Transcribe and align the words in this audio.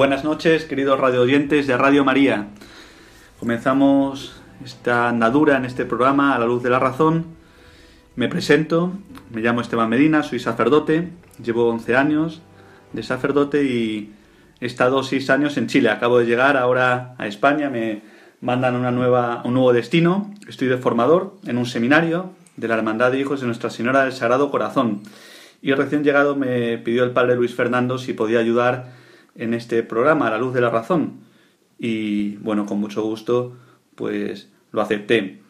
Buenas 0.00 0.24
noches, 0.24 0.64
queridos 0.64 0.98
radio 0.98 1.20
oyentes 1.20 1.66
de 1.66 1.76
Radio 1.76 2.06
María. 2.06 2.46
Comenzamos 3.38 4.32
esta 4.64 5.10
andadura 5.10 5.58
en 5.58 5.66
este 5.66 5.84
programa 5.84 6.34
a 6.34 6.38
la 6.38 6.46
luz 6.46 6.62
de 6.62 6.70
la 6.70 6.78
razón. 6.78 7.26
Me 8.16 8.26
presento, 8.26 8.94
me 9.30 9.42
llamo 9.42 9.60
Esteban 9.60 9.90
Medina, 9.90 10.22
soy 10.22 10.38
sacerdote, 10.38 11.10
llevo 11.44 11.68
11 11.68 11.96
años 11.96 12.40
de 12.94 13.02
sacerdote 13.02 13.64
y 13.64 14.14
he 14.62 14.64
estado 14.64 15.02
6 15.02 15.28
años 15.28 15.58
en 15.58 15.66
Chile. 15.66 15.90
Acabo 15.90 16.18
de 16.18 16.24
llegar 16.24 16.56
ahora 16.56 17.14
a 17.18 17.26
España, 17.26 17.68
me 17.68 18.00
mandan 18.40 18.76
una 18.76 18.92
nueva, 18.92 19.42
un 19.44 19.52
nuevo 19.52 19.74
destino. 19.74 20.32
Estoy 20.48 20.68
de 20.68 20.78
formador 20.78 21.36
en 21.44 21.58
un 21.58 21.66
seminario 21.66 22.30
de 22.56 22.68
la 22.68 22.76
Hermandad 22.76 23.12
de 23.12 23.20
Hijos 23.20 23.42
de 23.42 23.46
Nuestra 23.48 23.68
Señora 23.68 24.04
del 24.04 24.14
Sagrado 24.14 24.50
Corazón. 24.50 25.02
Y 25.60 25.74
recién 25.74 26.04
llegado 26.04 26.36
me 26.36 26.78
pidió 26.78 27.04
el 27.04 27.10
padre 27.10 27.36
Luis 27.36 27.54
Fernando 27.54 27.98
si 27.98 28.14
podía 28.14 28.38
ayudar 28.38 28.98
en 29.40 29.54
este 29.54 29.82
programa, 29.82 30.28
A 30.28 30.30
la 30.30 30.38
Luz 30.38 30.54
de 30.54 30.60
la 30.60 30.70
Razón. 30.70 31.20
Y 31.78 32.36
bueno, 32.36 32.66
con 32.66 32.78
mucho 32.78 33.02
gusto, 33.02 33.56
pues 33.94 34.50
lo 34.70 34.82
acepté. 34.82 35.40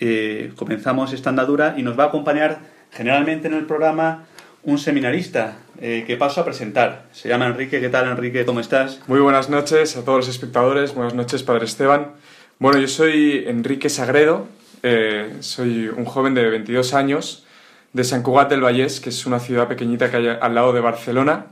Eh, 0.00 0.52
comenzamos 0.56 1.12
esta 1.12 1.30
andadura 1.30 1.74
y 1.78 1.82
nos 1.82 1.98
va 1.98 2.04
a 2.04 2.06
acompañar 2.08 2.58
generalmente 2.90 3.48
en 3.48 3.54
el 3.54 3.64
programa 3.64 4.24
un 4.64 4.78
seminarista 4.78 5.58
eh, 5.80 6.04
que 6.06 6.16
paso 6.16 6.40
a 6.40 6.44
presentar. 6.44 7.06
Se 7.12 7.28
llama 7.28 7.46
Enrique. 7.46 7.80
¿Qué 7.80 7.88
tal, 7.88 8.08
Enrique? 8.08 8.44
¿Cómo 8.44 8.58
estás? 8.58 9.00
Muy 9.06 9.20
buenas 9.20 9.48
noches 9.48 9.96
a 9.96 10.04
todos 10.04 10.18
los 10.18 10.28
espectadores. 10.28 10.94
Buenas 10.94 11.14
noches, 11.14 11.44
Padre 11.44 11.64
Esteban. 11.64 12.14
Bueno, 12.58 12.78
yo 12.80 12.88
soy 12.88 13.44
Enrique 13.46 13.88
Sagredo. 13.88 14.48
Eh, 14.82 15.36
soy 15.40 15.88
un 15.88 16.04
joven 16.04 16.34
de 16.34 16.48
22 16.50 16.92
años 16.92 17.46
de 17.92 18.02
San 18.02 18.22
Cugat 18.22 18.50
del 18.50 18.62
Vallés, 18.62 19.00
que 19.00 19.10
es 19.10 19.26
una 19.26 19.38
ciudad 19.38 19.68
pequeñita 19.68 20.10
que 20.10 20.16
hay 20.16 20.26
al 20.40 20.54
lado 20.54 20.72
de 20.72 20.80
Barcelona. 20.80 21.46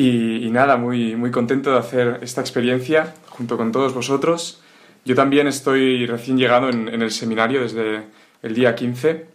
Y, 0.00 0.48
nada, 0.52 0.76
muy, 0.76 1.16
muy 1.16 1.32
contento 1.32 1.72
de 1.72 1.78
hacer 1.78 2.20
esta 2.22 2.40
experiencia 2.40 3.14
junto 3.30 3.56
con 3.56 3.72
todos 3.72 3.94
vosotros. 3.94 4.62
Yo 5.04 5.16
también 5.16 5.48
estoy 5.48 6.06
recién 6.06 6.38
llegado 6.38 6.70
en, 6.70 7.02
el 7.02 7.10
seminario 7.10 7.62
desde 7.62 8.02
el 8.44 8.54
día 8.54 8.76
15 8.76 9.26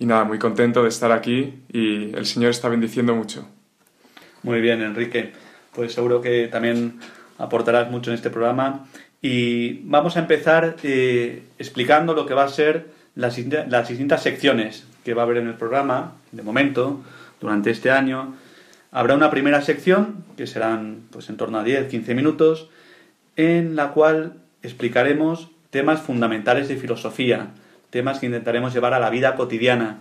y 0.00 0.06
nada, 0.06 0.24
muy 0.24 0.40
contento 0.40 0.82
de 0.82 0.88
estar 0.88 1.12
aquí 1.12 1.62
y 1.72 2.16
el 2.16 2.26
Señor 2.26 2.50
está 2.50 2.68
bendiciendo 2.68 3.14
mucho. 3.14 3.48
Muy 4.42 4.60
bien, 4.60 4.82
Enrique. 4.82 5.34
Pues 5.72 5.92
seguro 5.92 6.20
que 6.20 6.48
también 6.48 6.98
aportarás 7.38 7.88
mucho 7.88 8.10
en 8.10 8.16
este 8.16 8.30
programa. 8.30 8.88
Y 9.22 9.82
vamos 9.84 10.16
a 10.16 10.18
empezar 10.18 10.78
eh, 10.82 11.44
explicando 11.60 12.14
lo 12.14 12.26
que 12.26 12.34
va 12.34 12.42
a 12.42 12.48
ser 12.48 12.88
las, 13.14 13.38
las 13.38 13.88
distintas 13.88 14.24
secciones 14.24 14.84
que 15.04 15.14
va 15.14 15.22
a 15.22 15.26
haber 15.26 15.36
en 15.36 15.46
el 15.46 15.54
programa, 15.54 16.14
de 16.32 16.42
momento, 16.42 17.04
durante 17.40 17.70
este 17.70 17.92
año 17.92 18.34
Habrá 18.90 19.14
una 19.14 19.30
primera 19.30 19.60
sección, 19.62 20.24
que 20.36 20.46
serán 20.46 21.02
pues 21.10 21.28
en 21.28 21.36
torno 21.36 21.58
a 21.58 21.64
10-15 21.64 22.14
minutos, 22.14 22.70
en 23.36 23.76
la 23.76 23.90
cual 23.92 24.34
explicaremos 24.62 25.50
temas 25.70 26.00
fundamentales 26.00 26.68
de 26.68 26.76
filosofía, 26.76 27.50
temas 27.90 28.18
que 28.18 28.26
intentaremos 28.26 28.72
llevar 28.72 28.94
a 28.94 28.98
la 28.98 29.10
vida 29.10 29.36
cotidiana, 29.36 30.00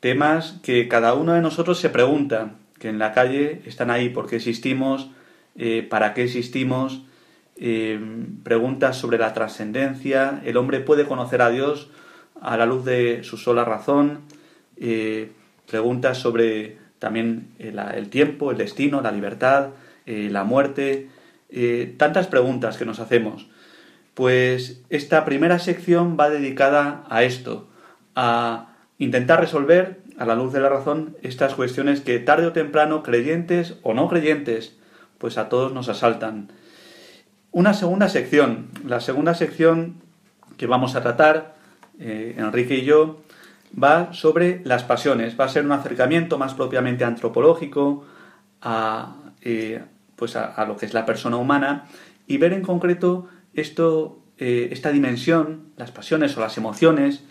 temas 0.00 0.60
que 0.62 0.88
cada 0.88 1.14
uno 1.14 1.32
de 1.32 1.40
nosotros 1.40 1.78
se 1.80 1.90
pregunta, 1.90 2.52
que 2.78 2.88
en 2.88 2.98
la 2.98 3.12
calle 3.12 3.62
están 3.64 3.90
ahí, 3.90 4.10
por 4.10 4.28
qué 4.28 4.36
existimos, 4.36 5.10
eh, 5.56 5.86
para 5.88 6.12
qué 6.12 6.24
existimos, 6.24 7.02
eh, 7.56 7.98
preguntas 8.42 8.98
sobre 8.98 9.16
la 9.16 9.32
trascendencia, 9.32 10.42
el 10.44 10.58
hombre 10.58 10.80
puede 10.80 11.06
conocer 11.06 11.40
a 11.40 11.48
Dios 11.48 11.90
a 12.40 12.58
la 12.58 12.66
luz 12.66 12.84
de 12.84 13.24
su 13.24 13.38
sola 13.38 13.64
razón, 13.64 14.20
eh, 14.76 15.32
preguntas 15.66 16.18
sobre 16.18 16.76
también 17.06 17.50
eh, 17.60 17.72
el, 17.94 18.10
tiempo, 18.10 18.50
el 18.50 18.58
destino, 18.58 19.00
la 19.00 19.12
libertad, 19.12 19.68
eh, 20.06 20.28
la 20.28 20.42
muerte, 20.42 21.08
eh, 21.50 21.94
tantas 21.96 22.26
preguntas 22.26 22.78
que 22.78 22.84
nos 22.84 22.98
hacemos. 22.98 23.46
Pues 24.14 24.82
esta 24.90 25.24
primera 25.24 25.60
sección 25.60 26.16
va 26.18 26.30
dedicada 26.30 27.04
a 27.08 27.22
esto, 27.22 27.68
a 28.16 28.74
intentar 28.98 29.38
resolver 29.38 30.00
a 30.18 30.26
la 30.26 30.34
luz 30.34 30.52
de 30.52 30.58
la 30.58 30.68
razón 30.68 31.16
estas 31.22 31.54
cuestiones 31.54 32.00
que 32.00 32.18
tarde 32.18 32.46
o 32.46 32.52
temprano, 32.52 33.04
creyentes 33.04 33.76
o 33.84 33.94
no 33.94 34.08
creyentes, 34.08 34.76
pues 35.18 35.38
a 35.38 35.48
todos 35.48 35.72
nos 35.72 35.88
asaltan. 35.88 36.50
Una 37.52 37.72
segunda 37.72 38.08
sección, 38.08 38.66
la 38.84 38.98
segunda 38.98 39.34
sección 39.34 40.02
que 40.56 40.66
vamos 40.66 40.96
a 40.96 41.02
tratar, 41.02 41.54
Enrique 42.00 42.78
y 42.78 42.84
yo, 42.84 43.20
va 43.70 44.12
sobre 44.12 44.60
las 44.64 44.84
pasiones, 44.84 45.38
va 45.38 45.44
a 45.44 45.48
ser 45.48 45.64
un 45.64 45.72
acercamiento 45.72 46.38
más 46.38 46.54
propiamente 46.54 47.04
antropológico 47.04 48.04
a, 48.62 49.16
eh, 49.42 49.82
pues 50.16 50.36
a, 50.36 50.64
lo 50.66 50.76
que 50.76 50.86
es 50.86 50.94
la 50.94 51.06
persona 51.06 51.36
humana 51.36 51.84
y 52.26 52.38
ver 52.38 52.52
en 52.52 52.62
concreto 52.62 53.28
esto, 53.54 54.20
eh, 54.38 54.68
esta 54.72 54.90
dimensión, 54.90 55.72
las 55.76 55.90
pasiones 55.90 56.36
o 56.36 56.40
las 56.40 56.56
emociones, 56.56 57.24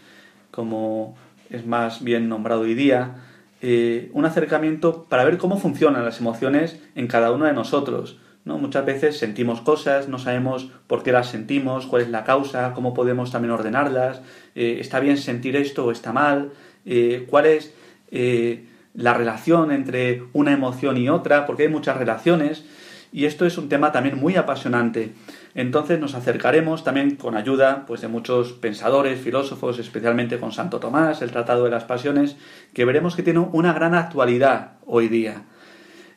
como 0.51 1.15
es 1.49 1.65
más 1.65 2.03
bien 2.03 2.29
nombrado 2.29 2.61
hoy 2.61 2.75
día, 2.75 3.15
eh, 3.61 4.09
un 4.13 4.25
acercamiento 4.25 5.05
para 5.09 5.23
ver 5.23 5.37
cómo 5.37 5.57
funcionan 5.57 6.05
las 6.05 6.19
emociones 6.19 6.79
en 6.95 7.07
cada 7.07 7.31
uno 7.31 7.45
de 7.45 7.53
nosotros. 7.53 8.17
¿No? 8.45 8.59
Muchas 8.59 8.85
veces 8.85 9.17
sentimos 9.17 9.61
cosas, 9.61 10.07
no 10.07 10.19
sabemos 10.19 10.69
por 10.87 11.03
qué 11.03 11.11
las 11.11 11.29
sentimos, 11.29 11.87
cuál 11.87 12.03
es 12.03 12.09
la 12.09 12.23
causa, 12.23 12.73
cómo 12.73 12.93
podemos 12.93 13.31
también 13.31 13.51
ordenarlas, 13.51 14.21
eh, 14.53 14.77
está 14.79 14.99
bien 14.99 15.17
sentir 15.17 15.55
esto 15.55 15.85
o 15.85 15.91
está 15.91 16.13
mal, 16.13 16.51
eh, 16.85 17.25
cuál 17.29 17.47
es 17.47 17.73
eh, 18.11 18.65
la 18.93 19.13
relación 19.13 19.71
entre 19.71 20.23
una 20.33 20.53
emoción 20.53 20.97
y 20.97 21.09
otra, 21.09 21.45
porque 21.45 21.63
hay 21.63 21.69
muchas 21.69 21.97
relaciones 21.97 22.63
y 23.11 23.25
esto 23.25 23.45
es 23.45 23.57
un 23.57 23.69
tema 23.69 23.91
también 23.91 24.19
muy 24.19 24.35
apasionante. 24.35 25.13
Entonces 25.55 25.99
nos 25.99 26.15
acercaremos 26.15 26.83
también 26.83 27.15
con 27.15 27.37
ayuda 27.37 27.85
pues, 27.87 28.01
de 28.01 28.09
muchos 28.09 28.51
pensadores, 28.51 29.21
filósofos, 29.21 29.79
especialmente 29.79 30.37
con 30.37 30.51
Santo 30.51 30.79
Tomás, 30.79 31.21
el 31.21 31.31
Tratado 31.31 31.63
de 31.63 31.71
las 31.71 31.85
Pasiones, 31.85 32.35
que 32.73 32.83
veremos 32.83 33.15
que 33.15 33.23
tiene 33.23 33.39
una 33.39 33.73
gran 33.73 33.95
actualidad 33.95 34.73
hoy 34.85 35.07
día. 35.07 35.43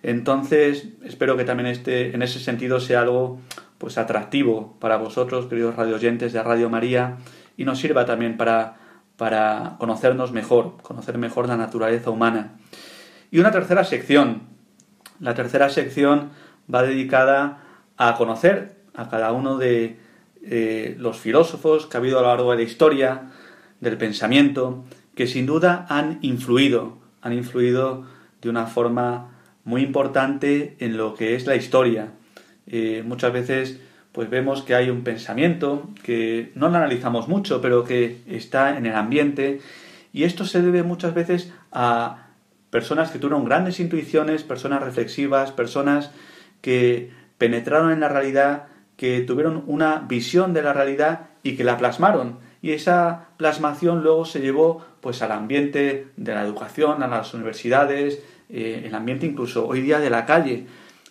Entonces, 0.03 0.89
espero 1.05 1.37
que 1.37 1.45
también 1.45 1.67
este, 1.67 2.15
en 2.15 2.23
ese 2.23 2.39
sentido 2.39 2.81
sea 2.81 3.01
algo 3.01 3.41
pues 3.79 3.99
atractivo 3.99 4.77
para 4.81 4.97
vosotros, 4.97 5.47
queridos 5.47 5.77
radioyentes 5.77 6.33
de 6.33 6.43
Radio 6.43 6.71
María, 6.71 7.17
y 7.57 7.65
nos 7.65 7.79
sirva 7.79 8.07
también 8.07 8.37
para, 8.37 8.77
para 9.17 9.77
conocernos 9.79 10.33
mejor, 10.33 10.77
conocer 10.83 11.19
mejor 11.19 11.49
la 11.49 11.57
naturaleza 11.57 12.11
humana. 12.11 12.59
Y 13.31 13.39
una 13.39 13.51
tercera 13.51 13.85
sección. 13.85 14.43
La 15.21 15.35
tercera 15.35 15.69
sección 15.69 16.31
va 16.73 16.83
dedicada 16.83 17.63
a 17.97 18.15
conocer 18.15 18.77
a 18.95 19.09
cada 19.09 19.33
uno 19.33 19.59
de 19.59 19.99
eh, 20.43 20.97
los 20.99 21.19
filósofos 21.19 21.87
que 21.87 21.97
ha 21.97 22.01
habido 22.01 22.19
a 22.19 22.23
lo 22.23 22.29
largo 22.29 22.53
de 22.53 22.59
la 22.59 22.63
historia, 22.63 23.31
del 23.81 23.97
pensamiento, 23.97 24.85
que 25.15 25.27
sin 25.27 25.47
duda 25.47 25.87
han 25.89 26.19
influido, 26.23 26.99
han 27.23 27.33
influido 27.33 28.07
de 28.41 28.49
una 28.49 28.67
forma 28.67 29.38
muy 29.69 29.83
importante 29.83 30.77
en 30.81 30.97
lo 30.97 31.15
que 31.15 31.35
es 31.35 31.47
la 31.47 31.55
historia. 31.55 32.13
Eh, 32.67 33.03
muchas 33.05 33.35
veces 33.35 33.79
pues 34.13 34.31
vemos 34.31 34.63
que 34.63 34.75
hay 34.75 34.89
un 34.89 35.05
pensamiento 35.05 35.91
que 36.03 36.53
no 36.55 36.71
lo 36.71 36.79
analizamos 36.79 37.29
mucho, 37.29 37.61
pero 37.61 37.85
que 37.85 38.23
está 38.27 38.79
en 38.79 38.87
el 38.87 38.95
ambiente 38.95 39.61
y 40.11 40.25
esto 40.25 40.47
se 40.47 40.63
debe 40.63 40.85
muchas 40.85 41.13
veces 41.13 41.53
a 41.71 42.29
personas 42.71 43.11
que 43.11 43.19
tuvieron 43.19 43.45
grandes 43.45 43.79
intuiciones, 43.79 44.43
personas 44.43 44.83
reflexivas, 44.83 45.53
personas 45.53 46.13
que 46.63 47.11
penetraron 47.37 47.93
en 47.93 48.01
la 48.01 48.09
realidad, 48.09 48.69
que 48.97 49.21
tuvieron 49.21 49.65
una 49.67 49.99
visión 49.99 50.55
de 50.55 50.63
la 50.63 50.73
realidad 50.73 51.27
y 51.43 51.57
que 51.57 51.65
la 51.65 51.77
plasmaron. 51.77 52.39
Y 52.63 52.73
esa 52.73 53.29
plasmación 53.37 54.03
luego 54.03 54.25
se 54.25 54.41
llevó 54.41 54.83
pues 55.03 55.21
al 55.21 55.33
ambiente 55.33 56.09
de 56.17 56.35
la 56.35 56.43
educación, 56.43 57.03
a 57.03 57.07
las 57.07 57.35
universidades, 57.35 58.23
eh, 58.51 58.85
el 58.87 58.95
ambiente 58.95 59.27
incluso 59.27 59.67
hoy 59.67 59.81
día 59.81 59.99
de 59.99 60.11
la 60.11 60.27
calle. 60.27 60.67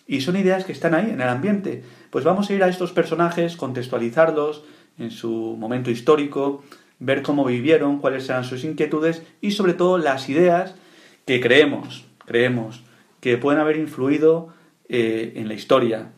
Y 0.06 0.22
son 0.22 0.36
ideas 0.36 0.64
que 0.64 0.72
están 0.72 0.94
ahí 0.94 1.10
en 1.10 1.20
el 1.20 1.28
ambiente. 1.28 1.82
Pues 2.10 2.24
vamos 2.24 2.48
a 2.48 2.54
ir 2.54 2.62
a 2.62 2.68
estos 2.68 2.92
personajes, 2.92 3.56
contextualizarlos 3.56 4.64
en 4.98 5.10
su 5.10 5.56
momento 5.58 5.90
histórico, 5.90 6.64
ver 6.98 7.22
cómo 7.22 7.44
vivieron, 7.44 7.98
cuáles 7.98 8.28
eran 8.28 8.44
sus 8.44 8.64
inquietudes 8.64 9.22
y 9.40 9.52
sobre 9.52 9.74
todo 9.74 9.98
las 9.98 10.28
ideas 10.28 10.74
que 11.24 11.40
creemos, 11.40 12.06
creemos 12.24 12.82
que 13.20 13.36
pueden 13.36 13.60
haber 13.60 13.76
influido 13.76 14.48
eh, 14.88 15.34
en 15.36 15.48
la 15.48 15.54
historia, 15.54 16.10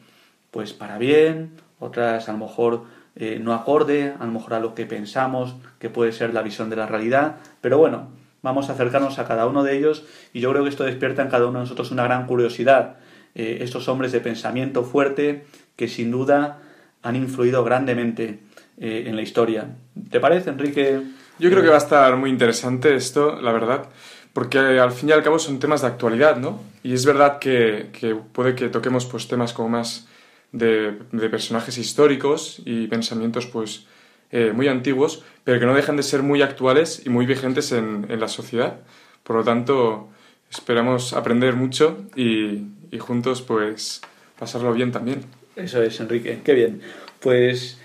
pues 0.50 0.72
para 0.72 0.98
bien, 0.98 1.52
otras 1.78 2.28
a 2.28 2.32
lo 2.32 2.38
mejor 2.38 2.84
eh, 3.16 3.40
no 3.42 3.52
acorde, 3.52 4.14
a 4.18 4.24
lo 4.24 4.32
mejor 4.32 4.54
a 4.54 4.60
lo 4.60 4.74
que 4.74 4.86
pensamos 4.86 5.56
que 5.78 5.90
puede 5.90 6.12
ser 6.12 6.32
la 6.32 6.42
visión 6.42 6.70
de 6.70 6.76
la 6.76 6.86
realidad, 6.86 7.36
pero 7.60 7.78
bueno, 7.78 8.08
vamos 8.42 8.68
a 8.68 8.72
acercarnos 8.72 9.18
a 9.18 9.26
cada 9.26 9.46
uno 9.46 9.62
de 9.62 9.76
ellos 9.76 10.04
y 10.32 10.40
yo 10.40 10.50
creo 10.50 10.62
que 10.62 10.70
esto 10.70 10.84
despierta 10.84 11.22
en 11.22 11.28
cada 11.28 11.46
uno 11.46 11.58
de 11.58 11.64
nosotros 11.64 11.90
una 11.90 12.04
gran 12.04 12.26
curiosidad. 12.26 12.96
Eh, 13.34 13.58
estos 13.60 13.88
hombres 13.88 14.12
de 14.12 14.20
pensamiento 14.20 14.82
fuerte 14.82 15.44
que 15.76 15.88
sin 15.88 16.10
duda 16.10 16.62
han 17.02 17.16
influido 17.16 17.62
grandemente 17.64 18.40
eh, 18.78 19.04
en 19.06 19.16
la 19.16 19.22
historia. 19.22 19.68
¿Te 20.10 20.20
parece, 20.20 20.50
Enrique? 20.50 21.00
Yo 21.38 21.50
creo 21.50 21.62
que 21.62 21.68
va 21.68 21.76
a 21.76 21.78
estar 21.78 22.16
muy 22.16 22.30
interesante 22.30 22.94
esto, 22.94 23.40
la 23.40 23.52
verdad, 23.52 23.88
porque 24.32 24.58
al 24.58 24.92
fin 24.92 25.08
y 25.08 25.12
al 25.12 25.22
cabo 25.22 25.38
son 25.38 25.58
temas 25.58 25.80
de 25.80 25.86
actualidad, 25.86 26.36
¿no? 26.36 26.60
Y 26.82 26.92
es 26.92 27.06
verdad 27.06 27.38
que, 27.38 27.90
que 27.98 28.14
puede 28.14 28.54
que 28.54 28.68
toquemos 28.68 29.06
pues 29.06 29.28
temas 29.28 29.52
como 29.52 29.70
más 29.70 30.08
de, 30.52 30.92
personajes 31.30 31.78
históricos 31.78 32.60
y 32.64 32.86
pensamientos 32.86 33.46
pues 33.46 33.86
eh, 34.30 34.52
muy 34.54 34.68
antiguos, 34.68 35.24
pero 35.44 35.58
que 35.58 35.66
no 35.66 35.74
dejan 35.74 35.96
de 35.96 36.02
ser 36.02 36.22
muy 36.22 36.42
actuales 36.42 37.02
y 37.04 37.10
muy 37.10 37.26
vigentes 37.26 37.72
en, 37.72 38.06
en 38.08 38.20
la 38.20 38.28
sociedad. 38.28 38.80
Por 39.22 39.36
lo 39.36 39.44
tanto, 39.44 40.08
esperamos 40.50 41.12
aprender 41.12 41.54
mucho 41.54 41.98
y, 42.16 42.66
y 42.90 42.98
juntos 42.98 43.42
pues 43.42 44.00
pasarlo 44.38 44.72
bien 44.72 44.92
también. 44.92 45.24
Eso 45.56 45.82
es, 45.82 46.00
Enrique, 46.00 46.40
qué 46.44 46.54
bien. 46.54 46.80
Pues 47.20 47.78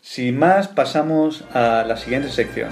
sin 0.00 0.38
más, 0.38 0.68
pasamos 0.68 1.44
a 1.52 1.84
la 1.86 1.96
siguiente 1.96 2.28
sección. 2.28 2.70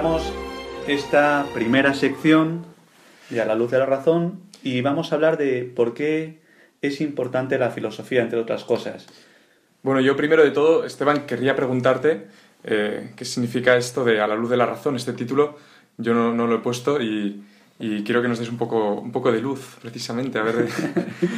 Comenzamos 0.00 0.32
esta 0.86 1.44
primera 1.54 1.92
sección 1.92 2.64
de 3.30 3.40
A 3.40 3.44
la 3.44 3.56
luz 3.56 3.72
de 3.72 3.78
la 3.78 3.86
razón 3.86 4.40
y 4.62 4.80
vamos 4.80 5.10
a 5.10 5.16
hablar 5.16 5.36
de 5.36 5.64
por 5.64 5.92
qué 5.92 6.38
es 6.82 7.00
importante 7.00 7.58
la 7.58 7.70
filosofía, 7.70 8.22
entre 8.22 8.38
otras 8.38 8.62
cosas. 8.62 9.06
Bueno, 9.82 10.00
yo 10.00 10.16
primero 10.16 10.44
de 10.44 10.52
todo, 10.52 10.84
Esteban, 10.84 11.26
querría 11.26 11.56
preguntarte 11.56 12.28
eh, 12.62 13.12
qué 13.16 13.24
significa 13.24 13.76
esto 13.76 14.04
de 14.04 14.20
A 14.20 14.28
la 14.28 14.36
luz 14.36 14.50
de 14.50 14.56
la 14.56 14.66
razón, 14.66 14.94
este 14.94 15.14
título. 15.14 15.56
Yo 15.96 16.14
no, 16.14 16.32
no 16.32 16.46
lo 16.46 16.56
he 16.56 16.60
puesto 16.60 17.02
y, 17.02 17.42
y, 17.80 18.04
quiero 18.04 18.22
que 18.22 18.28
nos 18.28 18.38
des 18.38 18.50
un 18.50 18.58
poco, 18.58 19.00
un 19.00 19.10
poco 19.10 19.32
de 19.32 19.40
luz, 19.40 19.78
precisamente, 19.82 20.38
a 20.38 20.42
ver 20.42 20.68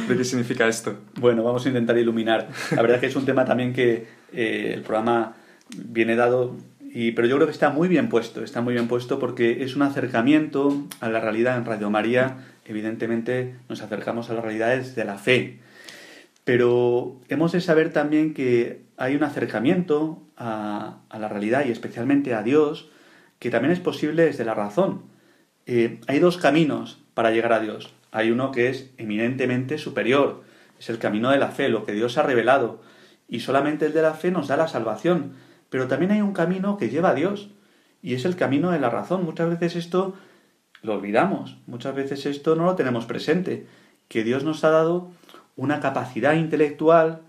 de, 0.07 0.17
qué 0.17 0.23
significa 0.23 0.67
esto. 0.67 0.97
Bueno, 1.15 1.43
vamos 1.43 1.65
a 1.65 1.69
intentar 1.69 1.97
iluminar. 1.97 2.47
La 2.69 2.81
verdad 2.83 2.97
es 2.97 3.01
que 3.01 3.07
es 3.07 3.15
un 3.15 3.25
tema 3.25 3.43
también 3.43 3.73
que 3.73 4.05
eh, 4.31 4.71
el 4.75 4.81
programa 4.81 5.35
viene 5.75 6.15
dado 6.15 6.55
pero 6.93 7.27
yo 7.27 7.35
creo 7.35 7.47
que 7.47 7.53
está 7.53 7.69
muy 7.69 7.87
bien 7.87 8.09
puesto, 8.09 8.43
está 8.43 8.61
muy 8.61 8.73
bien 8.73 8.87
puesto 8.87 9.17
porque 9.17 9.63
es 9.63 9.75
un 9.75 9.81
acercamiento 9.81 10.85
a 10.99 11.09
la 11.09 11.21
realidad 11.21 11.57
en 11.57 11.65
Radio 11.65 11.89
María. 11.89 12.37
Evidentemente 12.65 13.55
nos 13.69 13.81
acercamos 13.81 14.29
a 14.29 14.33
las 14.33 14.43
realidades 14.43 14.95
de 14.95 15.05
la 15.05 15.17
fe, 15.17 15.59
pero 16.43 17.21
hemos 17.29 17.53
de 17.53 17.61
saber 17.61 17.93
también 17.93 18.33
que 18.33 18.81
hay 18.97 19.15
un 19.15 19.23
acercamiento 19.23 20.21
a, 20.37 20.97
la 21.17 21.27
realidad 21.29 21.65
y 21.65 21.71
especialmente 21.71 22.33
a 22.33 22.43
Dios 22.43 22.89
que 23.39 23.49
también 23.49 23.71
es 23.71 23.79
posible 23.79 24.25
desde 24.25 24.45
la 24.45 24.53
razón. 24.53 25.03
Eh, 25.65 25.99
hay 26.07 26.19
dos 26.19 26.37
caminos 26.37 27.01
para 27.13 27.31
llegar 27.31 27.53
a 27.53 27.59
Dios. 27.59 27.93
Hay 28.11 28.31
uno 28.31 28.51
que 28.51 28.69
es 28.69 28.91
eminentemente 28.97 29.77
superior, 29.77 30.43
es 30.77 30.89
el 30.89 30.99
camino 30.99 31.31
de 31.31 31.39
la 31.39 31.49
fe, 31.49 31.69
lo 31.69 31.85
que 31.85 31.93
Dios 31.93 32.17
ha 32.17 32.23
revelado, 32.23 32.81
y 33.29 33.39
solamente 33.39 33.85
el 33.85 33.93
de 33.93 34.01
la 34.01 34.13
fe 34.13 34.29
nos 34.29 34.49
da 34.49 34.57
la 34.57 34.67
salvación 34.67 35.33
pero 35.71 35.87
también 35.87 36.11
hay 36.11 36.21
un 36.21 36.33
camino 36.33 36.77
que 36.77 36.89
lleva 36.89 37.09
a 37.11 37.15
Dios 37.15 37.49
y 38.03 38.13
es 38.13 38.25
el 38.25 38.35
camino 38.35 38.71
de 38.71 38.79
la 38.79 38.89
razón. 38.89 39.23
Muchas 39.23 39.49
veces 39.49 39.77
esto 39.77 40.13
lo 40.83 40.95
olvidamos, 40.95 41.57
muchas 41.65 41.95
veces 41.95 42.25
esto 42.25 42.55
no 42.55 42.65
lo 42.65 42.75
tenemos 42.75 43.05
presente, 43.05 43.65
que 44.09 44.25
Dios 44.25 44.43
nos 44.43 44.65
ha 44.65 44.69
dado 44.69 45.09
una 45.55 45.79
capacidad 45.79 46.33
intelectual, 46.33 47.21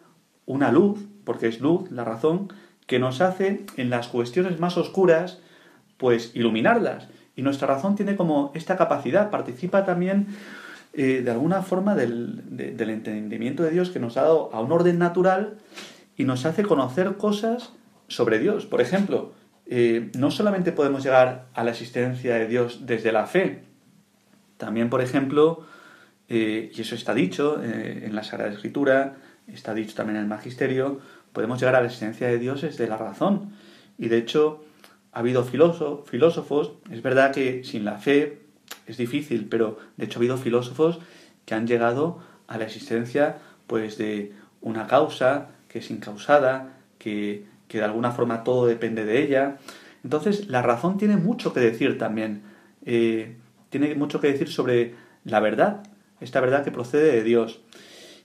una 0.44 0.72
luz, 0.72 1.06
porque 1.24 1.46
es 1.46 1.60
luz, 1.60 1.88
la 1.92 2.02
razón, 2.02 2.52
que 2.88 2.98
nos 2.98 3.20
hace 3.20 3.64
en 3.76 3.90
las 3.90 4.08
cuestiones 4.08 4.58
más 4.58 4.76
oscuras, 4.76 5.38
pues 5.96 6.34
iluminarlas. 6.34 7.08
Y 7.36 7.42
nuestra 7.42 7.68
razón 7.68 7.94
tiene 7.94 8.16
como 8.16 8.50
esta 8.54 8.76
capacidad, 8.76 9.30
participa 9.30 9.84
también 9.84 10.26
eh, 10.94 11.22
de 11.24 11.30
alguna 11.30 11.62
forma 11.62 11.94
del, 11.94 12.42
del 12.76 12.90
entendimiento 12.90 13.62
de 13.62 13.70
Dios 13.70 13.90
que 13.90 14.00
nos 14.00 14.16
ha 14.16 14.22
dado 14.22 14.50
a 14.52 14.60
un 14.60 14.72
orden 14.72 14.98
natural 14.98 15.58
y 16.16 16.24
nos 16.24 16.44
hace 16.44 16.64
conocer 16.64 17.16
cosas 17.18 17.72
sobre 18.12 18.38
Dios. 18.38 18.66
Por 18.66 18.80
ejemplo, 18.80 19.32
eh, 19.66 20.10
no 20.18 20.30
solamente 20.30 20.72
podemos 20.72 21.02
llegar 21.02 21.46
a 21.54 21.64
la 21.64 21.70
existencia 21.70 22.34
de 22.36 22.46
Dios 22.46 22.86
desde 22.86 23.12
la 23.12 23.26
fe, 23.26 23.62
también, 24.62 24.90
por 24.90 25.00
ejemplo, 25.00 25.66
eh, 26.28 26.70
y 26.72 26.80
eso 26.80 26.94
está 26.94 27.14
dicho 27.14 27.60
eh, 27.62 28.04
en 28.04 28.14
la 28.14 28.22
Sagrada 28.22 28.52
Escritura, 28.52 29.16
está 29.48 29.74
dicho 29.74 29.96
también 29.96 30.16
en 30.16 30.22
el 30.22 30.28
Magisterio, 30.28 31.00
podemos 31.32 31.58
llegar 31.58 31.74
a 31.74 31.80
la 31.80 31.86
existencia 31.86 32.28
de 32.28 32.38
Dios 32.38 32.62
desde 32.62 32.86
la 32.86 32.96
razón. 32.96 33.54
Y 33.98 34.08
de 34.08 34.18
hecho, 34.18 34.64
ha 35.12 35.18
habido 35.18 35.44
filósofos, 35.44 36.74
es 36.90 37.02
verdad 37.02 37.32
que 37.32 37.64
sin 37.64 37.84
la 37.84 37.98
fe 37.98 38.38
es 38.86 38.98
difícil, 38.98 39.48
pero 39.48 39.78
de 39.96 40.04
hecho 40.04 40.18
ha 40.18 40.20
habido 40.20 40.36
filósofos 40.36 41.00
que 41.44 41.54
han 41.54 41.66
llegado 41.66 42.20
a 42.46 42.56
la 42.56 42.64
existencia 42.64 43.38
pues 43.66 43.98
de 43.98 44.32
una 44.60 44.86
causa 44.86 45.48
que 45.68 45.80
es 45.80 45.90
incausada, 45.90 46.76
que 46.98 47.46
que 47.72 47.78
de 47.78 47.84
alguna 47.84 48.10
forma 48.10 48.44
todo 48.44 48.66
depende 48.66 49.06
de 49.06 49.22
ella. 49.22 49.56
Entonces, 50.04 50.48
la 50.48 50.60
razón 50.60 50.98
tiene 50.98 51.16
mucho 51.16 51.54
que 51.54 51.60
decir 51.60 51.96
también. 51.96 52.42
Eh, 52.84 53.36
tiene 53.70 53.94
mucho 53.94 54.20
que 54.20 54.30
decir 54.30 54.48
sobre 54.48 54.94
la 55.24 55.40
verdad, 55.40 55.82
esta 56.20 56.40
verdad 56.40 56.64
que 56.64 56.70
procede 56.70 57.12
de 57.12 57.22
Dios. 57.22 57.62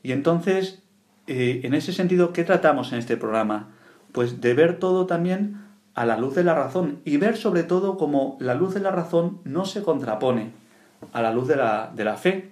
Y 0.03 0.11
entonces, 0.11 0.83
eh, 1.27 1.61
en 1.63 1.73
ese 1.73 1.93
sentido, 1.93 2.33
¿qué 2.33 2.43
tratamos 2.43 2.91
en 2.91 2.99
este 2.99 3.15
programa? 3.15 3.69
Pues 4.11 4.41
de 4.41 4.53
ver 4.53 4.79
todo 4.79 5.05
también 5.05 5.61
a 5.93 6.05
la 6.05 6.17
luz 6.17 6.35
de 6.35 6.43
la 6.43 6.53
razón 6.53 6.99
y 7.05 7.15
ver 7.15 7.37
sobre 7.37 7.63
todo 7.63 7.97
cómo 7.97 8.35
la 8.41 8.53
luz 8.53 8.73
de 8.73 8.81
la 8.81 8.91
razón 8.91 9.39
no 9.45 9.63
se 9.63 9.81
contrapone 9.81 10.51
a 11.13 11.21
la 11.21 11.31
luz 11.31 11.47
de 11.47 11.55
la, 11.55 11.93
de 11.95 12.03
la 12.03 12.17
fe. 12.17 12.51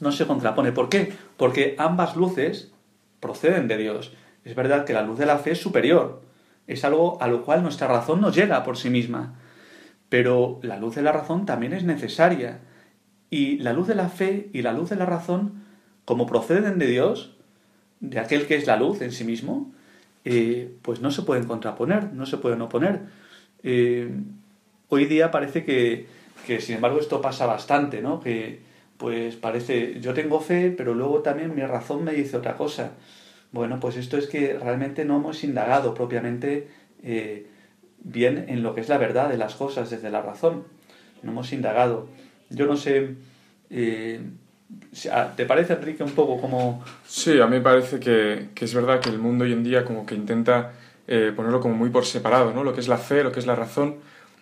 No 0.00 0.12
se 0.12 0.26
contrapone. 0.26 0.72
¿Por 0.72 0.90
qué? 0.90 1.14
Porque 1.38 1.76
ambas 1.78 2.14
luces 2.14 2.72
proceden 3.20 3.68
de 3.68 3.78
Dios. 3.78 4.12
Es 4.44 4.54
verdad 4.54 4.84
que 4.84 4.92
la 4.92 5.02
luz 5.02 5.18
de 5.18 5.26
la 5.26 5.38
fe 5.38 5.52
es 5.52 5.60
superior, 5.60 6.22
es 6.66 6.84
algo 6.84 7.20
a 7.20 7.28
lo 7.28 7.44
cual 7.44 7.62
nuestra 7.62 7.88
razón 7.88 8.20
no 8.20 8.30
llega 8.30 8.62
por 8.62 8.76
sí 8.76 8.90
misma, 8.90 9.34
pero 10.08 10.58
la 10.62 10.78
luz 10.78 10.94
de 10.94 11.02
la 11.02 11.12
razón 11.12 11.46
también 11.46 11.72
es 11.72 11.84
necesaria. 11.84 12.60
Y 13.30 13.58
la 13.58 13.72
luz 13.72 13.86
de 13.86 13.94
la 13.94 14.08
fe 14.08 14.50
y 14.52 14.62
la 14.62 14.72
luz 14.72 14.90
de 14.90 14.96
la 14.96 15.06
razón, 15.06 15.64
como 16.04 16.26
proceden 16.26 16.78
de 16.78 16.86
Dios, 16.86 17.36
de 18.00 18.18
aquel 18.18 18.46
que 18.46 18.56
es 18.56 18.66
la 18.66 18.76
luz 18.76 19.02
en 19.02 19.12
sí 19.12 19.24
mismo, 19.24 19.72
eh, 20.24 20.74
pues 20.82 21.00
no 21.00 21.10
se 21.10 21.22
pueden 21.22 21.44
contraponer, 21.44 22.12
no 22.12 22.26
se 22.26 22.38
pueden 22.38 22.60
oponer. 22.62 23.02
Eh, 23.62 24.10
hoy 24.88 25.04
día 25.04 25.30
parece 25.30 25.64
que, 25.64 26.06
que, 26.46 26.60
sin 26.60 26.76
embargo, 26.76 26.98
esto 26.98 27.20
pasa 27.20 27.46
bastante, 27.46 28.02
¿no? 28.02 28.20
Que, 28.20 28.60
pues 28.96 29.36
parece, 29.36 30.00
yo 30.00 30.12
tengo 30.12 30.40
fe, 30.40 30.70
pero 30.76 30.94
luego 30.94 31.20
también 31.22 31.54
mi 31.54 31.62
razón 31.62 32.04
me 32.04 32.12
dice 32.12 32.36
otra 32.36 32.56
cosa. 32.56 32.92
Bueno, 33.52 33.80
pues 33.80 33.96
esto 33.96 34.16
es 34.16 34.26
que 34.26 34.58
realmente 34.58 35.04
no 35.04 35.16
hemos 35.16 35.42
indagado 35.42 35.92
propiamente 35.94 36.68
eh, 37.02 37.46
bien 37.98 38.46
en 38.48 38.62
lo 38.62 38.74
que 38.74 38.80
es 38.80 38.88
la 38.88 38.98
verdad 38.98 39.28
de 39.28 39.36
las 39.36 39.54
cosas 39.54 39.90
desde 39.90 40.10
la 40.10 40.22
razón. 40.22 40.64
No 41.22 41.32
hemos 41.32 41.52
indagado. 41.52 42.08
Yo 42.48 42.66
no 42.66 42.76
sé, 42.76 43.16
eh, 43.70 44.20
¿te 45.36 45.46
parece, 45.46 45.72
Enrique, 45.72 46.02
un 46.04 46.12
poco 46.12 46.40
como...? 46.40 46.84
Sí, 47.06 47.40
a 47.40 47.46
mí 47.46 47.56
me 47.56 47.60
parece 47.60 47.98
que, 47.98 48.50
es 48.54 48.74
verdad 48.74 49.00
que 49.00 49.10
el 49.10 49.18
mundo 49.18 49.44
hoy 49.44 49.52
en 49.52 49.64
día 49.64 49.84
como 49.84 50.06
que 50.06 50.14
intenta 50.14 50.72
eh, 51.08 51.32
ponerlo 51.34 51.60
como 51.60 51.74
muy 51.74 51.90
por 51.90 52.06
separado, 52.06 52.52
¿no? 52.52 52.62
Lo 52.62 52.72
que 52.72 52.80
es 52.80 52.88
la 52.88 52.98
fe, 52.98 53.24
lo 53.24 53.32
que 53.32 53.40
es 53.40 53.46
la 53.46 53.56
razón. 53.56 53.96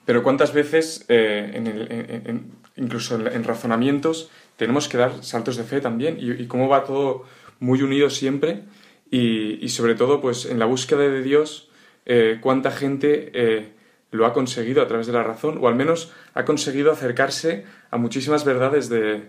Pero 0.04 0.22
cuántas 0.22 0.52
veces, 0.54 1.04
en 1.08 2.58
incluso 2.76 3.16
en, 3.16 3.44
razonamientos, 3.44 4.30
tenemos 4.56 4.88
que 4.88 4.96
dar 4.96 5.22
saltos 5.22 5.56
de 5.58 5.64
fe 5.64 5.82
también 5.82 6.16
y, 6.18 6.30
y 6.30 6.46
cómo 6.46 6.66
va 6.66 6.84
todo 6.84 7.24
muy 7.60 7.82
unido 7.82 8.08
siempre 8.08 8.62
y, 9.10 9.68
sobre 9.68 9.94
todo 9.94 10.20
pues 10.20 10.44
en 10.46 10.58
la 10.58 10.66
búsqueda 10.66 11.00
de 11.00 11.22
Dios 11.22 11.70
eh, 12.06 12.38
cuánta 12.40 12.70
gente 12.70 13.30
eh, 13.34 13.72
lo 14.10 14.26
ha 14.26 14.32
conseguido 14.32 14.82
a 14.82 14.88
través 14.88 15.06
de 15.06 15.12
la 15.12 15.22
razón 15.22 15.58
o 15.60 15.68
al 15.68 15.74
menos 15.74 16.12
ha 16.34 16.44
conseguido 16.44 16.92
acercarse 16.92 17.64
a 17.90 17.96
muchísimas 17.96 18.44
verdades 18.44 18.88
de, 18.88 19.28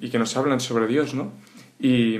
y 0.00 0.10
que 0.10 0.18
nos 0.18 0.36
hablan 0.36 0.60
sobre 0.60 0.86
Dios, 0.86 1.14
¿no? 1.14 1.32
Y, 1.78 2.18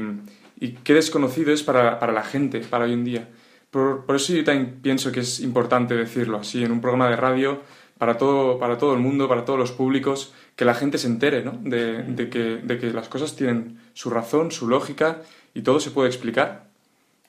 qué 0.83 0.93
desconocido 0.93 1.53
es 1.53 1.63
para, 1.63 2.01
para, 2.01 2.13
la 2.13 2.25
gente, 2.25 2.61
para 2.61 2.85
hoy 2.85 2.93
en 2.93 3.05
día. 3.05 3.29
Por, 3.71 4.05
por, 4.05 4.17
eso 4.17 4.33
yo 4.33 4.43
también 4.43 4.81
pienso 4.83 5.13
que 5.13 5.21
es 5.21 5.39
importante 5.39 5.95
decirlo 5.95 6.39
así 6.39 6.65
en 6.65 6.73
un 6.73 6.81
programa 6.81 7.09
de 7.09 7.17
radio 7.17 7.61
para 7.97 8.17
todo, 8.17 8.59
para 8.59 8.77
todo 8.77 8.95
el 8.95 9.01
mundo, 9.01 9.29
para 9.29 9.45
todos 9.45 9.59
los 9.59 9.73
públicos, 9.73 10.33
que 10.59 10.65
la 10.65 10.75
gente 10.75 10.99
se 10.99 11.07
entere 11.07 11.45
¿no? 11.45 11.53
de, 11.63 12.29
que 12.29 12.91
las 12.93 13.09
cosas 13.09 13.37
tienen 13.37 13.79
su 13.95 14.11
razón, 14.11 14.51
su 14.51 14.67
lógica 14.67 15.23
y 15.55 15.63
todo 15.63 15.79
se 15.79 15.93
puede 15.93 16.09
explicar. 16.09 16.65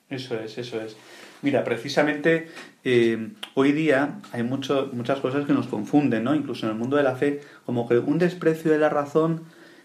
Eso 0.08 0.34
es, 0.34 0.58
eso 0.58 0.80
es. 0.80 0.96
Mira, 1.40 1.62
precisamente 1.62 2.48
eh, 2.82 3.28
hoy 3.54 3.70
día 3.70 4.18
hay 4.32 4.42
mucho, 4.42 4.90
muchas 4.92 5.20
cosas 5.20 5.46
que 5.46 5.52
nos 5.52 5.68
confunden, 5.68 6.24
¿no? 6.24 6.34
Incluso 6.34 6.66
en 6.66 6.72
el 6.72 6.78
mundo 6.78 6.96
de 6.96 7.04
la 7.04 7.14
fe, 7.14 7.40
como 7.64 7.88
que 7.88 7.98
un 7.98 8.18
desprecio 8.18 8.72
de 8.72 8.78
la 8.78 8.88
razón 8.88 9.42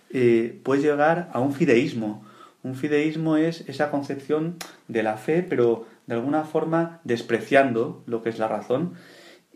eh, 0.09 0.59
puede 0.63 0.81
llegar 0.81 1.29
a 1.31 1.39
un 1.39 1.53
fideísmo. 1.53 2.25
Un 2.63 2.73
fideísmo 2.73 3.37
es 3.37 3.61
esa 3.69 3.91
concepción 3.91 4.55
de 4.87 5.03
la 5.03 5.17
fe, 5.17 5.45
pero 5.47 5.85
de 6.07 6.15
alguna 6.15 6.45
forma 6.45 6.99
despreciando 7.03 8.01
lo 8.07 8.23
que 8.23 8.29
es 8.29 8.39
la 8.39 8.47
razón. 8.47 8.95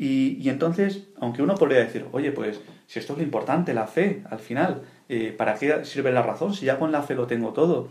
Y, 0.01 0.48
entonces, 0.48 1.10
aunque 1.20 1.44
uno 1.44 1.56
podría 1.56 1.79
decir, 1.79 2.06
oye, 2.13 2.32
pues 2.32 2.62
si 2.88 3.00
esto 3.00 3.12
es 3.13 3.20
lo 3.20 3.25
importante, 3.25 3.74
la 3.74 3.86
fe, 3.86 4.24
al 4.29 4.39
final, 4.39 4.84
eh, 5.10 5.36
¿para 5.38 5.56
qué 5.56 5.84
sirve 5.84 6.13
la 6.13 6.22
razón? 6.22 6.53
Si 6.53 6.65
ya 6.65 6.79
con 6.79 6.94
la 6.94 7.03
fe 7.03 7.15
lo 7.15 7.27
tengo 7.27 7.51
todo. 7.51 7.89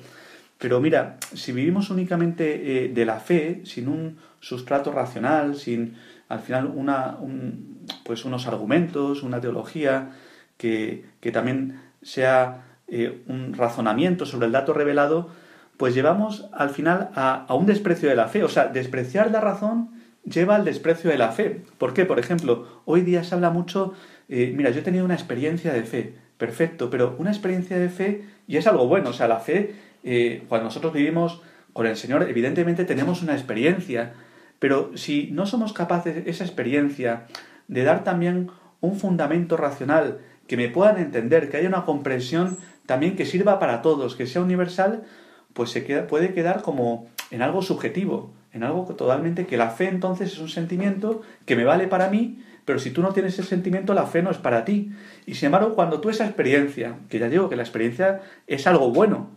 Pero 0.57 0.81
mira, 0.81 1.19
si 1.35 1.53
vivimos 1.53 1.91
únicamente 1.91 2.87
eh, 2.87 2.89
de 2.89 3.05
la 3.05 3.21
fe, 3.21 3.61
sin 3.65 3.89
un 3.89 4.17
sustrato 4.41 4.91
racional, 4.91 5.57
sin 5.57 5.97
al 6.31 6.41
final 6.41 6.73
una, 6.75 7.19
un, 7.21 7.87
pues 8.05 8.25
unos 8.25 8.47
argumentos, 8.47 9.23
una 9.23 9.43
teología 9.43 10.13
que, 10.57 11.05
que 11.21 11.31
también 11.31 11.79
sea 12.01 12.65
eh, 12.89 13.23
un 13.27 13.53
razonamiento 13.53 14.25
sobre 14.25 14.47
el 14.47 14.53
dato 14.53 14.73
revelado, 14.73 15.29
pues 15.77 15.95
llevamos 15.95 16.47
al 16.55 16.71
final 16.71 17.11
a, 17.15 17.45
a, 17.45 17.55
un 17.55 17.67
desprecio 17.67 18.09
de 18.09 18.17
la 18.17 18.29
fe. 18.29 18.45
O 18.45 18.49
sea, 18.49 18.69
despreciar 18.69 19.31
la 19.31 19.43
razón 19.43 19.98
lleva 20.25 20.57
al 20.57 20.65
desprecio 20.65 21.11
de 21.11 21.19
la 21.19 21.33
fe. 21.33 21.63
¿Por 21.79 21.95
qué? 21.95 22.05
Por 22.05 22.19
ejemplo, 22.19 22.83
hoy 22.85 23.03
día 23.03 23.25
se 23.25 23.35
habla 23.35 23.51
mucho, 23.51 23.95
eh, 24.29 24.53
mira, 24.57 24.71
yo 24.71 24.81
he 24.81 24.85
tenido 24.85 25.05
una 25.05 25.15
experiencia 25.15 25.73
de 25.73 25.83
fe, 25.83 26.15
perfecto, 26.37 26.91
pero 26.91 27.17
una 27.19 27.31
experiencia 27.31 27.79
de 27.79 27.89
fe, 27.89 28.25
y 28.47 28.57
es 28.57 28.67
algo 28.67 28.87
bueno, 28.87 29.11
o 29.11 29.13
sea, 29.13 29.29
la 29.29 29.41
fe 29.41 29.75
eh, 30.05 30.45
cuando 30.49 30.67
nosotros 30.67 30.93
vivimos 30.93 31.43
con 31.73 31.87
el 31.87 31.97
Señor, 31.97 32.29
evidentemente 32.29 32.85
tenemos 32.85 33.23
una 33.23 33.35
experiencia, 33.35 34.15
pero 34.59 34.97
si 34.97 35.31
no 35.33 35.47
somos 35.47 35.73
capaces 35.73 36.27
esa 36.27 36.45
experiencia 36.45 37.27
de 37.69 37.85
dar 37.85 38.05
también 38.05 38.51
un 38.81 38.97
fundamento 38.97 39.57
racional, 39.57 40.19
que 40.47 40.57
me 40.57 40.69
puedan 40.69 40.99
entender, 40.99 41.51
que 41.51 41.59
haya 41.59 41.69
una 41.69 41.85
comprensión 41.85 42.57
también 42.87 43.17
que 43.17 43.27
sirva 43.27 43.59
para 43.59 43.83
todos, 43.83 44.17
que 44.17 44.27
sea 44.27 44.41
universal, 44.41 45.05
pues 45.53 45.71
se 45.71 45.85
queda, 45.85 46.07
puede 46.07 46.33
quedar 46.33 46.63
como 46.63 47.07
en 47.31 47.43
algo 47.43 47.61
subjetivo, 47.61 48.33
en 48.53 48.63
algo 48.63 48.85
totalmente 48.95 49.47
que 49.47 49.57
la 49.57 49.71
fe 49.71 49.89
entonces 49.89 50.33
es 50.33 50.39
un 50.39 50.49
sentimiento 50.49 51.23
que 51.45 51.57
me 51.57 51.65
vale 51.65 51.87
para 51.87 52.09
mí, 52.09 52.43
pero 52.65 52.79
si 52.79 52.91
tú 52.91 53.03
no 53.03 53.13
tienes 53.13 53.35
ese 53.35 53.49
sentimiento, 53.49 53.95
la 53.95 54.07
fe 54.07 54.23
no 54.23 54.31
es 54.31 54.39
para 54.39 54.65
ti. 54.65 54.93
Y 55.27 55.35
sin 55.35 55.47
embargo, 55.47 55.75
cuando 55.75 56.01
tú 56.01 56.11
esa 56.11 56.27
experiencia, 56.27 56.97
que 57.09 57.19
ya 57.19 57.29
digo 57.29 57.49
que 57.49 57.57
la 57.57 57.63
experiencia 57.63 58.21
es 58.47 58.67
algo 58.67 58.91
bueno, 58.91 59.31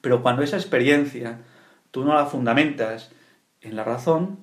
pero 0.00 0.22
cuando 0.22 0.42
esa 0.42 0.56
experiencia 0.56 1.38
tú 1.90 2.04
no 2.04 2.14
la 2.14 2.26
fundamentas 2.26 3.10
en 3.62 3.74
la 3.74 3.84
razón, 3.84 4.38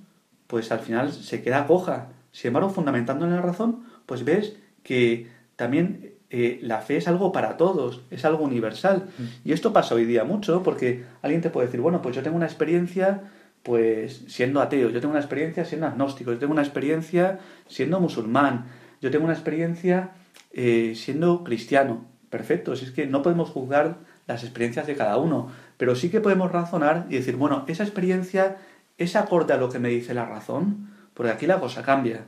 pues 0.47 0.71
al 0.71 0.79
final 0.79 1.11
se 1.11 1.41
queda 1.41 1.67
coja. 1.67 2.09
Sin 2.31 2.49
embargo, 2.49 2.69
fundamentando 2.69 3.25
en 3.25 3.31
la 3.31 3.41
razón, 3.41 3.83
pues 4.05 4.25
ves 4.25 4.57
que 4.81 5.29
también 5.55 6.13
eh, 6.29 6.59
la 6.63 6.81
fe 6.81 6.97
es 6.97 7.07
algo 7.07 7.31
para 7.31 7.57
todos, 7.57 8.01
es 8.09 8.25
algo 8.25 8.43
universal. 8.43 9.05
Mm. 9.17 9.23
Y 9.45 9.53
esto 9.53 9.71
pasa 9.71 9.93
hoy 9.93 10.05
día 10.05 10.23
mucho 10.23 10.63
porque 10.63 11.05
alguien 11.21 11.41
te 11.41 11.51
puede 11.51 11.67
decir, 11.67 11.79
bueno, 11.79 12.01
pues 12.01 12.15
yo 12.15 12.23
tengo 12.23 12.35
una 12.35 12.47
experiencia 12.47 13.21
pues 13.63 14.23
siendo 14.27 14.61
ateo, 14.61 14.89
yo 14.89 14.99
tengo 14.99 15.13
una 15.13 15.21
experiencia 15.21 15.63
siendo 15.65 15.87
agnóstico, 15.87 16.31
yo 16.33 16.39
tengo 16.39 16.53
una 16.53 16.61
experiencia 16.61 17.39
siendo 17.67 17.99
musulmán, 17.99 18.65
yo 19.01 19.09
tengo 19.09 19.23
una 19.23 19.33
experiencia 19.33 20.11
eh, 20.51 20.93
siendo 20.95 21.43
cristiano. 21.43 22.05
Perfecto, 22.29 22.75
si 22.75 22.85
es 22.85 22.91
que 22.91 23.07
no 23.07 23.21
podemos 23.21 23.49
juzgar 23.49 23.97
las 24.27 24.43
experiencias 24.43 24.87
de 24.87 24.95
cada 24.95 25.17
uno, 25.17 25.51
pero 25.77 25.95
sí 25.95 26.09
que 26.09 26.19
podemos 26.19 26.51
razonar 26.51 27.05
y 27.09 27.15
decir, 27.15 27.35
bueno, 27.35 27.63
esa 27.67 27.83
experiencia 27.83 28.57
es 28.97 29.15
acorde 29.15 29.53
a 29.53 29.57
lo 29.57 29.69
que 29.69 29.79
me 29.79 29.89
dice 29.89 30.13
la 30.13 30.25
razón, 30.25 30.89
porque 31.13 31.31
aquí 31.31 31.47
la 31.47 31.59
cosa 31.59 31.83
cambia. 31.83 32.25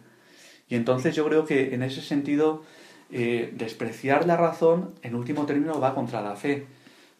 Y 0.68 0.76
entonces 0.76 1.16
yo 1.16 1.26
creo 1.26 1.46
que 1.46 1.74
en 1.74 1.84
ese 1.84 2.02
sentido, 2.02 2.64
eh, 3.12 3.54
despreciar 3.56 4.26
la 4.26 4.38
razón, 4.38 4.92
en 5.02 5.16
último 5.16 5.46
término, 5.46 5.80
va 5.80 5.94
contra 5.94 6.22
la 6.22 6.36
fe. 6.36 6.66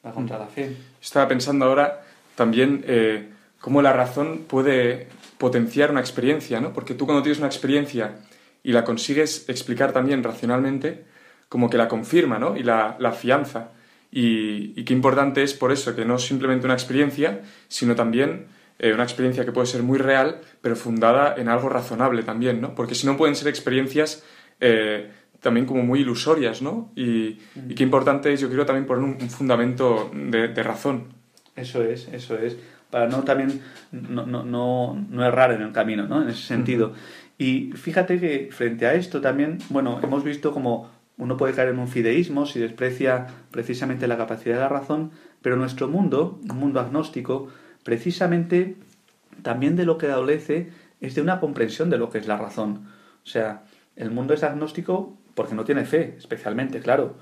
Va 0.06 0.12
contra 0.12 0.38
la 0.38 0.48
fe. 0.48 0.76
Estaba 1.02 1.28
pensando 1.28 1.66
ahora 1.66 2.02
también 2.36 2.84
eh, 2.88 3.30
cómo 3.66 3.82
la 3.82 3.94
razón 3.94 4.44
puede 4.48 5.08
potenciar 5.40 5.90
una 5.90 6.00
experiencia, 6.00 6.62
¿no? 6.62 6.72
Porque 6.72 6.94
tú 6.94 7.08
cuando 7.08 7.24
tienes 7.24 7.40
una 7.40 7.48
experiencia 7.48 8.18
y 8.62 8.74
la 8.74 8.84
consigues 8.84 9.50
explicar 9.50 9.92
también 9.92 10.24
racionalmente, 10.24 11.04
como 11.50 11.68
que 11.68 11.76
la 11.76 11.88
confirma, 11.88 12.38
¿no? 12.38 12.56
Y 12.56 12.62
la, 12.62 12.96
la 13.00 13.10
afianza. 13.10 13.72
Y, 14.12 14.84
qué 14.84 14.94
importante 14.94 15.42
es 15.42 15.56
por 15.56 15.72
eso, 15.72 15.96
que 15.96 16.06
no 16.06 16.18
es 16.18 16.22
simplemente 16.22 16.68
una 16.68 16.76
experiencia, 16.76 17.42
sino 17.68 17.96
también 17.96 18.46
eh, 18.78 18.94
una 18.94 19.02
experiencia 19.02 19.46
que 19.46 19.52
puede 19.52 19.66
ser 19.66 19.82
muy 19.82 19.98
real, 19.98 20.42
pero 20.62 20.76
fundada 20.76 21.34
en 21.36 21.50
algo 21.50 21.68
razonable 21.68 22.22
también, 22.22 22.62
¿no? 22.62 22.76
Porque 22.76 22.94
si 22.94 23.08
no 23.08 23.18
pueden 23.18 23.36
ser 23.36 23.48
experiencias 23.48 24.24
eh, 24.60 25.10
también 25.42 25.66
como 25.66 25.82
muy 25.82 26.02
ilusorias, 26.02 26.62
¿no? 26.62 26.92
Y, 26.96 27.40
qué 27.76 27.82
importante 27.82 28.32
es, 28.32 28.42
yo 28.42 28.48
creo, 28.52 28.64
también 28.64 28.86
poner 28.86 29.04
un, 29.04 29.20
fundamento 29.28 30.12
de, 30.14 30.62
razón. 30.62 31.16
Eso 31.56 31.84
es, 31.84 32.08
eso 32.10 32.38
es. 32.38 32.58
Para 32.90 33.08
no 33.08 33.24
también 33.24 33.62
no, 33.92 34.26
no, 34.26 34.44
no, 34.44 35.26
errar 35.26 35.52
en 35.52 35.62
el 35.62 35.72
camino, 35.72 36.08
¿no? 36.08 36.22
En 36.22 36.30
ese 36.30 36.44
sentido. 36.44 36.94
Y 37.38 37.72
fíjate 37.74 38.20
que 38.20 38.50
frente 38.52 38.86
a 38.86 38.94
esto 38.94 39.22
también, 39.22 39.58
bueno, 39.70 40.00
hemos 40.02 40.24
visto 40.24 40.52
como 40.52 40.90
uno 41.18 41.38
puede 41.38 41.54
caer 41.54 41.70
en 41.70 41.80
un 41.80 41.88
fideísmo 41.88 42.46
si 42.46 42.60
desprecia 42.60 43.28
precisamente 43.52 44.08
la 44.08 44.18
capacidad 44.18 44.56
de 44.56 44.62
la 44.62 44.70
razón, 44.70 45.12
pero 45.42 45.56
nuestro 45.56 45.88
mundo, 45.88 46.40
un 46.50 46.58
mundo 46.58 46.80
agnóstico, 46.80 47.50
precisamente 47.84 48.78
también 49.42 49.76
de 49.76 49.86
lo 49.86 49.98
que 49.98 50.08
adolece 50.08 50.72
es 51.02 51.16
de 51.16 51.22
una 51.22 51.40
comprensión 51.40 51.90
de 51.90 51.98
lo 51.98 52.10
que 52.10 52.18
es 52.18 52.28
la 52.28 52.38
razón. 52.38 52.88
O 53.24 53.28
sea, 53.28 53.64
el 53.96 54.12
mundo 54.12 54.34
es 54.34 54.44
agnóstico 54.44 55.18
porque 55.36 55.56
no 55.56 55.66
tiene 55.66 55.86
fe, 55.86 56.16
especialmente, 56.18 56.80
claro. 56.80 57.16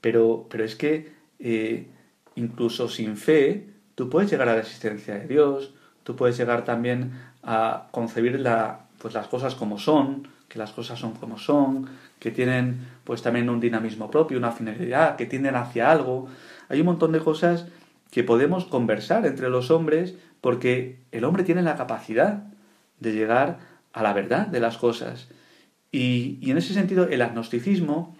Pero, 0.00 0.46
pero 0.50 0.64
es 0.64 0.76
que 0.76 1.12
eh, 1.38 1.88
incluso 2.34 2.88
sin 2.88 3.16
fe, 3.16 3.66
tú 3.98 4.08
puedes 4.08 4.30
llegar 4.30 4.48
a 4.48 4.54
la 4.54 4.60
existencia 4.60 5.18
de 5.18 5.26
Dios, 5.26 5.74
tú 6.04 6.14
puedes 6.14 6.38
llegar 6.38 6.64
también 6.64 7.20
a 7.42 7.88
concebir 7.90 8.38
la, 8.38 8.82
pues 8.98 9.12
las 9.12 9.26
cosas 9.26 9.56
como 9.56 9.76
son, 9.76 10.28
que 10.48 10.60
las 10.60 10.70
cosas 10.70 11.00
son 11.00 11.14
como 11.14 11.36
son, 11.36 11.88
que 12.20 12.30
tienen 12.30 12.86
pues 13.02 13.22
también 13.22 13.50
un 13.50 13.58
dinamismo 13.58 14.08
propio, 14.08 14.38
una 14.38 14.52
finalidad, 14.52 15.16
que 15.16 15.26
tienden 15.26 15.56
hacia 15.56 15.90
algo. 15.90 16.28
Hay 16.68 16.78
un 16.78 16.86
montón 16.86 17.10
de 17.10 17.18
cosas 17.18 17.66
que 18.12 18.22
podemos 18.22 18.66
conversar 18.66 19.26
entre 19.26 19.50
los 19.50 19.72
hombres 19.72 20.14
porque 20.40 21.00
el 21.10 21.24
hombre 21.24 21.42
tiene 21.42 21.62
la 21.62 21.74
capacidad 21.74 22.44
de 23.00 23.12
llegar 23.12 23.58
a 23.92 24.04
la 24.04 24.12
verdad 24.12 24.46
de 24.46 24.60
las 24.60 24.78
cosas. 24.78 25.26
Y, 25.90 26.38
y 26.40 26.52
en 26.52 26.58
ese 26.58 26.72
sentido 26.72 27.08
el 27.08 27.20
agnosticismo 27.20 28.16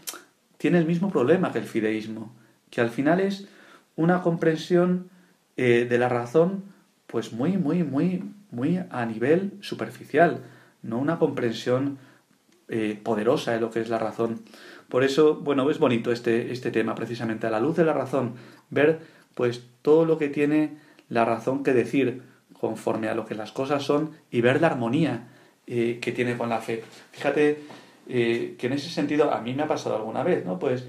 tiene 0.57 0.79
el 0.79 0.87
mismo 0.87 1.09
problema 1.09 1.53
que 1.53 1.61
el 1.61 1.67
fideísmo, 1.67 2.33
que 2.69 2.81
al 2.81 2.91
final 2.91 3.21
es 3.21 3.47
una 3.95 4.23
comprensión 4.23 5.17
eh, 5.59 5.89
de 5.91 5.99
la 5.99 6.09
razón 6.09 6.63
pues 7.09 7.33
muy, 7.33 7.57
muy, 7.57 7.83
muy, 7.83 8.23
muy 8.53 8.79
a 8.91 9.05
nivel 9.07 9.59
superficial, 9.61 10.45
no 10.83 10.99
una 10.99 11.19
comprensión 11.19 11.99
eh, 12.69 12.97
poderosa 13.03 13.53
de 13.53 13.61
lo 13.61 13.69
que 13.69 13.81
es 13.81 13.89
la 13.89 13.99
razón. 13.99 14.43
Por 14.89 15.03
eso, 15.03 15.35
bueno, 15.35 15.69
es 15.69 15.81
bonito 15.81 16.13
este, 16.13 16.53
este 16.53 16.71
tema, 16.71 16.95
precisamente, 16.95 17.49
a 17.49 17.51
la 17.51 17.59
luz 17.59 17.77
de 17.77 17.85
la 17.85 17.93
razón, 17.93 18.35
ver 18.71 19.01
pues 19.35 19.65
todo 19.83 20.05
lo 20.05 20.17
que 20.17 20.29
tiene 20.29 20.79
la 21.09 21.25
razón 21.25 21.65
que 21.65 21.73
decir 21.73 22.23
conforme 22.53 23.09
a 23.09 23.17
lo 23.17 23.27
que 23.27 23.35
las 23.35 23.51
cosas 23.51 23.83
son 23.83 24.13
y 24.31 24.41
ver 24.43 24.61
la 24.61 24.69
armonía 24.69 25.27
eh, 25.67 25.99
que 26.01 26.13
tiene 26.13 26.37
con 26.37 26.51
la 26.51 26.61
fe. 26.61 26.85
Fíjate 27.11 27.59
que 28.07 28.57
en 28.59 28.73
ese 28.73 28.89
sentido 28.89 29.35
a 29.35 29.41
mí 29.41 29.55
me 29.55 29.65
ha 29.65 29.69
pasado 29.69 29.97
alguna 29.97 30.23
vez, 30.23 30.45
¿no? 30.47 30.59
Pues 30.59 30.87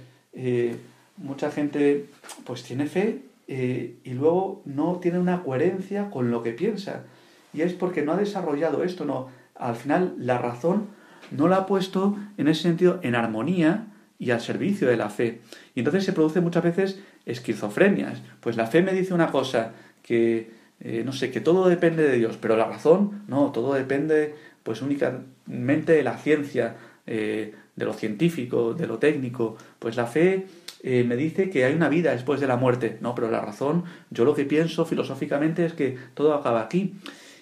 mucha 1.17 1.51
gente 1.51 2.05
pues 2.45 2.63
tiene 2.63 2.85
fe 2.85 3.28
y 3.55 4.11
luego 4.13 4.61
no 4.65 4.99
tiene 5.01 5.17
una 5.17 5.41
coherencia 5.41 6.11
con 6.11 6.29
lo 6.29 6.43
que 6.43 6.51
piensa. 6.51 7.03
Y 7.51 7.61
es 7.61 7.73
porque 7.73 8.03
no 8.03 8.13
ha 8.13 8.17
desarrollado 8.17 8.83
esto, 8.83 9.05
no. 9.05 9.29
Al 9.55 9.75
final 9.75 10.13
la 10.19 10.37
razón 10.37 10.87
no 11.31 11.47
la 11.47 11.57
ha 11.57 11.65
puesto 11.65 12.15
en 12.37 12.47
ese 12.47 12.63
sentido 12.63 12.99
en 13.01 13.15
armonía 13.15 13.87
y 14.19 14.31
al 14.31 14.41
servicio 14.41 14.87
de 14.87 14.97
la 14.97 15.09
fe. 15.09 15.41
Y 15.73 15.79
entonces 15.79 16.03
se 16.03 16.13
produce 16.13 16.41
muchas 16.41 16.63
veces 16.63 16.99
esquizofrenias. 17.25 18.21
Pues 18.39 18.55
la 18.55 18.67
fe 18.67 18.83
me 18.83 18.93
dice 18.93 19.13
una 19.13 19.31
cosa, 19.31 19.73
que 20.03 20.51
eh, 20.81 21.03
no 21.05 21.11
sé, 21.11 21.29
que 21.31 21.41
todo 21.41 21.67
depende 21.67 22.03
de 22.03 22.17
Dios, 22.17 22.37
pero 22.39 22.55
la 22.55 22.65
razón, 22.65 23.23
no, 23.27 23.51
todo 23.51 23.73
depende 23.73 24.35
pues 24.63 24.81
únicamente 24.81 25.93
de 25.93 26.03
la 26.03 26.17
ciencia, 26.17 26.75
eh, 27.05 27.53
de 27.75 27.85
lo 27.85 27.93
científico, 27.93 28.73
de 28.73 28.87
lo 28.87 28.97
técnico. 28.97 29.57
Pues 29.79 29.95
la 29.97 30.05
fe 30.05 30.47
eh, 30.81 31.03
me 31.03 31.15
dice 31.15 31.49
que 31.49 31.65
hay 31.65 31.73
una 31.73 31.89
vida 31.89 32.11
después 32.11 32.39
de 32.39 32.47
la 32.47 32.55
muerte, 32.55 32.97
no, 33.01 33.15
pero 33.15 33.29
la 33.29 33.41
razón, 33.41 33.83
yo 34.09 34.23
lo 34.25 34.33
que 34.33 34.45
pienso 34.45 34.85
filosóficamente 34.85 35.65
es 35.65 35.73
que 35.73 35.97
todo 36.13 36.33
acaba 36.33 36.61
aquí. 36.61 36.95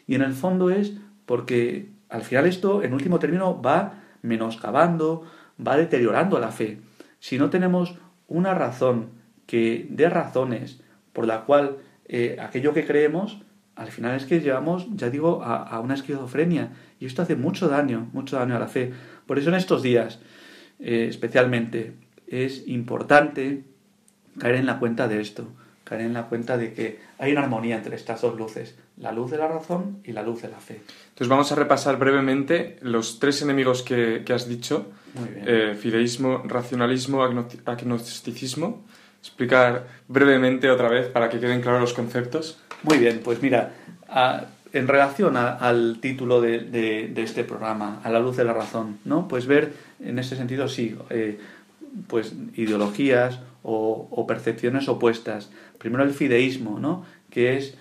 Y 0.07 0.15
en 0.15 0.21
el 0.21 0.33
fondo 0.33 0.69
es 0.69 0.93
porque 1.25 1.89
al 2.09 2.23
final 2.23 2.47
esto, 2.47 2.83
en 2.83 2.93
último 2.93 3.19
término, 3.19 3.61
va 3.61 4.01
menoscabando, 4.21 5.23
va 5.65 5.77
deteriorando 5.77 6.39
la 6.39 6.51
fe. 6.51 6.79
Si 7.19 7.37
no 7.37 7.49
tenemos 7.49 7.95
una 8.27 8.53
razón 8.53 9.09
que 9.45 9.87
dé 9.89 10.09
razones 10.09 10.81
por 11.13 11.27
la 11.27 11.41
cual 11.41 11.77
eh, 12.05 12.37
aquello 12.39 12.73
que 12.73 12.85
creemos, 12.85 13.41
al 13.75 13.91
final 13.91 14.15
es 14.15 14.25
que 14.25 14.39
llevamos, 14.39 14.87
ya 14.95 15.09
digo, 15.09 15.43
a, 15.43 15.79
una 15.79 15.93
esquizofrenia. 15.93 16.71
Y 16.99 17.05
esto 17.05 17.21
hace 17.21 17.35
mucho 17.35 17.67
daño, 17.67 18.09
mucho 18.13 18.37
daño 18.37 18.55
a 18.55 18.59
la 18.59 18.67
fe. 18.67 18.91
Por 19.27 19.37
eso 19.37 19.49
en 19.49 19.55
estos 19.55 19.83
días, 19.83 20.19
eh, 20.79 21.05
especialmente, 21.09 21.93
es 22.27 22.67
importante 22.67 23.63
caer 24.39 24.55
en 24.55 24.65
la 24.65 24.79
cuenta 24.79 25.07
de 25.07 25.21
esto, 25.21 25.47
caer 25.83 26.01
en 26.01 26.13
la 26.13 26.27
cuenta 26.27 26.57
de 26.57 26.73
que 26.73 26.99
hay 27.17 27.31
una 27.31 27.41
armonía 27.41 27.77
entre 27.77 27.95
estas 27.95 28.21
dos 28.21 28.37
luces, 28.37 28.75
la 28.97 29.11
luz 29.11 29.31
de 29.31 29.37
la 29.37 29.47
razón 29.47 29.99
y 30.03 30.11
la 30.11 30.23
luz 30.23 30.41
de 30.41 30.49
la 30.49 30.59
fe. 30.59 30.81
Entonces 31.09 31.27
vamos 31.27 31.51
a 31.51 31.55
repasar 31.55 31.97
brevemente 31.97 32.77
los 32.81 33.19
tres 33.19 33.41
enemigos 33.41 33.83
que, 33.83 34.23
has 34.33 34.47
dicho, 34.47 34.91
eh, 35.45 35.75
fideísmo, 35.79 36.43
racionalismo, 36.45 37.23
agnosticismo. 37.23 38.85
Explicar 39.19 39.87
brevemente 40.07 40.69
otra 40.69 40.89
vez 40.89 41.07
para 41.07 41.29
que 41.29 41.39
queden 41.39 41.61
claros 41.61 41.81
los 41.81 41.93
conceptos. 41.93 42.59
Muy 42.83 42.97
bien, 42.97 43.21
pues 43.23 43.41
mira, 43.41 43.73
en 44.73 44.87
relación 44.87 45.37
al 45.37 45.97
título 45.99 46.41
de, 46.41 47.11
este 47.17 47.43
programa, 47.43 48.01
a 48.03 48.09
la 48.09 48.19
luz 48.19 48.37
de 48.37 48.43
la 48.43 48.53
razón, 48.53 48.99
¿no? 49.05 49.27
Pues 49.27 49.47
ver 49.47 49.73
en 50.03 50.19
ese 50.19 50.35
sentido, 50.35 50.67
sí, 50.67 50.95
eh, 51.09 51.39
pues 52.07 52.35
ideologías 52.55 53.39
o, 53.63 54.25
percepciones 54.27 54.87
opuestas. 54.87 55.49
Primero 55.77 56.03
el 56.03 56.13
fideísmo, 56.13 56.79
¿no? 56.79 57.05
Que 57.29 57.57
es 57.57 57.77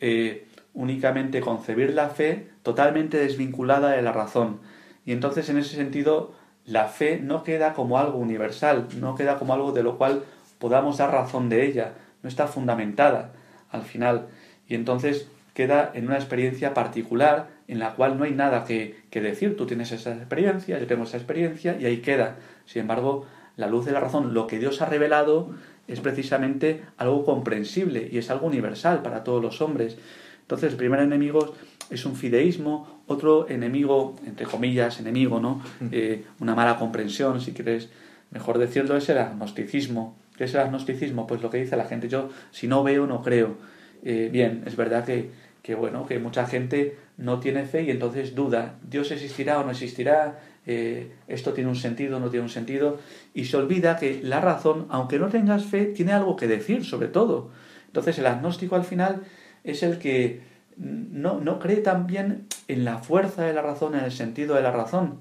eh, 0.00 0.46
únicamente 0.74 1.40
concebir 1.40 1.94
la 1.94 2.10
fe 2.10 2.48
totalmente 2.62 3.18
desvinculada 3.18 3.92
de 3.92 4.02
la 4.02 4.12
razón. 4.12 4.60
Y 5.06 5.12
entonces 5.12 5.48
en 5.48 5.58
ese 5.58 5.76
sentido 5.76 6.34
la 6.66 6.86
fe 6.86 7.18
no 7.18 7.42
queda 7.42 7.72
como 7.72 7.98
algo 7.98 8.18
universal, 8.18 8.88
no 8.98 9.14
queda 9.14 9.38
como 9.38 9.54
algo 9.54 9.72
de 9.72 9.82
lo 9.82 9.96
cual 9.96 10.24
podamos 10.58 10.98
dar 10.98 11.10
razón 11.10 11.48
de 11.48 11.66
ella, 11.66 11.94
no 12.22 12.28
está 12.28 12.46
fundamentada 12.46 13.32
al 13.70 13.82
final. 13.82 14.28
Y 14.68 14.74
entonces 14.74 15.28
queda 15.54 15.90
en 15.94 16.06
una 16.06 16.16
experiencia 16.16 16.74
particular 16.74 17.48
en 17.66 17.78
la 17.78 17.94
cual 17.94 18.18
no 18.18 18.24
hay 18.24 18.32
nada 18.32 18.64
que, 18.64 19.00
que, 19.10 19.20
decir. 19.20 19.56
Tú 19.56 19.66
tienes 19.66 19.90
esa 19.92 20.12
experiencia, 20.12 20.78
yo 20.78 20.86
tengo 20.86 21.04
esa 21.04 21.16
experiencia 21.16 21.76
y 21.80 21.86
ahí 21.86 21.98
queda. 21.98 22.36
Sin 22.66 22.82
embargo, 22.82 23.26
la 23.56 23.68
luz 23.68 23.84
de 23.84 23.92
la 23.92 24.00
razón, 24.00 24.34
lo 24.34 24.46
que 24.46 24.58
Dios 24.58 24.80
ha 24.82 24.86
revelado 24.86 25.50
es 25.88 26.00
precisamente 26.00 26.82
algo 26.96 27.24
comprensible 27.24 28.08
y 28.10 28.18
es 28.18 28.30
algo 28.30 28.46
universal 28.46 29.02
para 29.02 29.24
todos 29.24 29.42
los 29.42 29.60
hombres. 29.60 29.98
Entonces, 30.42 30.72
el 30.72 30.76
primer 30.76 31.00
enemigo 31.00 31.54
es 31.90 32.04
un 32.04 32.16
fideísmo, 32.16 33.02
otro 33.06 33.48
enemigo, 33.48 34.16
entre 34.24 34.46
comillas, 34.46 35.00
enemigo, 35.00 35.40
¿no? 35.40 35.62
Eh, 35.92 36.24
una 36.38 36.54
mala 36.54 36.78
comprensión, 36.78 37.40
si 37.40 37.52
quieres 37.52 37.88
mejor 38.30 38.58
decirlo, 38.58 38.96
es 38.96 39.08
el 39.08 39.18
agnosticismo. 39.18 40.16
¿Qué 40.36 40.44
es 40.44 40.54
el 40.54 40.60
agnosticismo? 40.60 41.26
Pues 41.26 41.42
lo 41.42 41.50
que 41.50 41.58
dice 41.58 41.76
la 41.76 41.84
gente, 41.84 42.08
yo 42.08 42.30
si 42.52 42.68
no 42.68 42.82
veo, 42.82 43.06
no 43.06 43.22
creo. 43.22 43.56
Eh, 44.02 44.30
bien, 44.32 44.62
es 44.66 44.76
verdad 44.76 45.04
que, 45.04 45.30
que, 45.62 45.74
bueno, 45.74 46.06
que 46.06 46.18
mucha 46.18 46.46
gente 46.46 46.96
no 47.18 47.40
tiene 47.40 47.64
fe 47.64 47.82
y 47.82 47.90
entonces 47.90 48.34
duda, 48.34 48.76
¿Dios 48.88 49.10
existirá 49.10 49.60
o 49.60 49.64
no 49.64 49.72
existirá? 49.72 50.40
Eh, 50.72 51.10
esto 51.26 51.52
tiene 51.52 51.68
un 51.68 51.74
sentido, 51.74 52.20
no 52.20 52.30
tiene 52.30 52.44
un 52.44 52.48
sentido, 52.48 53.00
y 53.34 53.46
se 53.46 53.56
olvida 53.56 53.96
que 53.96 54.20
la 54.22 54.40
razón, 54.40 54.86
aunque 54.88 55.18
no 55.18 55.28
tengas 55.28 55.64
fe, 55.64 55.86
tiene 55.86 56.12
algo 56.12 56.36
que 56.36 56.46
decir 56.46 56.84
sobre 56.84 57.08
todo. 57.08 57.50
Entonces 57.88 58.20
el 58.20 58.26
agnóstico 58.26 58.76
al 58.76 58.84
final 58.84 59.22
es 59.64 59.82
el 59.82 59.98
que 59.98 60.42
no, 60.76 61.40
no 61.40 61.58
cree 61.58 61.78
también 61.78 62.46
en 62.68 62.84
la 62.84 62.98
fuerza 62.98 63.42
de 63.42 63.52
la 63.52 63.62
razón, 63.62 63.96
en 63.96 64.04
el 64.04 64.12
sentido 64.12 64.54
de 64.54 64.62
la 64.62 64.70
razón. 64.70 65.18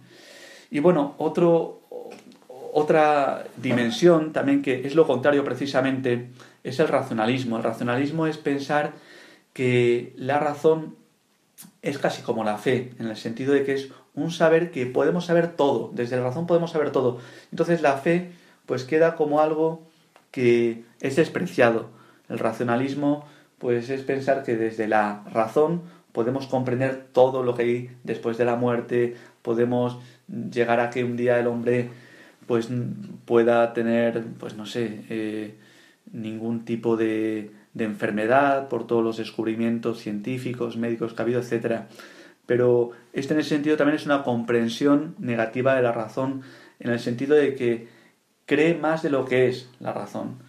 Y 0.69 0.81
bueno, 0.81 1.15
otra 1.17 1.63
dimensión 3.57 4.31
también 4.31 4.61
que 4.61 4.85
es 4.85 4.93
lo 4.93 5.07
contrario 5.07 5.43
precisamente 5.43 6.29
es 6.63 6.79
el 6.79 6.89
racionalismo. 6.89 7.57
El 7.57 7.63
racionalismo 7.63 8.27
es 8.27 8.37
pensar 8.37 8.93
que 9.53 10.13
la 10.15 10.39
razón 10.39 10.95
es 11.81 11.97
casi 11.97 12.21
como 12.21 12.43
la 12.43 12.59
fe, 12.59 12.91
en 12.99 13.07
el 13.07 13.17
sentido 13.17 13.53
de 13.53 13.65
que 13.65 13.73
es 13.73 13.89
un 14.23 14.31
saber 14.31 14.71
que 14.71 14.85
podemos 14.85 15.25
saber 15.25 15.55
todo, 15.55 15.91
desde 15.93 16.17
la 16.17 16.23
razón 16.23 16.47
podemos 16.47 16.71
saber 16.71 16.91
todo. 16.91 17.19
Entonces 17.51 17.81
la 17.81 17.97
fe 17.97 18.31
pues 18.65 18.83
queda 18.83 19.15
como 19.15 19.41
algo 19.41 19.81
que 20.31 20.83
es 21.01 21.15
despreciado. 21.15 21.89
El 22.29 22.39
racionalismo 22.39 23.25
pues 23.57 23.89
es 23.89 24.01
pensar 24.03 24.43
que 24.43 24.55
desde 24.55 24.87
la 24.87 25.23
razón 25.31 25.81
podemos 26.11 26.47
comprender 26.47 27.07
todo 27.11 27.43
lo 27.43 27.55
que 27.55 27.63
hay 27.63 27.89
después 28.03 28.37
de 28.37 28.45
la 28.45 28.55
muerte, 28.55 29.15
podemos 29.41 29.99
llegar 30.27 30.79
a 30.79 30.89
que 30.89 31.03
un 31.03 31.17
día 31.17 31.39
el 31.39 31.47
hombre 31.47 31.89
pues 32.47 32.69
pueda 33.25 33.73
tener 33.73 34.23
pues 34.39 34.55
no 34.55 34.65
sé 34.65 35.03
eh, 35.09 35.55
ningún 36.11 36.65
tipo 36.65 36.97
de, 36.97 37.51
de 37.73 37.83
enfermedad 37.83 38.67
por 38.69 38.87
todos 38.87 39.03
los 39.03 39.17
descubrimientos 39.17 39.99
científicos, 39.99 40.77
médicos 40.77 41.13
que 41.13 41.21
ha 41.21 41.25
habido, 41.25 41.39
etcétera 41.39 41.87
pero 42.49 42.89
este 43.13 43.35
en 43.35 43.41
ese 43.41 43.49
sentido 43.49 43.77
también 43.77 43.95
es 43.95 44.07
una 44.07 44.23
comprensión 44.23 45.13
negativa 45.19 45.75
de 45.75 45.83
la 45.83 45.91
razón, 45.91 46.41
en 46.79 46.89
el 46.89 46.99
sentido 46.99 47.35
de 47.35 47.53
que 47.53 47.87
cree 48.47 48.73
más 48.73 49.03
de 49.03 49.11
lo 49.11 49.23
que 49.25 49.47
es 49.47 49.69
la 49.79 49.93
razón. 49.93 50.39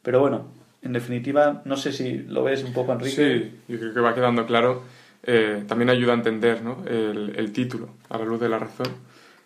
Pero 0.00 0.20
bueno, 0.20 0.50
en 0.80 0.94
definitiva, 0.94 1.60
no 1.66 1.76
sé 1.76 1.92
si 1.92 2.16
lo 2.20 2.42
ves 2.42 2.64
un 2.64 2.72
poco, 2.72 2.94
Enrique. 2.94 3.14
Sí, 3.14 3.58
yo 3.68 3.78
creo 3.78 3.92
que 3.92 4.00
va 4.00 4.14
quedando 4.14 4.46
claro. 4.46 4.82
Eh, 5.24 5.64
también 5.68 5.90
ayuda 5.90 6.12
a 6.12 6.16
entender 6.16 6.62
¿no? 6.62 6.84
el, 6.86 7.52
título, 7.52 7.90
a 8.08 8.16
la 8.16 8.24
luz 8.24 8.40
de 8.40 8.48
la 8.48 8.58
razón. 8.58 8.86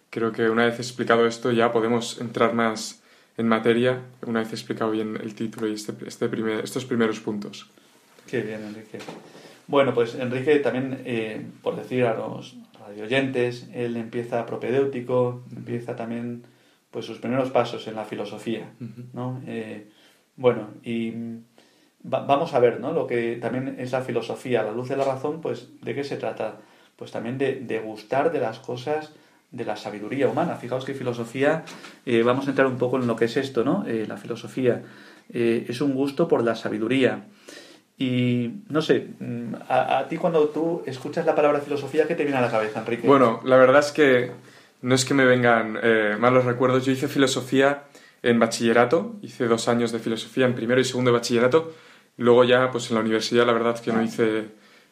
Creo 0.08 0.30
que 0.30 0.48
una 0.48 0.64
vez 0.64 0.78
explicado 0.78 1.26
esto 1.26 1.50
ya 1.50 1.72
podemos 1.72 2.20
entrar 2.20 2.54
más 2.54 3.02
en 3.36 3.48
materia, 3.48 4.02
una 4.24 4.38
vez 4.38 4.52
explicado 4.52 4.92
bien 4.92 5.18
el 5.20 5.34
título 5.34 5.66
y 5.66 5.72
este, 5.72 5.92
este 6.06 6.28
primer, 6.28 6.62
estos 6.62 6.84
primeros 6.84 7.18
puntos. 7.18 7.68
Qué 8.28 8.42
bien, 8.42 8.62
Enrique. 8.62 8.98
Bueno, 9.68 9.94
pues 9.94 10.14
Enrique 10.14 10.58
también, 10.60 11.02
eh, 11.04 11.44
por 11.62 11.76
decir 11.76 12.04
a 12.04 12.14
los 12.14 12.56
radioyentes, 12.78 13.68
él 13.74 13.96
empieza 13.96 14.46
propedéutico, 14.46 15.42
empieza 15.54 15.96
también 15.96 16.44
pues 16.90 17.04
sus 17.04 17.18
primeros 17.18 17.50
pasos 17.50 17.86
en 17.88 17.96
la 17.96 18.04
filosofía, 18.04 18.70
¿no? 19.12 19.42
Eh, 19.46 19.90
bueno, 20.36 20.68
y 20.84 21.12
vamos 22.02 22.54
a 22.54 22.60
ver, 22.60 22.80
¿no? 22.80 22.92
Lo 22.92 23.06
que 23.06 23.36
también 23.36 23.76
es 23.78 23.90
la 23.90 24.02
filosofía, 24.02 24.62
la 24.62 24.70
luz 24.70 24.88
de 24.88 24.96
la 24.96 25.04
razón, 25.04 25.40
pues 25.40 25.68
¿de 25.82 25.94
qué 25.94 26.04
se 26.04 26.16
trata? 26.16 26.58
Pues 26.94 27.10
también 27.10 27.36
de, 27.36 27.82
gustar 27.84 28.32
de 28.32 28.38
las 28.38 28.60
cosas 28.60 29.12
de 29.50 29.64
la 29.64 29.76
sabiduría 29.76 30.28
humana. 30.28 30.56
Fijaos 30.56 30.84
que 30.84 30.94
filosofía, 30.94 31.64
eh, 32.06 32.22
vamos 32.22 32.46
a 32.46 32.50
entrar 32.50 32.68
un 32.68 32.78
poco 32.78 32.98
en 32.98 33.06
lo 33.06 33.16
que 33.16 33.24
es 33.24 33.36
esto, 33.36 33.64
¿no? 33.64 33.84
la 33.86 34.16
filosofía 34.16 34.84
es 35.28 35.80
un 35.80 35.94
gusto 35.94 36.28
por 36.28 36.44
la 36.44 36.54
sabiduría. 36.54 37.24
Y 37.98 38.50
no 38.68 38.82
sé, 38.82 39.08
mm, 39.18 39.54
a, 39.68 40.06
ti 40.08 40.16
cuando 40.16 40.48
tú 40.48 40.82
escuchas 40.84 41.24
la 41.24 41.34
palabra 41.34 41.60
filosofía, 41.60 42.06
¿qué 42.06 42.14
te 42.14 42.24
viene 42.24 42.38
a 42.38 42.42
la 42.42 42.50
cabeza, 42.50 42.80
Enrique? 42.80 43.06
Bueno, 43.06 43.40
la 43.44 43.56
verdad 43.56 43.80
es 43.80 43.90
que 43.90 44.32
no 44.82 44.94
es 44.94 45.04
que 45.04 45.14
me 45.14 45.24
vengan 45.24 45.78
eh, 45.82 46.16
malos 46.18 46.44
recuerdos. 46.44 46.84
Yo 46.84 46.92
hice 46.92 47.08
filosofía 47.08 47.84
en 48.22 48.38
bachillerato, 48.38 49.16
hice 49.22 49.46
dos 49.46 49.68
años 49.68 49.92
de 49.92 49.98
filosofía 49.98 50.44
en 50.44 50.54
primero 50.54 50.80
y 50.80 50.84
segundo 50.84 51.10
de 51.10 51.16
bachillerato. 51.16 51.72
Luego 52.18 52.44
ya, 52.44 52.70
pues 52.70 52.90
en 52.90 52.96
la 52.96 53.00
universidad, 53.00 53.46
la 53.46 53.52
verdad 53.52 53.74
es 53.74 53.80
que 53.80 53.92
no 53.92 54.02
hice, 54.02 54.44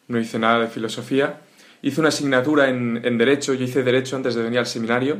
no 0.07 0.19
hice 0.19 0.39
nada 0.39 0.59
de 0.61 0.67
filosofía. 0.67 1.41
Hice 1.83 1.99
una 1.99 2.09
asignatura 2.09 2.69
en, 2.69 3.01
en 3.03 3.17
Derecho, 3.19 3.53
yo 3.53 3.65
hice 3.65 3.83
Derecho 3.83 4.15
antes 4.15 4.33
de 4.33 4.41
venir 4.41 4.57
al 4.57 4.65
seminario, 4.65 5.19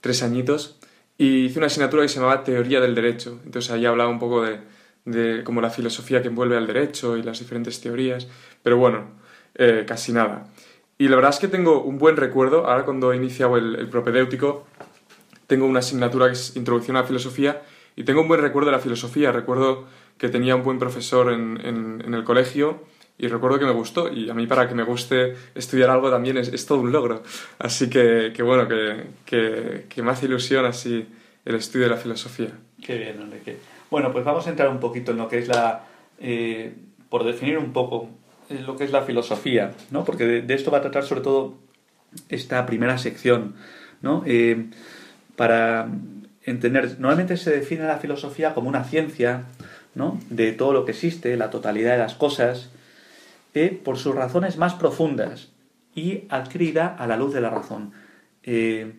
tres 0.00 0.22
añitos, 0.22 0.78
y 1.18 1.46
hice 1.46 1.58
una 1.58 1.66
asignatura 1.66 2.02
que 2.02 2.08
se 2.08 2.20
llamaba 2.20 2.44
Teoría 2.44 2.80
del 2.80 2.94
Derecho. 2.94 3.38
Entonces 3.44 3.70
ahí 3.70 3.84
hablaba 3.84 4.08
un 4.08 4.18
poco 4.18 4.42
de 4.42 4.58
de 5.10 5.42
como 5.44 5.60
la 5.60 5.70
filosofía 5.70 6.22
que 6.22 6.28
envuelve 6.28 6.56
al 6.56 6.66
derecho 6.66 7.16
y 7.16 7.22
las 7.22 7.38
diferentes 7.38 7.80
teorías, 7.80 8.28
pero 8.62 8.76
bueno, 8.76 9.10
eh, 9.54 9.84
casi 9.86 10.12
nada. 10.12 10.46
Y 10.98 11.08
la 11.08 11.16
verdad 11.16 11.30
es 11.30 11.38
que 11.38 11.48
tengo 11.48 11.82
un 11.82 11.98
buen 11.98 12.16
recuerdo, 12.16 12.66
ahora 12.66 12.84
cuando 12.84 13.12
he 13.12 13.16
iniciado 13.16 13.56
el, 13.56 13.88
propedéutico, 13.88 14.66
tengo 15.46 15.66
una 15.66 15.78
asignatura 15.78 16.26
que 16.26 16.32
es 16.32 16.56
Introducción 16.56 16.96
a 16.96 17.02
la 17.02 17.06
Filosofía, 17.06 17.62
y 17.96 18.04
tengo 18.04 18.20
un 18.20 18.28
buen 18.28 18.40
recuerdo 18.40 18.70
de 18.70 18.76
la 18.76 18.82
filosofía, 18.82 19.32
recuerdo 19.32 19.86
que 20.18 20.28
tenía 20.28 20.54
un 20.54 20.62
buen 20.62 20.78
profesor 20.78 21.32
en, 21.32 22.14
el 22.14 22.24
colegio, 22.24 22.84
y 23.16 23.26
recuerdo 23.26 23.58
que 23.58 23.64
me 23.64 23.72
gustó, 23.72 24.12
y 24.12 24.30
a 24.30 24.34
mí 24.34 24.46
para 24.46 24.68
que 24.68 24.74
me 24.74 24.84
guste 24.84 25.34
estudiar 25.54 25.90
algo 25.90 26.10
también 26.10 26.36
es, 26.36 26.48
es 26.48 26.66
todo 26.66 26.78
un 26.80 26.92
logro. 26.92 27.22
Así 27.58 27.90
que, 27.90 28.32
que 28.34 28.42
bueno, 28.44 28.68
que, 28.68 29.06
que, 29.24 29.86
que 29.88 30.02
me 30.02 30.12
hace 30.12 30.26
ilusión 30.26 30.64
así 30.66 31.06
el 31.44 31.54
estudio 31.56 31.86
de 31.86 31.90
la 31.90 31.96
filosofía. 31.96 32.50
Qué 32.80 32.96
bien, 32.96 33.20
Enrique. 33.20 33.56
Bueno, 33.90 34.12
pues 34.12 34.24
vamos 34.24 34.46
a 34.46 34.50
entrar 34.50 34.68
un 34.68 34.80
poquito 34.80 35.12
en 35.12 35.18
lo 35.18 35.28
que 35.28 35.38
es 35.38 35.48
la, 35.48 35.84
eh, 36.20 36.74
por 37.08 37.24
definir 37.24 37.58
un 37.58 37.72
poco 37.72 38.08
eh, 38.50 38.62
lo 38.66 38.76
que 38.76 38.84
es 38.84 38.92
la 38.92 39.02
filosofía, 39.02 39.72
¿no? 39.90 40.04
Porque 40.04 40.24
de, 40.24 40.54
esto 40.54 40.70
va 40.70 40.78
a 40.78 40.82
tratar 40.82 41.04
sobre 41.04 41.22
todo 41.22 41.54
esta 42.28 42.64
primera 42.66 42.98
sección, 42.98 43.54
¿no? 44.02 44.22
Eh, 44.26 44.66
para 45.36 45.88
entender, 46.44 46.96
normalmente 46.98 47.36
se 47.36 47.50
define 47.50 47.84
la 47.84 47.98
filosofía 47.98 48.54
como 48.54 48.68
una 48.68 48.84
ciencia, 48.84 49.44
¿no? 49.94 50.20
De 50.30 50.52
todo 50.52 50.72
lo 50.72 50.84
que 50.84 50.92
existe, 50.92 51.36
la 51.36 51.50
totalidad 51.50 51.92
de 51.92 51.98
las 51.98 52.14
cosas, 52.14 52.70
por 53.84 53.98
sus 53.98 54.14
razones 54.14 54.56
más 54.56 54.74
profundas 54.74 55.48
y 55.94 56.24
adquirida 56.28 56.86
a 56.86 57.06
la 57.06 57.16
luz 57.16 57.34
de 57.34 57.40
la 57.40 57.50
razón. 57.50 57.92
Eh, 58.44 58.92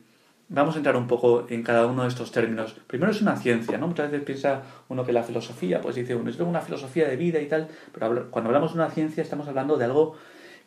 vamos 0.49 0.75
a 0.75 0.79
entrar 0.79 0.97
un 0.97 1.07
poco 1.07 1.45
en 1.49 1.63
cada 1.63 1.85
uno 1.85 2.03
de 2.03 2.09
estos 2.09 2.31
términos. 2.31 2.75
Primero 2.87 3.11
es 3.11 3.21
una 3.21 3.37
ciencia, 3.37 3.77
¿no? 3.77 3.87
Muchas 3.87 4.11
veces 4.11 4.25
piensa 4.25 4.63
uno 4.89 5.05
que 5.05 5.13
la 5.13 5.23
filosofía, 5.23 5.79
pues 5.79 5.95
dice 5.95 6.15
uno, 6.15 6.29
es 6.29 6.39
una 6.39 6.61
filosofía 6.61 7.07
de 7.07 7.15
vida 7.15 7.39
y 7.39 7.47
tal, 7.47 7.67
pero 7.93 8.29
cuando 8.31 8.49
hablamos 8.49 8.73
de 8.73 8.79
una 8.79 8.89
ciencia 8.89 9.21
estamos 9.21 9.47
hablando 9.47 9.77
de 9.77 9.85
algo 9.85 10.15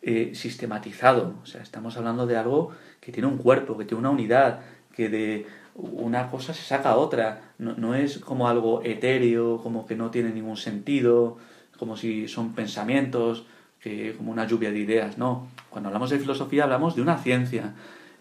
eh, 0.00 0.32
sistematizado, 0.34 1.34
o 1.42 1.46
sea, 1.46 1.62
estamos 1.62 1.96
hablando 1.96 2.26
de 2.26 2.36
algo 2.36 2.70
que 3.00 3.12
tiene 3.12 3.28
un 3.28 3.38
cuerpo, 3.38 3.76
que 3.76 3.84
tiene 3.84 4.00
una 4.00 4.10
unidad, 4.10 4.60
que 4.94 5.08
de 5.08 5.46
una 5.74 6.30
cosa 6.30 6.54
se 6.54 6.62
saca 6.62 6.96
otra, 6.96 7.54
no, 7.58 7.74
no 7.74 7.94
es 7.94 8.18
como 8.18 8.48
algo 8.48 8.82
etéreo, 8.84 9.58
como 9.62 9.86
que 9.86 9.96
no 9.96 10.10
tiene 10.10 10.30
ningún 10.30 10.56
sentido, 10.56 11.38
como 11.76 11.96
si 11.96 12.28
son 12.28 12.52
pensamientos, 12.52 13.46
que 13.80 14.14
como 14.16 14.30
una 14.30 14.46
lluvia 14.46 14.70
de 14.70 14.78
ideas, 14.78 15.18
no. 15.18 15.48
Cuando 15.70 15.88
hablamos 15.88 16.10
de 16.10 16.20
filosofía 16.20 16.64
hablamos 16.64 16.94
de 16.94 17.02
una 17.02 17.18
ciencia. 17.18 17.74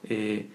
Eh, 0.04 0.50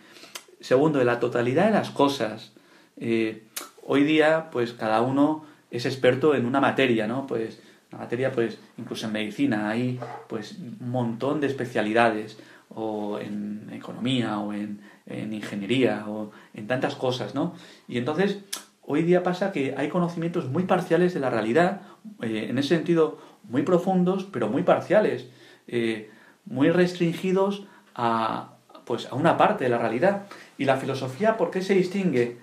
segundo, 0.66 0.98
de 0.98 1.04
la 1.04 1.20
totalidad 1.20 1.66
de 1.66 1.72
las 1.72 1.90
cosas. 1.90 2.52
Eh, 2.96 3.44
hoy 3.86 4.04
día, 4.04 4.48
pues 4.50 4.72
cada 4.72 5.00
uno 5.00 5.44
es 5.70 5.86
experto 5.86 6.34
en 6.34 6.46
una 6.46 6.60
materia, 6.60 7.06
¿no? 7.06 7.26
Pues 7.26 7.60
la 7.92 7.98
materia, 7.98 8.32
pues 8.32 8.58
incluso 8.76 9.06
en 9.06 9.12
medicina 9.12 9.70
hay 9.70 10.00
pues 10.28 10.58
un 10.58 10.90
montón 10.90 11.40
de 11.40 11.46
especialidades, 11.46 12.38
o 12.68 13.18
en 13.18 13.70
economía, 13.72 14.38
o 14.38 14.52
en, 14.52 14.80
ingeniería, 15.06 16.04
o 16.08 16.32
en 16.52 16.66
tantas 16.66 16.96
cosas, 16.96 17.34
¿no? 17.34 17.54
Y 17.86 17.98
entonces, 17.98 18.40
hoy 18.82 19.02
día 19.02 19.22
pasa 19.22 19.52
que 19.52 19.74
hay 19.76 19.88
conocimientos 19.88 20.48
muy 20.48 20.64
parciales 20.64 21.14
de 21.14 21.20
la 21.20 21.30
realidad, 21.30 21.82
eh, 22.22 22.46
en 22.50 22.58
ese 22.58 22.70
sentido 22.70 23.18
muy 23.44 23.62
profundos, 23.62 24.24
pero 24.24 24.48
muy 24.48 24.64
parciales, 24.64 25.28
eh, 25.68 26.10
muy 26.44 26.70
restringidos 26.70 27.66
a, 27.94 28.56
pues, 28.84 29.06
a 29.10 29.14
una 29.14 29.36
parte 29.36 29.64
de 29.64 29.70
la 29.70 29.78
realidad. 29.78 30.26
¿Y 30.58 30.64
la 30.64 30.76
filosofía 30.76 31.36
por 31.36 31.50
qué 31.50 31.62
se 31.62 31.74
distingue? 31.74 32.38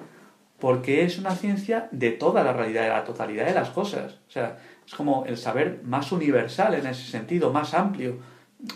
Porque 0.59 1.03
es 1.03 1.17
una 1.17 1.35
ciencia 1.35 1.89
de 1.91 2.11
toda 2.11 2.43
la 2.43 2.53
realidad, 2.53 2.83
de 2.83 2.89
la 2.89 3.03
totalidad 3.03 3.45
de 3.45 3.53
las 3.53 3.69
cosas. 3.69 4.19
O 4.27 4.31
sea, 4.31 4.59
es 4.85 4.93
como 4.93 5.25
el 5.25 5.37
saber 5.37 5.81
más 5.83 6.11
universal 6.11 6.73
en 6.75 6.87
ese 6.87 7.09
sentido, 7.09 7.51
más 7.51 7.73
amplio. 7.73 8.17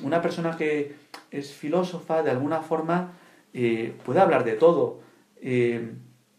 Una 0.04 0.22
persona 0.22 0.58
que 0.58 0.96
es 1.32 1.54
filósofa, 1.54 2.24
de 2.24 2.32
alguna 2.32 2.62
forma, 2.62 3.14
eh, 3.54 3.94
puede 4.04 4.20
hablar 4.20 4.44
de 4.44 4.54
todo. 4.54 5.00
Eh, 5.42 5.94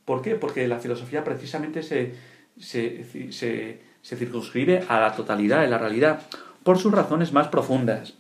¿Por 0.05 0.23
qué? 0.23 0.35
Porque 0.35 0.69
la 0.69 0.79
filosofía 0.79 1.25
precisamente 1.25 1.83
se, 1.83 2.15
se, 2.59 3.05
se 4.03 4.17
circunscribe 4.17 4.85
a 4.89 5.01
la 5.01 5.15
totalidad 5.15 5.61
de 5.61 5.69
la 5.69 5.79
realidad 5.79 6.23
por 6.63 6.79
sus 6.79 6.93
razones 6.93 7.33
más 7.33 7.49
profundas. 7.49 8.15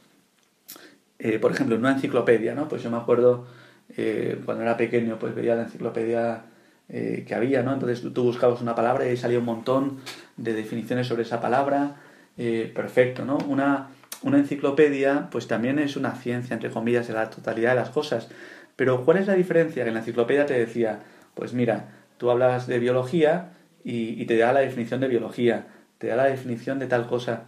Eh, 1.18 1.38
por 1.38 1.52
ejemplo, 1.52 1.74
en 1.74 1.80
una 1.80 1.92
enciclopedia, 1.92 2.54
¿no? 2.54 2.68
Pues 2.68 2.82
yo 2.82 2.90
me 2.90 2.96
acuerdo 2.96 3.46
eh, 3.96 4.40
cuando 4.44 4.62
era 4.62 4.76
pequeño, 4.76 5.18
pues 5.18 5.34
veía 5.34 5.54
la 5.54 5.62
enciclopedia 5.62 6.42
eh, 6.88 7.24
que 7.26 7.34
había, 7.34 7.62
¿no? 7.62 7.72
Entonces 7.72 8.02
tú, 8.12 8.24
buscabas 8.24 8.60
una 8.60 8.74
palabra 8.74 9.06
y 9.06 9.10
ahí 9.10 9.16
salía 9.16 9.38
un 9.38 9.44
montón 9.44 9.98
de 10.36 10.54
definiciones 10.54 11.06
sobre 11.06 11.22
esa 11.22 11.40
palabra. 11.40 11.96
perfecto, 12.36 13.24
¿no? 13.24 13.38
Una, 13.48 13.88
una 14.22 14.38
enciclopedia, 14.38 15.28
pues 15.30 15.46
también 15.48 15.78
es 15.78 15.96
una 15.96 16.14
ciencia, 16.14 16.54
entre 16.54 16.70
comillas, 16.70 17.08
de 17.08 17.14
la 17.14 17.30
totalidad 17.30 17.70
de 17.70 17.76
las 17.76 17.90
cosas. 17.90 18.28
Pero 18.76 19.04
¿cuál 19.04 19.18
es 19.18 19.26
la 19.26 19.34
diferencia? 19.34 19.82
Que 19.82 19.88
en 19.88 19.94
la 19.94 20.00
enciclopedia 20.00 20.46
te 20.46 20.58
decía, 20.58 21.00
pues 21.34 21.52
mira, 21.52 21.88
tú 22.16 22.30
hablas 22.30 22.66
de 22.66 22.78
biología 22.78 23.50
y, 23.84 24.24
te 24.26 24.36
da 24.36 24.52
la 24.52 24.60
definición 24.60 25.00
de 25.00 25.08
biología, 25.08 25.66
te 25.98 26.08
da 26.08 26.16
la 26.16 26.26
definición 26.26 26.78
de 26.78 26.86
tal 26.86 27.06
cosa. 27.06 27.44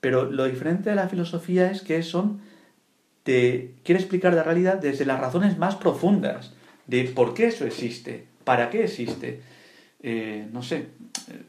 Pero 0.00 0.24
lo 0.24 0.44
diferente 0.44 0.90
de 0.90 0.96
la 0.96 1.08
filosofía 1.08 1.70
es 1.70 1.82
que 1.82 2.02
son, 2.02 2.40
te 3.24 3.74
quiere 3.82 4.00
explicar 4.00 4.32
la 4.34 4.44
realidad 4.44 4.76
desde 4.76 5.04
las 5.04 5.18
razones 5.18 5.58
más 5.58 5.74
profundas 5.74 6.52
de 6.86 7.04
por 7.04 7.34
qué 7.34 7.46
eso 7.46 7.66
existe, 7.66 8.26
para 8.44 8.70
qué 8.70 8.84
existe. 8.84 9.40
Eh, 10.02 10.46
no 10.52 10.62
sé, 10.62 10.88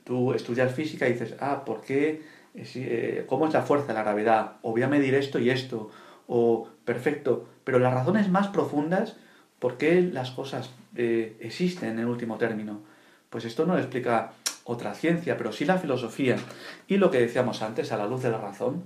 tú 0.06 0.34
estudias 0.34 0.74
física 0.74 1.08
y 1.08 1.14
dices, 1.14 1.36
ah, 1.40 1.64
¿por 1.66 1.82
qué? 1.82 2.24
Eh, 2.56 3.26
¿Cómo 3.28 3.48
es 3.48 3.54
la 3.54 3.62
fuerza 3.62 3.88
de 3.88 3.94
la 3.94 4.04
gravedad? 4.04 4.54
O 4.62 4.72
voy 4.72 4.84
a 4.84 4.88
medir 4.88 5.14
esto 5.14 5.38
y 5.40 5.50
esto. 5.50 5.92
O, 6.28 6.70
perfecto. 6.86 7.50
Pero 7.66 7.80
las 7.80 7.94
razones 7.94 8.30
más 8.30 8.48
profundas, 8.48 9.18
¿por 9.60 9.78
qué 9.78 10.02
las 10.02 10.32
cosas 10.32 10.72
eh, 10.96 11.36
existen 11.42 12.00
en 12.00 12.06
último 12.06 12.38
término? 12.38 12.80
Pues 13.30 13.44
esto 13.44 13.66
no 13.66 13.74
lo 13.74 13.80
explica 13.80 14.32
otra 14.64 14.94
ciencia, 14.94 15.36
pero 15.36 15.52
sí 15.52 15.66
la 15.66 15.78
filosofía. 15.78 16.38
Y 16.88 16.96
lo 16.96 17.12
que 17.12 17.20
decíamos 17.20 17.62
antes, 17.62 17.92
a 17.92 17.98
la 17.98 18.08
luz 18.08 18.24
de 18.24 18.30
la 18.32 18.40
razón, 18.40 18.84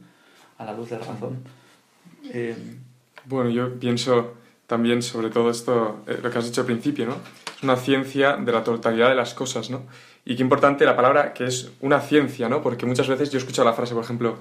a 0.57 0.65
la 0.65 0.73
luz 0.73 0.89
de 0.89 0.97
la 0.97 1.05
razón. 1.05 1.43
Eh, 2.31 2.55
bueno, 3.25 3.49
yo 3.49 3.79
pienso 3.79 4.33
también 4.67 5.01
sobre 5.01 5.29
todo 5.29 5.49
esto, 5.49 6.03
eh, 6.07 6.19
lo 6.21 6.29
que 6.29 6.37
has 6.37 6.45
dicho 6.45 6.61
al 6.61 6.67
principio, 6.67 7.05
¿no? 7.05 7.17
Es 7.57 7.63
una 7.63 7.75
ciencia 7.75 8.37
de 8.37 8.51
la 8.51 8.63
totalidad 8.63 9.09
de 9.09 9.15
las 9.15 9.33
cosas, 9.33 9.69
¿no? 9.69 9.83
Y 10.25 10.35
qué 10.35 10.43
importante 10.43 10.85
la 10.85 10.95
palabra 10.95 11.33
que 11.33 11.45
es 11.45 11.71
una 11.81 11.99
ciencia, 12.01 12.49
¿no? 12.49 12.61
Porque 12.61 12.85
muchas 12.85 13.07
veces 13.07 13.31
yo 13.31 13.37
he 13.37 13.41
escuchado 13.41 13.67
la 13.67 13.73
frase, 13.73 13.95
por 13.95 14.03
ejemplo, 14.03 14.37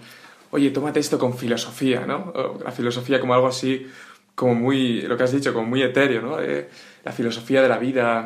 oye, 0.51 0.71
tómate 0.71 1.01
esto 1.01 1.19
con 1.19 1.37
filosofía, 1.37 2.07
¿no? 2.07 2.33
la 2.63 2.73
filosofía 2.73 3.21
como 3.21 3.35
algo 3.35 3.47
así, 3.47 3.87
como 4.35 4.55
muy, 4.55 5.03
lo 5.03 5.17
que 5.17 5.25
has 5.25 5.33
dicho, 5.33 5.53
como 5.53 5.67
muy 5.67 5.83
etéreo, 5.83 6.23
¿no? 6.23 6.41
Eh, 6.41 6.69
la 7.05 7.13
filosofía 7.13 7.63
de 7.63 7.69
la 7.69 7.79
vida. 7.79 8.25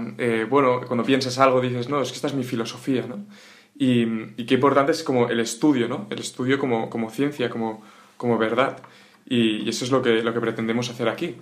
Bueno, 0.48 0.80
cuando 0.86 1.04
piensas 1.04 1.38
algo 1.38 1.60
dices, 1.60 1.88
no, 1.88 2.02
es 2.02 2.10
que 2.10 2.16
esta 2.16 2.26
es 2.26 2.34
mi 2.34 2.44
filosofía, 2.44 3.06
¿no? 3.06 3.26
Y, 3.76 4.44
qué 4.44 4.54
importante 4.54 4.92
es 4.92 5.02
como 5.02 5.28
el 5.28 5.40
estudio, 5.40 5.88
¿no? 5.88 6.06
El 6.10 6.18
estudio 6.18 6.58
como, 6.58 7.10
ciencia, 7.10 7.48
como 7.48 8.38
verdad. 8.38 8.82
Y, 9.26 9.68
eso 9.68 9.84
es 9.84 9.90
lo 9.90 10.02
que, 10.02 10.22
lo 10.22 10.32
que 10.34 10.40
pretendemos 10.40 10.90
hacer 10.90 11.08
aquí. 11.08 11.36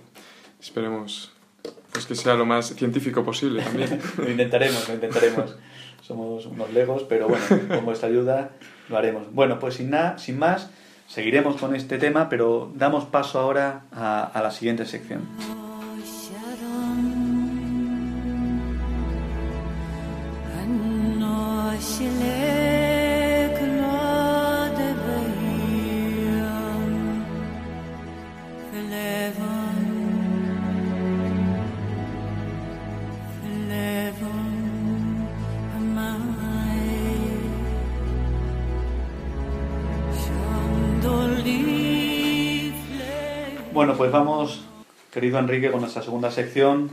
Esperemos 0.59 1.31
pues, 1.91 2.05
que 2.05 2.15
sea 2.15 2.35
lo 2.35 2.45
más 2.45 2.75
científico 2.75 3.23
posible 3.23 3.63
también. 3.63 3.99
lo 4.17 4.29
intentaremos, 4.29 4.87
lo 4.87 4.93
intentaremos. 4.95 5.55
Somos 6.01 6.45
unos 6.45 6.71
legos, 6.73 7.03
pero 7.03 7.27
bueno, 7.27 7.45
con 7.67 7.85
vuestra 7.85 8.09
ayuda 8.09 8.51
lo 8.89 8.97
haremos. 8.97 9.31
Bueno, 9.33 9.59
pues 9.59 9.75
sin, 9.75 9.91
nada, 9.91 10.17
sin 10.17 10.37
más, 10.39 10.69
seguiremos 11.07 11.57
con 11.57 11.75
este 11.75 11.97
tema, 11.97 12.27
pero 12.27 12.71
damos 12.75 13.05
paso 13.05 13.39
ahora 13.39 13.83
a, 13.91 14.23
a 14.23 14.41
la 14.41 14.51
siguiente 14.51 14.85
sección. 14.85 15.21
Querido 45.11 45.39
Enrique, 45.39 45.71
con 45.71 45.81
nuestra 45.81 46.01
segunda 46.01 46.31
sección. 46.31 46.89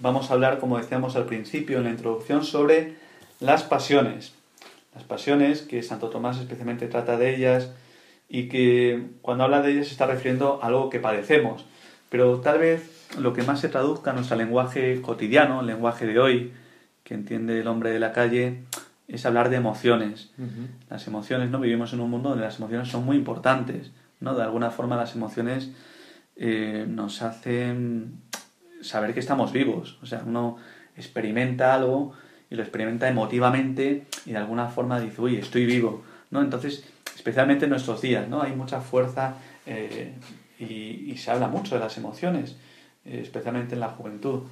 Vamos 0.00 0.30
a 0.30 0.34
hablar, 0.34 0.58
como 0.58 0.78
decíamos 0.78 1.16
al 1.16 1.26
principio 1.26 1.78
en 1.78 1.84
la 1.84 1.90
introducción, 1.90 2.42
sobre 2.42 2.94
las 3.40 3.62
pasiones. 3.62 4.32
Las 4.94 5.04
pasiones, 5.04 5.60
que 5.60 5.82
Santo 5.82 6.08
Tomás 6.08 6.38
especialmente 6.38 6.88
trata 6.88 7.18
de 7.18 7.36
ellas 7.36 7.70
y 8.26 8.48
que 8.48 9.08
cuando 9.20 9.44
habla 9.44 9.60
de 9.60 9.72
ellas 9.72 9.86
se 9.86 9.92
está 9.92 10.06
refiriendo 10.06 10.60
a 10.62 10.68
algo 10.68 10.88
que 10.88 10.98
padecemos. 10.98 11.66
Pero 12.08 12.40
tal 12.40 12.58
vez 12.58 13.06
lo 13.18 13.34
que 13.34 13.42
más 13.42 13.60
se 13.60 13.68
traduzca 13.68 14.10
en 14.10 14.16
nuestro 14.16 14.38
lenguaje 14.38 15.02
cotidiano, 15.02 15.60
el 15.60 15.66
lenguaje 15.66 16.06
de 16.06 16.18
hoy, 16.18 16.52
que 17.04 17.12
entiende 17.12 17.60
el 17.60 17.68
hombre 17.68 17.90
de 17.90 18.00
la 18.00 18.12
calle, 18.12 18.62
es 19.08 19.26
hablar 19.26 19.50
de 19.50 19.56
emociones. 19.56 20.30
Las 20.88 21.06
emociones, 21.06 21.50
¿no? 21.50 21.60
Vivimos 21.60 21.92
en 21.92 22.00
un 22.00 22.10
mundo 22.10 22.30
donde 22.30 22.44
las 22.44 22.58
emociones 22.58 22.88
son 22.88 23.04
muy 23.04 23.16
importantes, 23.16 23.90
¿no? 24.20 24.34
De 24.34 24.42
alguna 24.42 24.70
forma 24.70 24.96
las 24.96 25.14
emociones 25.14 25.70
eh, 26.40 26.86
nos 26.88 27.22
hacen 27.22 28.20
saber 28.80 29.12
que 29.12 29.20
estamos 29.20 29.52
vivos. 29.52 29.98
O 30.02 30.06
sea, 30.06 30.22
uno 30.24 30.56
experimenta 30.96 31.74
algo 31.74 32.12
y 32.48 32.54
lo 32.54 32.62
experimenta 32.62 33.08
emotivamente 33.08 34.06
y 34.24 34.30
de 34.30 34.36
alguna 34.36 34.68
forma 34.68 35.00
dice, 35.00 35.20
uy, 35.20 35.36
estoy 35.36 35.66
vivo. 35.66 36.02
¿no? 36.30 36.40
Entonces, 36.40 36.84
especialmente 37.14 37.64
en 37.64 37.70
nuestros 37.70 38.00
días, 38.00 38.28
¿no? 38.28 38.40
hay 38.40 38.54
mucha 38.54 38.80
fuerza 38.80 39.34
eh, 39.66 40.14
y, 40.60 41.16
se 41.16 41.32
habla 41.32 41.48
mucho 41.48 41.74
de 41.74 41.80
las 41.80 41.96
emociones, 41.98 42.56
eh, 43.04 43.20
especialmente 43.22 43.74
en 43.74 43.80
la 43.80 43.88
juventud. 43.88 44.42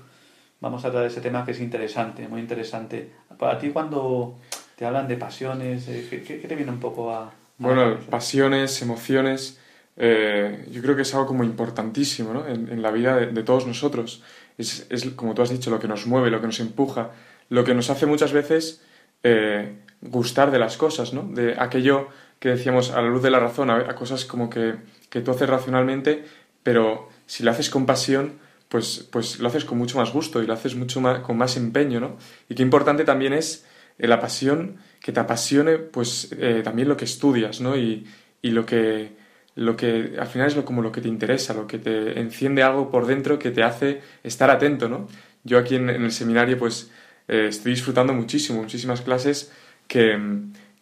Vamos 0.61 0.85
a 0.85 0.91
de 0.91 1.07
ese 1.07 1.21
tema 1.21 1.45
que 1.45 1.53
es 1.53 1.61
interesante, 1.61 2.27
muy 2.27 2.41
interesante. 2.41 3.13
Para 3.39 3.59
ti, 3.59 3.71
cuando 3.71 4.39
te 4.75 4.85
hablan 4.85 5.07
de 5.07 5.17
pasiones, 5.17 5.85
¿qué, 5.85 6.45
te 6.49 6.57
viene 6.57 6.73
un 6.73 6.81
poco 6.81 7.13
a... 7.13 7.33
bueno, 7.59 7.99
pasiones, 8.11 8.83
emociones 8.83 9.61
eh, 9.97 10.67
yo 10.71 10.83
creo 10.83 10.95
que 10.95 11.03
es 11.03 11.15
algo 11.15 11.27
como 11.27 11.45
importantísimo 11.45 12.35
¿no? 12.35 12.47
en, 12.47 12.83
la 12.83 12.91
vida 12.91 13.17
de, 13.17 13.43
todos 13.43 13.67
nosotros. 13.67 14.23
Es, 14.59 14.87
como 15.17 15.35
tú 15.35 15.43
has 15.43 15.51
dicho, 15.51 15.71
lo 15.71 15.79
que 15.79 15.89
nos 15.89 16.07
mueve, 16.07 16.31
lo 16.31 16.41
que 16.41 16.47
nos 16.47 16.61
empuja, 16.61 17.11
lo 17.49 17.65
que 17.65 17.75
nos 17.75 17.91
hace 17.91 18.07
muchas 18.07 18.33
veces 18.33 18.83
eh, 19.23 19.79
gustar 20.03 20.51
de 20.51 20.59
las 20.59 20.77
cosas, 20.77 21.13
¿no? 21.13 21.23
de 21.23 21.57
aquello 21.59 22.09
que 22.39 22.51
decíamos 22.51 22.91
a 22.91 23.01
la 23.01 23.09
luz 23.09 23.23
de 23.23 23.31
la 23.31 23.41
razón, 23.41 23.71
a, 23.71 23.95
cosas 23.95 24.27
como 24.27 24.51
que, 24.51 24.75
que, 25.09 25.23
tú 25.23 25.31
haces 25.31 25.49
racionalmente, 25.49 26.25
pero 26.63 27.09
si 27.25 27.43
lo 27.43 27.51
haces 27.51 27.71
con 27.71 27.87
pasión, 27.87 28.39
pues, 28.69 29.09
pues 29.11 29.39
lo 29.39 29.49
haces 29.49 29.65
con 29.65 29.79
mucho 29.79 29.97
más 29.97 30.13
gusto 30.13 30.43
y 30.43 30.47
lo 30.47 30.53
haces 30.53 30.75
mucho 30.75 31.01
más, 31.01 31.21
con 31.21 31.39
más 31.39 31.57
empeño, 31.57 32.01
¿no? 32.01 32.17
Y 32.49 32.55
qué 32.55 32.63
importante 32.63 33.05
también 33.05 33.33
es 33.33 33.65
eh, 33.99 34.07
la 34.07 34.21
pasión, 34.21 34.77
que 35.01 35.13
te 35.13 35.21
apasione 35.21 35.79
pues 35.79 36.35
eh, 36.39 36.61
también 36.63 36.89
lo 36.89 36.97
que 36.97 37.05
estudias, 37.07 37.61
¿no? 37.61 37.77
Y, 37.77 38.07
y 38.43 38.51
lo 38.51 38.67
que 38.67 39.17
lo 39.57 39.75
que 39.77 40.13
al 40.19 40.27
final 40.27 40.47
es 40.47 40.55
lo, 40.55 40.65
como 40.65 40.83
lo 40.83 40.93
que 40.93 41.01
te 41.01 41.09
interesa, 41.09 41.55
lo 41.55 41.67
que 41.67 41.79
te 41.79 42.21
enciende 42.21 42.63
algo 42.63 42.91
por 42.91 43.07
dentro 43.07 43.39
que 43.39 43.51
te 43.51 43.63
hace 43.63 44.03
estar 44.23 44.51
atento, 44.51 44.89
¿no? 44.89 45.09
Yo 45.45 45.59
aquí 45.59 45.77
en, 45.77 45.89
el 45.89 46.13
seminario 46.13 46.59
pues 46.59 46.91
eh, 47.27 47.47
estoy 47.49 47.73
disfrutando 47.73 48.13
muchísimo, 48.13 48.61
muchísimas 48.61 49.01
clases 49.01 49.53
que, 49.89 50.19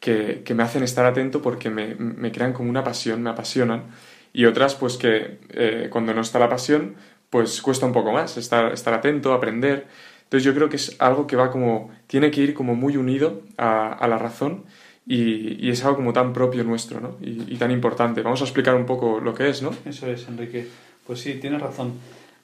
que, 0.01 0.55
me 0.55 0.63
hacen 0.65 0.83
estar 0.83 1.07
atento 1.07 1.41
porque 1.41 1.71
me, 1.71 1.95
me, 1.95 2.33
crean 2.33 2.53
como 2.53 2.69
una 2.69 2.83
pasión, 2.83 3.23
me 3.23 3.31
apasionan. 3.31 3.85
Y 4.33 4.47
otras 4.47 4.75
pues 4.75 4.97
que 4.97 5.39
eh, 5.51 5.89
cuando 5.91 6.13
no 6.13 6.21
está 6.21 6.41
la 6.41 6.49
pasión 6.49 6.97
pues 7.31 7.63
cuesta 7.63 7.87
un 7.87 7.93
poco 7.93 8.13
más 8.13 8.37
estar, 8.37 8.73
estar 8.73 8.93
atento, 8.93 9.33
aprender. 9.33 9.87
Entonces 10.25 10.45
yo 10.45 10.55
creo 10.55 10.69
que 10.69 10.77
es 10.77 10.97
algo 11.01 11.29
que 11.29 11.37
va 11.37 11.51
como, 11.51 11.93
tiene 12.09 12.31
que 12.33 12.41
ir 12.41 12.55
como 12.55 12.75
muy 12.75 12.97
unido 12.97 13.43
a 13.57 14.07
la 14.09 14.19
razón 14.19 14.65
y, 15.07 15.69
es 15.69 15.85
algo 15.85 15.97
como 15.97 16.13
tan 16.13 16.33
propio 16.33 16.65
nuestro 16.65 17.01
¿no? 17.01 17.17
y, 17.21 17.57
tan 17.57 17.71
importante. 17.71 18.23
Vamos 18.23 18.41
a 18.41 18.45
explicar 18.45 18.75
un 18.75 18.87
poco 18.87 19.21
lo 19.21 19.35
que 19.35 19.49
es, 19.49 19.63
¿no? 19.63 19.71
Eso 19.85 20.07
es, 20.07 20.27
Enrique. 20.29 20.67
Pues 21.07 21.21
sí, 21.21 21.35
tienes 21.35 21.61
razón. 21.61 21.93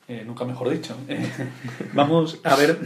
Eh, 0.09 0.25
nunca 0.27 0.45
mejor 0.45 0.71
dicho. 0.71 0.97
vamos 1.95 2.41
a 2.45 2.57
ver, 2.57 2.79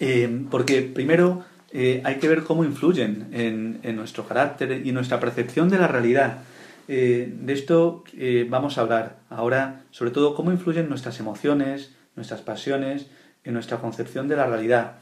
eh, 0.00 0.44
porque 0.50 0.82
primero 0.82 1.44
eh, 1.72 2.02
hay 2.04 2.16
que 2.16 2.28
ver 2.28 2.42
cómo 2.42 2.64
influyen 2.64 3.28
en, 3.32 3.80
en, 3.82 3.96
nuestro 3.96 4.26
carácter 4.26 4.84
y 4.84 4.92
nuestra 4.92 5.18
percepción 5.20 5.68
de 5.70 5.78
la 5.78 5.88
realidad. 5.88 6.42
de 6.86 7.52
esto 7.52 8.04
vamos 8.50 8.76
a 8.76 8.82
hablar 8.82 9.16
ahora, 9.30 9.84
sobre 9.90 10.10
todo 10.10 10.34
cómo 10.34 10.52
influyen 10.52 10.88
nuestras 10.90 11.18
emociones, 11.18 11.94
nuestras 12.16 12.42
pasiones 12.42 13.06
en 13.44 13.54
nuestra 13.54 13.78
concepción 13.78 14.28
de 14.28 14.36
la 14.36 14.46
realidad. 14.46 14.96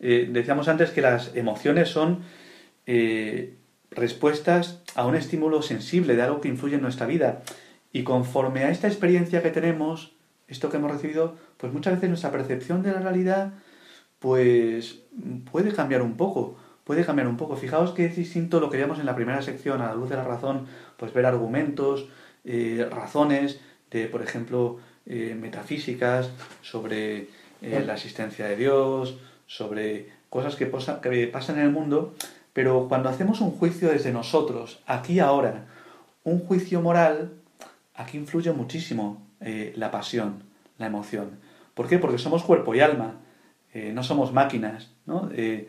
decíamos 0.00 0.66
antes 0.66 0.90
que 0.90 1.02
las 1.02 1.36
emociones 1.36 1.90
son 1.90 2.22
eh, 2.90 3.54
respuestas 3.90 4.80
a 4.94 5.06
un 5.06 5.14
estímulo 5.14 5.60
sensible, 5.60 6.16
de 6.16 6.22
algo 6.22 6.40
que 6.40 6.48
influye 6.48 6.76
en 6.76 6.80
nuestra 6.80 7.06
vida. 7.06 7.42
Y 7.92 8.02
conforme 8.02 8.64
a 8.64 8.70
esta 8.70 8.88
experiencia 8.88 9.42
que 9.42 9.50
tenemos, 9.50 10.14
esto 10.48 10.70
que 10.70 10.78
hemos 10.78 10.90
recibido, 10.90 11.36
pues 11.58 11.70
muchas 11.70 11.94
veces 11.94 12.08
nuestra 12.08 12.32
percepción 12.32 12.82
de 12.82 12.92
la 12.92 13.00
realidad, 13.00 13.52
pues 14.20 15.00
puede 15.52 15.72
cambiar 15.72 16.00
un 16.00 16.16
poco, 16.16 16.56
puede 16.84 17.04
cambiar 17.04 17.28
un 17.28 17.36
poco. 17.36 17.56
Fijaos 17.56 17.92
que 17.92 18.06
es 18.06 18.16
distinto 18.16 18.58
lo 18.58 18.70
que 18.70 18.78
veíamos 18.78 19.00
en 19.00 19.06
la 19.06 19.14
primera 19.14 19.42
sección, 19.42 19.82
a 19.82 19.88
la 19.88 19.94
luz 19.94 20.08
de 20.08 20.16
la 20.16 20.24
razón, 20.24 20.66
pues 20.96 21.12
ver 21.12 21.26
argumentos, 21.26 22.08
eh, 22.46 22.88
razones 22.90 23.60
de, 23.90 24.06
por 24.06 24.22
ejemplo, 24.22 24.78
eh, 25.04 25.36
metafísicas, 25.38 26.30
sobre 26.62 27.28
la 27.60 27.94
existencia 27.94 28.46
de 28.46 28.54
Dios, 28.56 29.18
sobre 29.46 30.10
cosas 30.30 30.54
que, 30.54 30.70
que 31.02 31.26
pasan 31.26 31.58
en 31.58 31.64
el 31.64 31.70
mundo, 31.70 32.14
pero 32.58 32.88
cuando 32.88 33.08
hacemos 33.08 33.40
un 33.40 33.52
juicio 33.52 33.88
desde 33.88 34.10
nosotros, 34.10 34.80
aquí 34.84 35.20
ahora, 35.20 35.66
un 36.24 36.40
juicio 36.40 36.80
moral, 36.80 37.34
aquí 37.94 38.18
influye 38.18 38.50
muchísimo 38.50 39.24
eh, 39.40 39.72
la 39.76 39.92
pasión, 39.92 40.42
la 40.76 40.86
emoción. 40.86 41.38
¿Por 41.74 41.86
qué? 41.86 41.98
Porque 42.00 42.18
somos 42.18 42.42
cuerpo 42.42 42.74
y 42.74 42.80
alma, 42.80 43.14
eh, 43.72 43.92
no 43.94 44.02
somos 44.02 44.32
máquinas. 44.32 44.90
¿no? 45.06 45.30
Eh, 45.32 45.68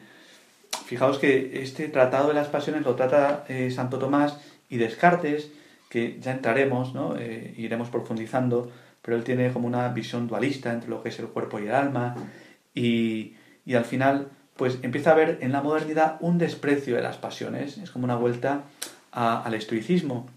fijaos 0.85 1.19
que 1.19 1.61
este 1.61 1.89
tratado 1.89 2.29
de 2.29 2.33
las 2.33 2.47
pasiones 2.47 2.83
lo 2.83 2.95
trata 2.95 3.45
Santo 3.69 3.99
Tomás 3.99 4.39
y 4.67 4.77
Descartes, 4.77 5.51
que 5.89 6.17
ya 6.19 6.31
entraremos, 6.31 6.95
¿no? 6.95 7.13
iremos 7.55 7.89
profundizando, 7.89 8.71
pero 9.03 9.15
él 9.15 9.23
tiene 9.23 9.53
como 9.53 9.67
una 9.67 9.89
visión 9.89 10.27
dualista 10.27 10.73
entre 10.73 10.89
lo 10.89 11.03
que 11.03 11.09
es 11.09 11.19
el 11.19 11.27
cuerpo 11.27 11.59
y 11.59 11.67
el 11.67 11.75
alma, 11.75 12.15
y, 12.73 13.35
y 13.63 13.75
al 13.75 13.85
final 13.85 14.29
pues 14.59 14.79
empieza 14.81 15.11
a 15.11 15.13
haber 15.13 15.37
en 15.39 15.53
la 15.53 15.61
modernidad 15.61 16.17
un 16.19 16.37
desprecio 16.37 16.97
de 16.97 17.01
las 17.01 17.15
pasiones, 17.15 17.77
es 17.77 17.91
como 17.91 18.03
una 18.03 18.17
vuelta 18.17 18.63
al 19.09 19.53
estoicismo. 19.53 20.27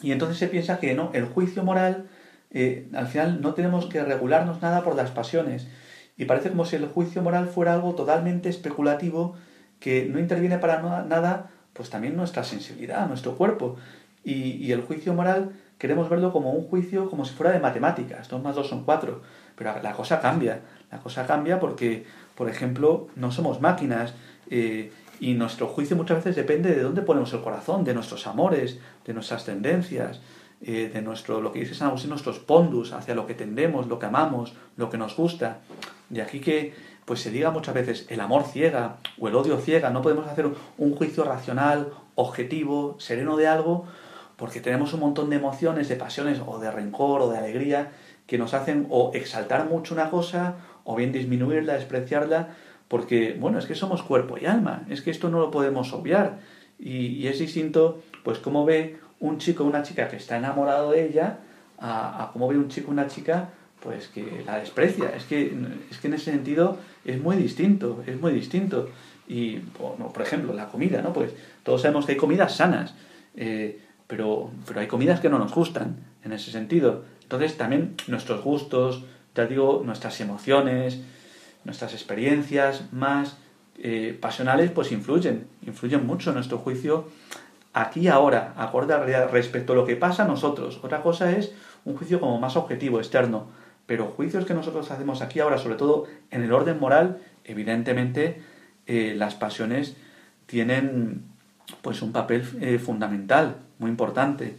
Y 0.00 0.12
entonces 0.12 0.38
se 0.38 0.48
piensa 0.48 0.78
que 0.78 0.94
no, 0.94 1.10
el 1.12 1.26
juicio 1.26 1.62
moral, 1.62 2.06
eh, 2.50 2.88
al 2.94 3.06
final 3.06 3.42
no 3.42 3.52
tenemos 3.52 3.84
que 3.84 4.02
regularnos 4.02 4.62
nada 4.62 4.82
por 4.82 4.96
las 4.96 5.10
pasiones. 5.10 5.68
Y 6.16 6.24
parece 6.24 6.48
como 6.48 6.64
si 6.64 6.76
el 6.76 6.86
juicio 6.86 7.20
moral 7.20 7.48
fuera 7.48 7.74
algo 7.74 7.94
totalmente 7.94 8.48
especulativo 8.48 9.36
que 9.78 10.06
no 10.06 10.20
interviene 10.20 10.56
para 10.56 10.80
nada, 11.02 11.50
pues 11.74 11.90
también 11.90 12.16
nuestra 12.16 12.44
sensibilidad, 12.44 13.06
nuestro 13.06 13.36
cuerpo. 13.36 13.76
Y, 14.24 14.52
y, 14.54 14.72
el 14.72 14.80
juicio 14.80 15.12
moral 15.12 15.52
queremos 15.76 16.08
verlo 16.08 16.32
como 16.32 16.52
un 16.52 16.66
juicio 16.66 17.10
como 17.10 17.26
si 17.26 17.34
fuera 17.34 17.52
de 17.52 17.60
matemáticas, 17.60 18.26
dos 18.30 18.42
más 18.42 18.56
dos 18.56 18.70
son 18.70 18.84
cuatro. 18.84 19.20
Pero 19.54 19.74
la 19.82 19.92
cosa 19.92 20.18
cambia, 20.18 20.62
la 20.90 20.98
cosa 20.98 21.26
cambia 21.26 21.60
porque 21.60 22.06
por 22.36 22.48
ejemplo, 22.48 23.08
no 23.16 23.32
somos 23.32 23.60
máquinas 23.60 24.14
eh, 24.50 24.92
y 25.18 25.34
nuestro 25.34 25.66
juicio 25.66 25.96
muchas 25.96 26.18
veces 26.18 26.36
depende 26.36 26.74
de 26.74 26.82
dónde 26.82 27.02
ponemos 27.02 27.32
el 27.32 27.40
corazón, 27.40 27.84
de 27.84 27.94
nuestros 27.94 28.26
amores, 28.26 28.78
de 29.04 29.14
nuestras 29.14 29.44
tendencias, 29.44 30.20
eh, 30.60 30.90
de 30.92 31.02
nuestro, 31.02 31.40
lo 31.40 31.52
que 31.52 31.60
dice 31.60 31.74
San 31.74 31.88
Agustín, 31.88 32.10
nuestros 32.10 32.38
pondus, 32.38 32.92
hacia 32.92 33.14
lo 33.14 33.26
que 33.26 33.34
tendemos, 33.34 33.88
lo 33.88 33.98
que 33.98 34.06
amamos, 34.06 34.54
lo 34.76 34.90
que 34.90 34.98
nos 34.98 35.16
gusta. 35.16 35.60
De 36.08 36.22
aquí 36.22 36.40
que 36.40 36.74
pues 37.04 37.20
se 37.20 37.30
diga 37.30 37.50
muchas 37.50 37.74
veces 37.74 38.06
el 38.08 38.20
amor 38.20 38.44
ciega 38.44 38.96
o 39.18 39.28
el 39.28 39.36
odio 39.36 39.58
ciega, 39.58 39.90
no 39.90 40.02
podemos 40.02 40.26
hacer 40.26 40.50
un 40.76 40.94
juicio 40.96 41.24
racional, 41.24 41.92
objetivo, 42.16 42.96
sereno 42.98 43.36
de 43.36 43.46
algo, 43.46 43.86
porque 44.36 44.60
tenemos 44.60 44.92
un 44.92 45.00
montón 45.00 45.30
de 45.30 45.36
emociones, 45.36 45.88
de 45.88 45.96
pasiones 45.96 46.40
o 46.44 46.58
de 46.58 46.70
rencor 46.70 47.22
o 47.22 47.30
de 47.30 47.38
alegría 47.38 47.92
que 48.26 48.38
nos 48.38 48.54
hacen 48.54 48.86
o 48.90 49.12
exaltar 49.14 49.68
mucho 49.68 49.94
una 49.94 50.10
cosa 50.10 50.56
o 50.86 50.94
bien 50.94 51.12
disminuirla, 51.12 51.74
despreciarla, 51.74 52.54
porque, 52.88 53.36
bueno, 53.38 53.58
es 53.58 53.66
que 53.66 53.74
somos 53.74 54.02
cuerpo 54.02 54.38
y 54.40 54.46
alma, 54.46 54.84
es 54.88 55.02
que 55.02 55.10
esto 55.10 55.28
no 55.28 55.40
lo 55.40 55.50
podemos 55.50 55.92
obviar. 55.92 56.38
Y, 56.78 57.26
es 57.26 57.40
distinto, 57.40 58.02
pues, 58.22 58.38
cómo 58.38 58.64
ve 58.64 58.96
un 59.18 59.38
chico 59.38 59.64
o 59.64 59.66
una 59.66 59.82
chica 59.82 60.08
que 60.08 60.16
está 60.16 60.36
enamorado 60.36 60.92
de 60.92 61.08
ella, 61.08 61.40
a, 61.78 62.30
cómo 62.32 62.48
ve 62.48 62.56
un 62.56 62.68
chico 62.68 62.88
o 62.88 62.92
una 62.92 63.08
chica, 63.08 63.50
pues, 63.82 64.06
que 64.08 64.44
la 64.46 64.58
desprecia. 64.60 65.10
Es 65.16 65.24
que, 65.24 65.52
es 65.90 65.98
que 65.98 66.06
en 66.06 66.14
ese 66.14 66.30
sentido 66.30 66.78
es 67.04 67.20
muy 67.20 67.36
distinto, 67.36 68.04
es 68.06 68.20
muy 68.20 68.32
distinto. 68.32 68.88
Y, 69.28 69.56
por 69.56 70.22
ejemplo, 70.22 70.54
la 70.54 70.68
comida, 70.68 71.02
¿no? 71.02 71.12
Pues 71.12 71.32
todos 71.64 71.82
sabemos 71.82 72.06
que 72.06 72.12
hay 72.12 72.18
comidas 72.18 72.54
sanas, 72.54 72.94
eh, 73.34 73.80
pero, 74.06 74.50
pero 74.68 74.78
hay 74.78 74.86
comidas 74.86 75.18
que 75.18 75.28
no 75.28 75.40
nos 75.40 75.52
gustan 75.52 75.96
en 76.22 76.32
ese 76.32 76.52
sentido. 76.52 77.02
Entonces, 77.22 77.56
también 77.56 77.96
nuestros 78.06 78.44
gustos, 78.44 79.02
ya 79.36 79.46
digo, 79.46 79.82
nuestras 79.84 80.20
emociones, 80.20 81.00
nuestras 81.64 81.92
experiencias 81.92 82.92
más 82.92 83.36
eh, 83.78 84.16
pasionales, 84.20 84.70
pues 84.70 84.90
influyen, 84.92 85.46
influyen 85.66 86.06
mucho 86.06 86.30
en 86.30 86.36
nuestro 86.36 86.58
juicio 86.58 87.08
aquí 87.74 88.08
ahora, 88.08 88.54
acorde 88.56 88.94
a 88.94 89.26
respecto 89.26 89.74
a 89.74 89.76
lo 89.76 89.84
que 89.84 89.96
pasa 89.96 90.24
a 90.24 90.26
nosotros. 90.26 90.80
Otra 90.82 91.02
cosa 91.02 91.32
es 91.32 91.52
un 91.84 91.96
juicio 91.96 92.18
como 92.18 92.40
más 92.40 92.56
objetivo, 92.56 92.98
externo, 92.98 93.48
pero 93.84 94.06
juicios 94.06 94.46
que 94.46 94.54
nosotros 94.54 94.90
hacemos 94.90 95.20
aquí 95.20 95.40
ahora, 95.40 95.58
sobre 95.58 95.76
todo 95.76 96.06
en 96.30 96.42
el 96.42 96.52
orden 96.52 96.80
moral, 96.80 97.18
evidentemente 97.44 98.40
eh, 98.86 99.14
las 99.16 99.34
pasiones 99.34 99.96
tienen 100.46 101.24
pues 101.82 102.00
un 102.00 102.12
papel 102.12 102.48
eh, 102.60 102.78
fundamental, 102.78 103.56
muy 103.78 103.90
importante, 103.90 104.56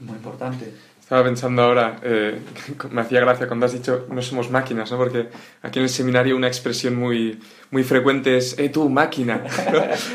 muy 0.00 0.16
importante. 0.16 0.74
Estaba 1.02 1.24
pensando 1.24 1.62
ahora, 1.62 1.98
eh, 2.04 2.38
me 2.90 3.00
hacía 3.00 3.20
gracia 3.20 3.48
cuando 3.48 3.66
has 3.66 3.72
dicho 3.72 4.06
no 4.08 4.22
somos 4.22 4.50
máquinas, 4.50 4.90
¿no? 4.90 4.96
Porque 4.96 5.26
aquí 5.60 5.80
en 5.80 5.82
el 5.82 5.88
seminario 5.88 6.36
una 6.36 6.46
expresión 6.46 6.94
muy, 6.94 7.38
muy 7.70 7.82
frecuente 7.82 8.36
es, 8.36 8.58
eh, 8.58 8.68
tú, 8.68 8.88
máquina. 8.88 9.42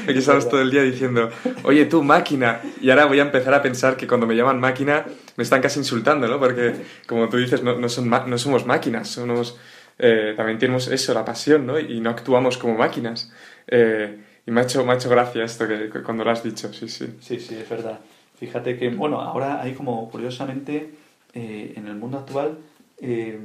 aquí 0.03 0.17
estamos 0.17 0.49
todo 0.49 0.61
el 0.61 0.71
día 0.71 0.81
diciendo, 0.81 1.29
oye, 1.63 1.85
tú, 1.85 2.01
máquina. 2.01 2.61
Y 2.81 2.89
ahora 2.89 3.05
voy 3.05 3.19
a 3.19 3.23
empezar 3.23 3.53
a 3.53 3.61
pensar 3.61 3.97
que 3.97 4.07
cuando 4.07 4.25
me 4.25 4.35
llaman 4.35 4.59
máquina 4.59 5.05
me 5.35 5.43
están 5.43 5.61
casi 5.61 5.77
insultando, 5.79 6.27
¿no? 6.27 6.39
Porque, 6.39 6.73
como 7.05 7.27
tú 7.29 7.37
dices, 7.37 7.61
no, 7.61 7.77
no, 7.77 7.89
son, 7.89 8.09
no 8.09 8.37
somos 8.37 8.65
máquinas, 8.65 9.09
somos, 9.09 9.57
eh, 9.99 10.33
también 10.37 10.57
tenemos 10.57 10.87
eso, 10.87 11.13
la 11.13 11.25
pasión, 11.25 11.67
¿no? 11.67 11.77
Y 11.77 11.99
no 11.99 12.09
actuamos 12.09 12.57
como 12.57 12.75
máquinas. 12.75 13.31
Eh, 13.67 14.17
y 14.47 14.51
me 14.51 14.61
ha, 14.61 14.63
hecho, 14.63 14.85
me 14.85 14.93
ha 14.93 14.95
hecho 14.95 15.09
gracia 15.09 15.43
esto 15.43 15.67
que, 15.67 15.89
cuando 16.01 16.23
lo 16.23 16.31
has 16.31 16.41
dicho, 16.41 16.71
sí, 16.73 16.87
sí. 16.87 17.17
Sí, 17.19 17.39
sí, 17.39 17.55
es 17.55 17.69
verdad. 17.69 17.99
Fíjate 18.37 18.77
que, 18.77 18.89
bueno, 18.89 19.19
ahora 19.19 19.61
hay 19.61 19.73
como, 19.73 20.09
curiosamente, 20.09 20.91
eh, 21.33 21.73
en 21.75 21.87
el 21.87 21.95
mundo 21.95 22.19
actual, 22.19 22.59
eh, 22.99 23.39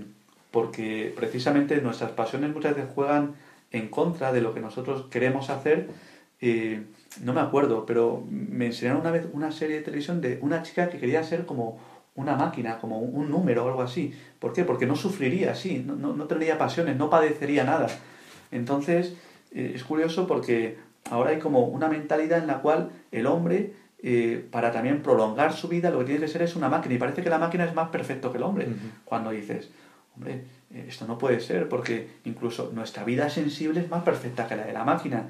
porque 0.51 1.13
precisamente 1.17 1.81
nuestras 1.81 2.13
pasiones 2.13 2.53
muchas 2.55 2.77
veces 2.77 2.91
juegan 2.95 3.35
en 3.71 3.89
contra 3.89 4.33
de 4.33 4.43
lo 4.43 4.53
que 4.53 4.61
nosotros 4.61 5.07
queremos 5.11 5.49
hacer. 5.49 5.89
Eh, 6.41 6.83
no 7.23 7.33
me 7.33 7.41
acuerdo, 7.41 7.87
pero 7.87 8.23
me 8.31 8.67
enseñaron 8.67 9.01
una 9.01 9.11
vez 9.11 9.27
una 9.33 9.51
serie 9.51 9.77
de 9.77 9.83
televisión 9.83 10.21
de 10.21 10.39
una 10.43 10.63
chica 10.63 10.91
que 10.91 10.99
quería 10.99 11.25
ser 11.25 11.47
como 11.47 11.79
una 12.15 12.37
máquina, 12.37 12.79
como 12.79 12.99
un, 12.99 13.31
número 13.31 13.65
o 13.65 13.69
algo 13.69 13.83
así. 13.83 14.15
¿Por 14.39 14.53
qué? 14.53 14.65
Porque 14.65 14.87
no 14.87 14.95
sufriría 14.95 15.53
así, 15.53 15.83
no, 15.87 15.97
no, 15.97 16.15
no 16.15 16.27
tendría 16.27 16.59
pasiones, 16.59 16.97
no 16.97 17.09
padecería 17.09 17.65
nada. 17.65 17.89
Entonces, 18.51 19.15
es 19.53 19.85
curioso 19.85 20.27
porque 20.27 20.77
ahora 21.11 21.31
hay 21.31 21.39
como 21.39 21.65
una 21.65 21.89
mentalidad 21.89 22.39
en 22.39 22.47
la 22.47 22.61
cual 22.61 22.91
el 23.11 23.27
hombre 23.27 23.73
eh, 24.03 24.45
para 24.51 24.73
también 24.73 25.01
prolongar 25.01 25.53
su 25.53 25.69
vida, 25.69 25.91
lo 25.91 26.01
que 26.01 26.07
tiene 26.07 26.21
que 26.21 26.29
ser 26.29 26.43
es 26.43 26.57
una 26.57 26.69
máquina. 26.69 26.95
Y 26.95 26.99
parece 26.99 27.23
que 27.23 27.31
la 27.31 27.39
máquina 27.39 27.65
es 27.65 27.75
más 27.75 27.89
perfecto 27.91 28.33
que 28.33 28.39
el 28.39 28.45
hombre. 28.45 28.69
Cuando 29.05 29.31
dices, 29.31 29.71
hombre, 30.17 30.45
eh, 30.75 30.87
esto 30.89 31.07
no 31.07 31.19
puede 31.19 31.41
ser, 31.41 31.69
porque 31.69 32.09
incluso 32.25 32.73
nuestra 32.75 33.05
vida 33.05 33.31
sensible 33.31 33.81
es 33.81 33.89
más 33.91 34.03
perfecta 34.03 34.49
que 34.49 34.57
la 34.57 34.65
de 34.65 34.73
la 34.73 34.85
máquina. 34.85 35.29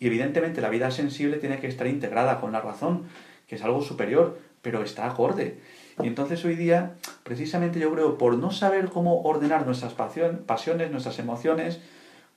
Y 0.00 0.06
evidentemente 0.08 0.60
la 0.60 0.68
vida 0.68 0.90
sensible 0.90 1.36
tiene 1.36 1.60
que 1.60 1.68
estar 1.68 1.86
integrada 1.86 2.40
con 2.40 2.50
la 2.52 2.60
razón, 2.60 3.04
que 3.46 3.54
es 3.54 3.62
algo 3.62 3.82
superior, 3.82 4.38
pero 4.62 4.82
está 4.82 5.06
acorde. 5.06 5.60
Y 6.02 6.06
entonces 6.06 6.44
hoy 6.44 6.56
día, 6.56 6.94
precisamente 7.22 7.78
yo 7.80 7.92
creo, 7.92 8.18
por 8.18 8.36
no 8.36 8.50
saber 8.50 8.86
cómo 8.86 9.22
ordenar 9.22 9.64
nuestras 9.66 9.94
pasiones, 9.94 10.90
nuestras 10.90 11.18
emociones, 11.18 11.80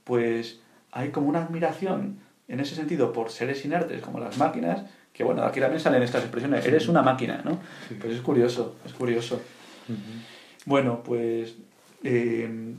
pues 0.03 0.59
hay 0.91 1.09
como 1.09 1.27
una 1.29 1.43
admiración 1.43 2.19
en 2.47 2.59
ese 2.59 2.75
sentido 2.75 3.13
por 3.13 3.29
seres 3.29 3.63
inertes 3.63 4.01
como 4.01 4.19
las 4.19 4.37
máquinas, 4.37 4.83
que 5.13 5.23
bueno, 5.23 5.43
aquí 5.43 5.59
también 5.59 5.79
salen 5.79 6.03
estas 6.03 6.23
expresiones, 6.23 6.65
eres 6.65 6.87
una 6.87 7.01
máquina, 7.01 7.41
¿no? 7.43 7.59
Pues 7.99 8.13
es 8.13 8.21
curioso, 8.21 8.75
es 8.85 8.93
curioso. 8.93 9.41
Bueno, 10.65 11.03
pues 11.03 11.55
eh, 12.03 12.75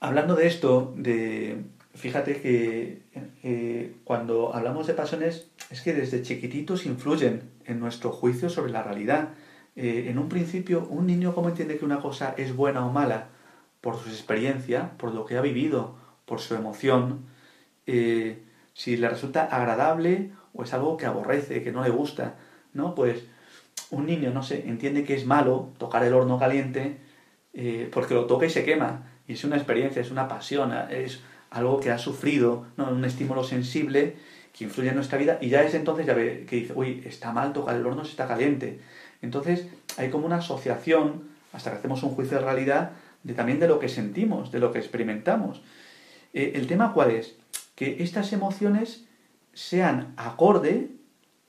hablando 0.00 0.34
de 0.34 0.46
esto, 0.46 0.94
de 0.96 1.64
fíjate 1.94 2.40
que 2.40 3.02
eh, 3.42 3.96
cuando 4.04 4.54
hablamos 4.54 4.86
de 4.86 4.94
pasiones 4.94 5.48
es 5.70 5.82
que 5.82 5.92
desde 5.92 6.22
chiquititos 6.22 6.86
influyen 6.86 7.50
en 7.64 7.78
nuestro 7.78 8.10
juicio 8.10 8.48
sobre 8.48 8.72
la 8.72 8.82
realidad. 8.82 9.30
Eh, 9.76 10.06
en 10.08 10.18
un 10.18 10.28
principio, 10.28 10.86
un 10.88 11.06
niño 11.06 11.34
cómo 11.34 11.48
entiende 11.48 11.78
que 11.78 11.84
una 11.84 12.00
cosa 12.00 12.34
es 12.36 12.56
buena 12.56 12.84
o 12.84 12.90
mala 12.90 13.28
por 13.80 13.98
su 13.98 14.08
experiencia, 14.08 14.92
por 14.98 15.14
lo 15.14 15.24
que 15.24 15.36
ha 15.36 15.40
vivido, 15.40 15.96
por 16.26 16.40
su 16.40 16.54
emoción, 16.54 17.26
eh, 17.86 18.42
si 18.74 18.96
le 18.96 19.08
resulta 19.08 19.44
agradable 19.44 20.32
o 20.54 20.64
es 20.64 20.72
algo 20.74 20.96
que 20.96 21.06
aborrece, 21.06 21.62
que 21.62 21.72
no 21.72 21.82
le 21.82 21.90
gusta, 21.90 22.36
¿no? 22.72 22.94
Pues 22.94 23.24
un 23.90 24.06
niño, 24.06 24.30
no 24.30 24.42
sé, 24.42 24.68
entiende 24.68 25.04
que 25.04 25.14
es 25.14 25.26
malo 25.26 25.70
tocar 25.78 26.04
el 26.04 26.14
horno 26.14 26.38
caliente 26.38 26.98
porque 27.92 28.14
lo 28.14 28.26
toca 28.26 28.46
y 28.46 28.50
se 28.50 28.64
quema. 28.64 29.08
Y 29.26 29.32
es 29.32 29.44
una 29.44 29.56
experiencia, 29.56 30.00
es 30.00 30.10
una 30.10 30.28
pasión, 30.28 30.72
es 30.90 31.20
algo 31.50 31.80
que 31.80 31.90
ha 31.90 31.98
sufrido, 31.98 32.66
¿no? 32.76 32.90
un 32.90 33.04
estímulo 33.04 33.44
sensible 33.44 34.16
que 34.56 34.64
influye 34.64 34.88
en 34.88 34.94
nuestra 34.94 35.18
vida 35.18 35.38
y 35.40 35.48
ya 35.48 35.62
es 35.62 35.74
entonces 35.74 36.06
ya 36.06 36.14
ve 36.14 36.46
que 36.48 36.56
dice, 36.56 36.72
uy, 36.74 37.02
está 37.04 37.32
mal 37.32 37.52
tocar 37.52 37.76
el 37.76 37.86
horno 37.86 38.04
si 38.04 38.10
está 38.10 38.26
caliente. 38.26 38.80
Entonces 39.22 39.66
hay 39.96 40.10
como 40.10 40.26
una 40.26 40.36
asociación, 40.36 41.28
hasta 41.52 41.70
que 41.70 41.78
hacemos 41.78 42.02
un 42.02 42.10
juicio 42.10 42.38
de 42.38 42.44
realidad, 42.44 42.92
de 43.22 43.34
también 43.34 43.60
de 43.60 43.68
lo 43.68 43.78
que 43.78 43.88
sentimos, 43.88 44.50
de 44.52 44.60
lo 44.60 44.72
que 44.72 44.78
experimentamos. 44.78 45.62
Eh, 46.32 46.52
el 46.54 46.66
tema 46.66 46.92
cuál 46.92 47.10
es? 47.10 47.36
Que 47.74 48.02
estas 48.02 48.32
emociones 48.32 49.04
sean 49.52 50.14
acorde 50.16 50.90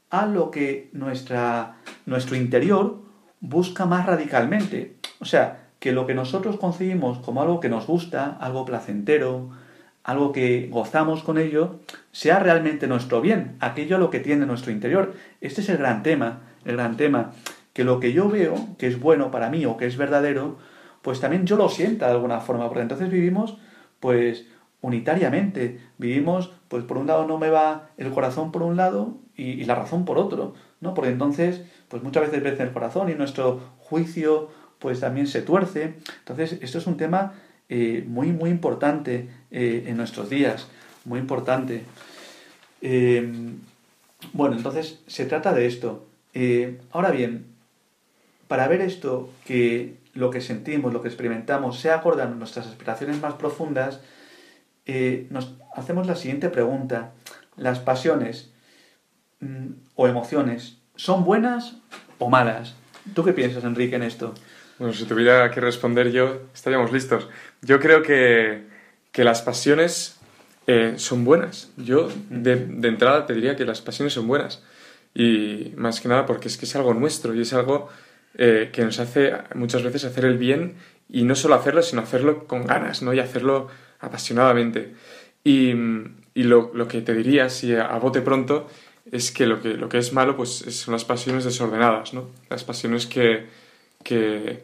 a 0.10 0.26
lo 0.26 0.52
que 0.52 0.90
nuestra, 0.94 1.78
nuestro 2.06 2.36
interior 2.36 3.02
busca 3.40 3.86
más 3.86 4.06
radicalmente. 4.06 4.98
O 5.20 5.26
sea, 5.26 5.70
que 5.80 5.92
lo 5.92 6.06
que 6.06 6.14
nosotros 6.14 6.58
concebimos 6.58 7.18
como 7.20 7.42
algo 7.42 7.60
que 7.60 7.70
nos 7.70 7.88
gusta, 7.88 8.38
algo 8.40 8.66
placentero, 8.66 9.50
algo 10.04 10.32
que 10.32 10.68
gozamos 10.72 11.24
con 11.24 11.38
ello, 11.38 11.80
sea 12.12 12.40
realmente 12.40 12.88
nuestro 12.88 13.22
bien, 13.22 13.56
aquello 13.60 13.96
a 13.96 14.00
lo 14.00 14.10
que 14.10 14.20
tiene 14.20 14.46
nuestro 14.46 14.72
interior. 14.72 15.14
Este 15.42 15.62
es 15.62 15.70
el 15.70 15.78
gran 15.78 16.04
tema, 16.04 16.42
el 16.66 16.76
gran 16.76 16.98
tema, 16.98 17.32
que 17.74 17.84
lo 17.84 18.00
que 18.00 18.14
yo 18.14 18.30
veo 18.30 18.56
que 18.78 18.88
es 18.88 19.00
bueno 19.00 19.32
para 19.32 19.50
mí 19.50 19.66
o 19.66 19.78
que 19.78 19.86
es 19.86 19.98
verdadero, 19.98 20.58
pues 21.02 21.20
también 21.20 21.46
yo 21.46 21.56
lo 21.56 21.70
sienta 21.70 22.08
de 22.08 22.14
alguna 22.14 22.42
forma, 22.42 22.68
porque 22.68 22.82
entonces 22.82 23.10
vivimos 23.10 23.58
pues 24.00 24.46
unitariamente, 24.82 25.80
vivimos 25.98 26.52
pues 26.68 26.84
por 26.84 26.98
un 26.98 27.08
lado 27.08 27.28
no 27.28 27.38
me 27.38 27.50
va 27.50 27.90
el 27.98 28.12
corazón 28.12 28.52
por 28.52 28.64
un 28.64 28.78
lado 28.78 29.18
y, 29.36 29.64
la 29.66 29.76
razón 29.76 30.06
por 30.06 30.18
otro, 30.18 30.54
¿no? 30.80 30.94
Porque 30.94 31.12
entonces 31.12 31.62
pues 31.88 32.04
muchas 32.04 32.24
veces 32.24 32.44
vence 32.44 32.64
el 32.64 32.72
corazón 32.72 33.10
y 33.10 33.14
nuestro 33.14 33.60
juicio 33.80 34.50
pues 34.80 35.00
también 35.00 35.28
se 35.28 35.42
tuerce. 35.42 35.96
Entonces 36.20 36.58
esto 36.62 36.78
es 36.78 36.88
un 36.88 36.98
tema 36.98 37.34
eh, 37.70 38.04
muy, 38.08 38.32
muy 38.32 38.50
importante 38.50 39.30
eh, 39.52 39.86
en 39.88 39.98
nuestros 39.98 40.30
días, 40.30 40.68
muy 41.06 41.20
importante. 41.20 41.84
Eh, 42.82 43.32
bueno, 44.34 44.56
entonces 44.56 45.00
se 45.08 45.26
trata 45.26 45.54
de 45.54 45.68
esto. 45.68 46.06
ahora 46.92 47.12
bien, 47.12 47.46
para 48.48 48.68
ver 48.68 48.82
esto, 48.82 49.30
que 49.46 49.96
lo 50.14 50.30
que 50.30 50.42
sentimos, 50.42 50.92
lo 50.92 51.02
que 51.02 51.08
experimentamos, 51.08 51.80
sea 51.80 51.96
acorde 51.96 52.24
a 52.24 52.26
nuestras 52.26 52.68
aspiraciones 52.68 53.22
más 53.22 53.36
profundas, 53.36 54.02
nos 55.30 55.56
hacemos 55.76 56.08
la 56.08 56.16
siguiente 56.16 56.50
pregunta. 56.50 57.12
¿Las 57.58 57.80
pasiones 57.80 58.52
mm, 59.40 59.68
o 59.96 60.08
emociones 60.08 60.78
son 60.96 61.24
buenas 61.24 61.76
o 62.20 62.30
malas? 62.30 62.76
¿Tú 63.14 63.24
qué 63.24 63.34
piensas, 63.34 63.64
Enrique, 63.64 63.96
en 63.96 64.04
esto? 64.04 64.34
Bueno, 64.78 64.94
si 64.94 65.06
tuviera 65.06 65.52
que 65.52 65.62
responder 65.62 66.12
yo, 66.12 66.44
estaríamos 66.54 66.92
listos. 66.92 67.28
Yo 67.62 67.80
creo 67.80 68.02
que, 68.02 68.64
que 69.12 69.24
las 69.24 69.42
pasiones 69.42 70.20
eh, 70.68 70.94
son 70.98 71.24
buenas. 71.24 71.72
Yo 71.78 72.10
de, 72.30 72.56
de, 72.56 72.88
entrada 72.88 73.26
te 73.26 73.34
diría 73.34 73.56
que 73.56 73.66
las 73.66 73.82
pasiones 73.82 74.14
son 74.14 74.28
buenas. 74.28 74.64
Y 75.14 75.74
más 75.76 76.00
que 76.00 76.08
nada 76.08 76.26
porque 76.26 76.48
es 76.48 76.58
que 76.58 76.66
es 76.66 76.76
algo 76.76 76.94
nuestro 76.94 77.36
y 77.36 77.42
es 77.42 77.54
algo 77.54 77.90
eh, 78.36 78.70
que 78.72 78.84
nos 78.84 79.00
hace 79.00 79.34
muchas 79.56 79.84
veces 79.84 80.06
hacer 80.06 80.26
el 80.26 80.38
bien 80.38 80.76
y 81.10 81.24
no 81.24 81.36
solo 81.36 81.56
hacerlo, 81.56 81.82
sino 81.82 82.02
hacerlo 82.02 82.48
con 82.48 82.66
ganas, 82.66 83.02
¿no? 83.02 83.14
Y 83.14 83.20
hacerlo 83.20 83.68
apasionadamente. 84.02 84.94
Y, 85.44 85.72
y 86.34 86.44
lo, 86.44 86.72
lo, 86.74 86.88
que 86.88 87.02
te 87.02 87.14
diría, 87.14 87.50
si 87.50 87.76
a, 87.76 87.98
bote 87.98 88.22
pronto, 88.22 88.68
es 89.12 89.32
que 89.32 89.46
lo 89.46 89.62
que, 89.62 89.76
lo 89.76 89.90
que 89.90 89.98
es 89.98 90.14
malo 90.14 90.36
pues 90.36 90.50
son 90.50 90.94
las 90.94 91.06
pasiones 91.06 91.44
desordenadas, 91.44 92.14
¿no? 92.14 92.28
Las 92.50 92.64
pasiones 92.64 93.08
que, 93.08 93.48
que, 94.04 94.64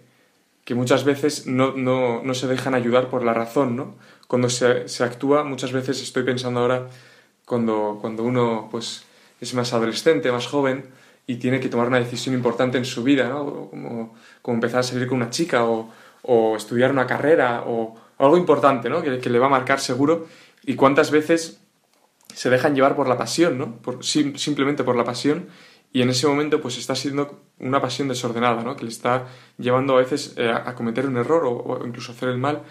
que 0.65 0.75
muchas 0.75 1.03
veces 1.03 1.47
no, 1.47 1.73
no, 1.73 2.21
no, 2.23 2.33
se 2.33 2.47
dejan 2.47 2.75
ayudar 2.75 3.09
por 3.09 3.23
la 3.23 3.33
razón, 3.33 3.75
¿no? 3.75 3.95
Cuando 4.27 4.49
se, 4.49 4.87
se, 4.87 5.03
actúa, 5.03 5.43
muchas 5.43 5.71
veces 5.71 6.01
estoy 6.01 6.23
pensando 6.23 6.59
ahora, 6.59 6.87
cuando, 7.45 7.97
cuando 8.01 8.23
uno 8.23 8.67
pues, 8.69 9.05
es 9.39 9.53
más 9.53 9.73
adolescente, 9.73 10.31
más 10.31 10.47
joven, 10.47 10.85
y 11.25 11.37
tiene 11.37 11.59
que 11.59 11.69
tomar 11.69 11.87
una 11.87 11.99
decisión 11.99 12.35
importante 12.35 12.77
en 12.77 12.85
su 12.85 13.03
vida, 13.03 13.27
¿no? 13.29 13.69
Como, 13.69 14.15
como 14.41 14.55
empezar 14.55 14.81
a 14.81 14.83
salir 14.83 15.07
con 15.07 15.17
una 15.17 15.29
chica 15.29 15.65
o, 15.65 15.91
o 16.23 16.55
estudiar 16.55 16.91
una 16.91 17.07
carrera 17.07 17.63
o, 17.65 17.95
algo 18.17 18.37
importante, 18.37 18.89
¿no? 18.89 19.01
Que, 19.01 19.19
que, 19.19 19.29
le 19.29 19.39
va 19.39 19.47
a 19.47 19.49
marcar 19.49 19.79
seguro. 19.79 20.27
Y 20.63 20.75
cuántas 20.75 21.11
veces 21.11 21.61
se 22.33 22.49
dejan 22.49 22.75
llevar 22.75 22.95
por 22.95 23.07
la 23.07 23.17
pasión, 23.17 23.57
¿no? 23.57 23.77
Por, 23.77 24.03
simplemente 24.03 24.83
por 24.83 24.95
la 24.95 25.03
pasión 25.03 25.47
y 25.93 26.01
en 26.01 26.09
ese 26.09 26.27
momento 26.27 26.61
pues 26.61 26.77
está 26.77 26.95
siendo 26.95 27.41
una 27.59 27.81
pasión 27.81 28.07
desordenada, 28.07 28.63
¿no? 28.63 28.75
Que 28.75 28.83
le 28.83 28.91
está 28.91 29.27
llevando 29.57 29.95
a 29.95 29.99
veces 29.99 30.35
eh, 30.37 30.49
a 30.49 30.75
cometer 30.75 31.07
un 31.07 31.17
error 31.17 31.43
o, 31.45 31.85
incluso 31.85 32.11
hacer 32.11 32.29
el 32.29 32.37
mal. 32.37 32.63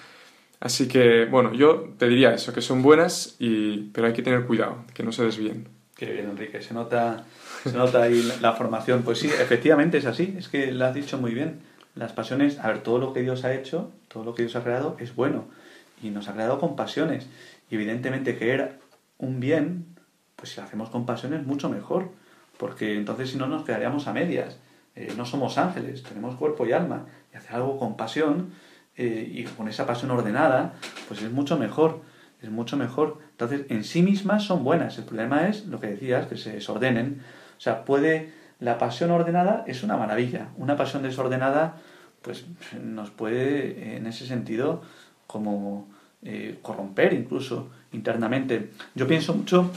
Así 0.61 0.89
que, 0.89 1.27
bueno, 1.27 1.53
yo 1.53 1.95
te 1.99 2.09
diría 2.09 2.33
eso, 2.33 2.53
que 2.53 2.63
son 2.63 2.83
buenas, 2.83 3.37
y, 3.39 3.91
pero 3.93 4.07
hay 4.07 4.13
que 4.13 4.23
tener 4.23 4.47
cuidado, 4.47 4.85
que 4.95 5.03
no 5.03 5.13
se 5.13 5.25
desvíen. 5.25 5.69
Qué 5.97 6.07
bien, 6.13 6.31
Enrique, 6.31 6.63
se 6.63 6.73
nota, 6.73 7.25
se 7.63 7.73
nota 7.73 8.03
ahí 8.03 8.23
la, 8.41 8.53
formación. 8.53 9.03
Pues 9.03 9.19
sí, 9.19 9.27
efectivamente 9.27 9.99
es 9.99 10.07
así, 10.07 10.35
es 10.39 10.49
que 10.49 10.71
lo 10.73 10.85
has 10.85 10.95
dicho 10.95 11.19
muy 11.19 11.35
bien. 11.35 11.61
Las 11.97 12.13
pasiones, 12.13 12.61
a 12.61 12.69
ver, 12.69 12.83
todo 12.85 12.99
lo 12.99 13.13
que 13.13 13.23
Dios 13.23 13.45
ha 13.45 13.53
hecho, 13.55 13.91
todo 14.07 14.23
lo 14.23 14.35
que 14.35 14.43
Dios 14.43 14.55
ha 14.55 14.63
creado 14.63 14.97
es 15.01 15.17
bueno, 15.17 15.47
y 16.01 16.11
nos 16.11 16.29
ha 16.29 16.35
creado 16.35 16.61
con 16.61 16.77
pasiones. 16.77 17.27
Y 17.71 17.75
evidentemente 17.75 18.37
que 18.37 18.53
era 18.53 18.79
un 19.19 19.41
bien, 19.41 19.87
pues 20.37 20.51
si 20.51 20.61
lo 20.61 20.67
hacemos 20.67 20.91
con 20.91 21.07
pasiones, 21.07 21.45
mucho 21.45 21.69
mejor 21.69 22.11
porque 22.59 22.97
entonces 22.97 23.31
si 23.31 23.37
no 23.37 23.47
nos 23.47 23.65
quedaríamos 23.65 24.07
a 24.07 24.13
medias. 24.13 24.59
Eh, 24.95 25.13
no 25.17 25.27
somos 25.27 25.59
ángeles, 25.59 26.03
tenemos 26.03 26.37
cuerpo 26.37 26.67
y 26.67 26.73
alma, 26.73 27.07
y 27.33 27.37
hacer 27.37 27.57
algo 27.57 27.79
con 27.79 27.97
pasión 27.97 28.53
eh, 28.97 29.31
y 29.31 29.45
con 29.45 29.69
esa 29.69 29.87
pasión 29.87 30.11
ordenada, 30.11 30.75
pues 31.07 31.21
es 31.21 31.31
mucho 31.31 31.59
mejor, 31.59 32.01
es 32.41 32.51
mucho 32.51 32.77
mejor. 32.77 33.19
Entonces, 33.33 33.67
en 33.69 33.85
sí 33.85 34.03
mismas 34.03 34.45
son 34.45 34.65
buenas, 34.65 34.97
el 34.97 35.05
problema 35.05 35.49
es 35.49 35.67
lo 35.67 35.81
que 35.81 35.89
decías, 35.89 36.27
que 36.27 36.39
se 36.39 36.53
desordenen. 36.53 37.23
O 37.59 37.61
sea, 37.61 37.85
puede, 37.85 38.33
la 38.59 38.79
pasión 38.79 39.11
ordenada 39.11 39.65
es 39.67 39.83
una 39.83 39.97
maravilla, 39.97 40.49
una 40.57 40.77
pasión 40.77 41.03
desordenada, 41.03 41.77
pues 42.23 42.47
nos 42.83 43.11
puede, 43.11 43.97
en 43.97 44.07
ese 44.07 44.27
sentido, 44.27 44.83
como 45.27 45.89
eh, 46.23 46.59
corromper 46.63 47.13
incluso 47.13 47.71
internamente. 47.93 48.71
Yo 48.95 49.07
pienso 49.07 49.35
mucho 49.35 49.71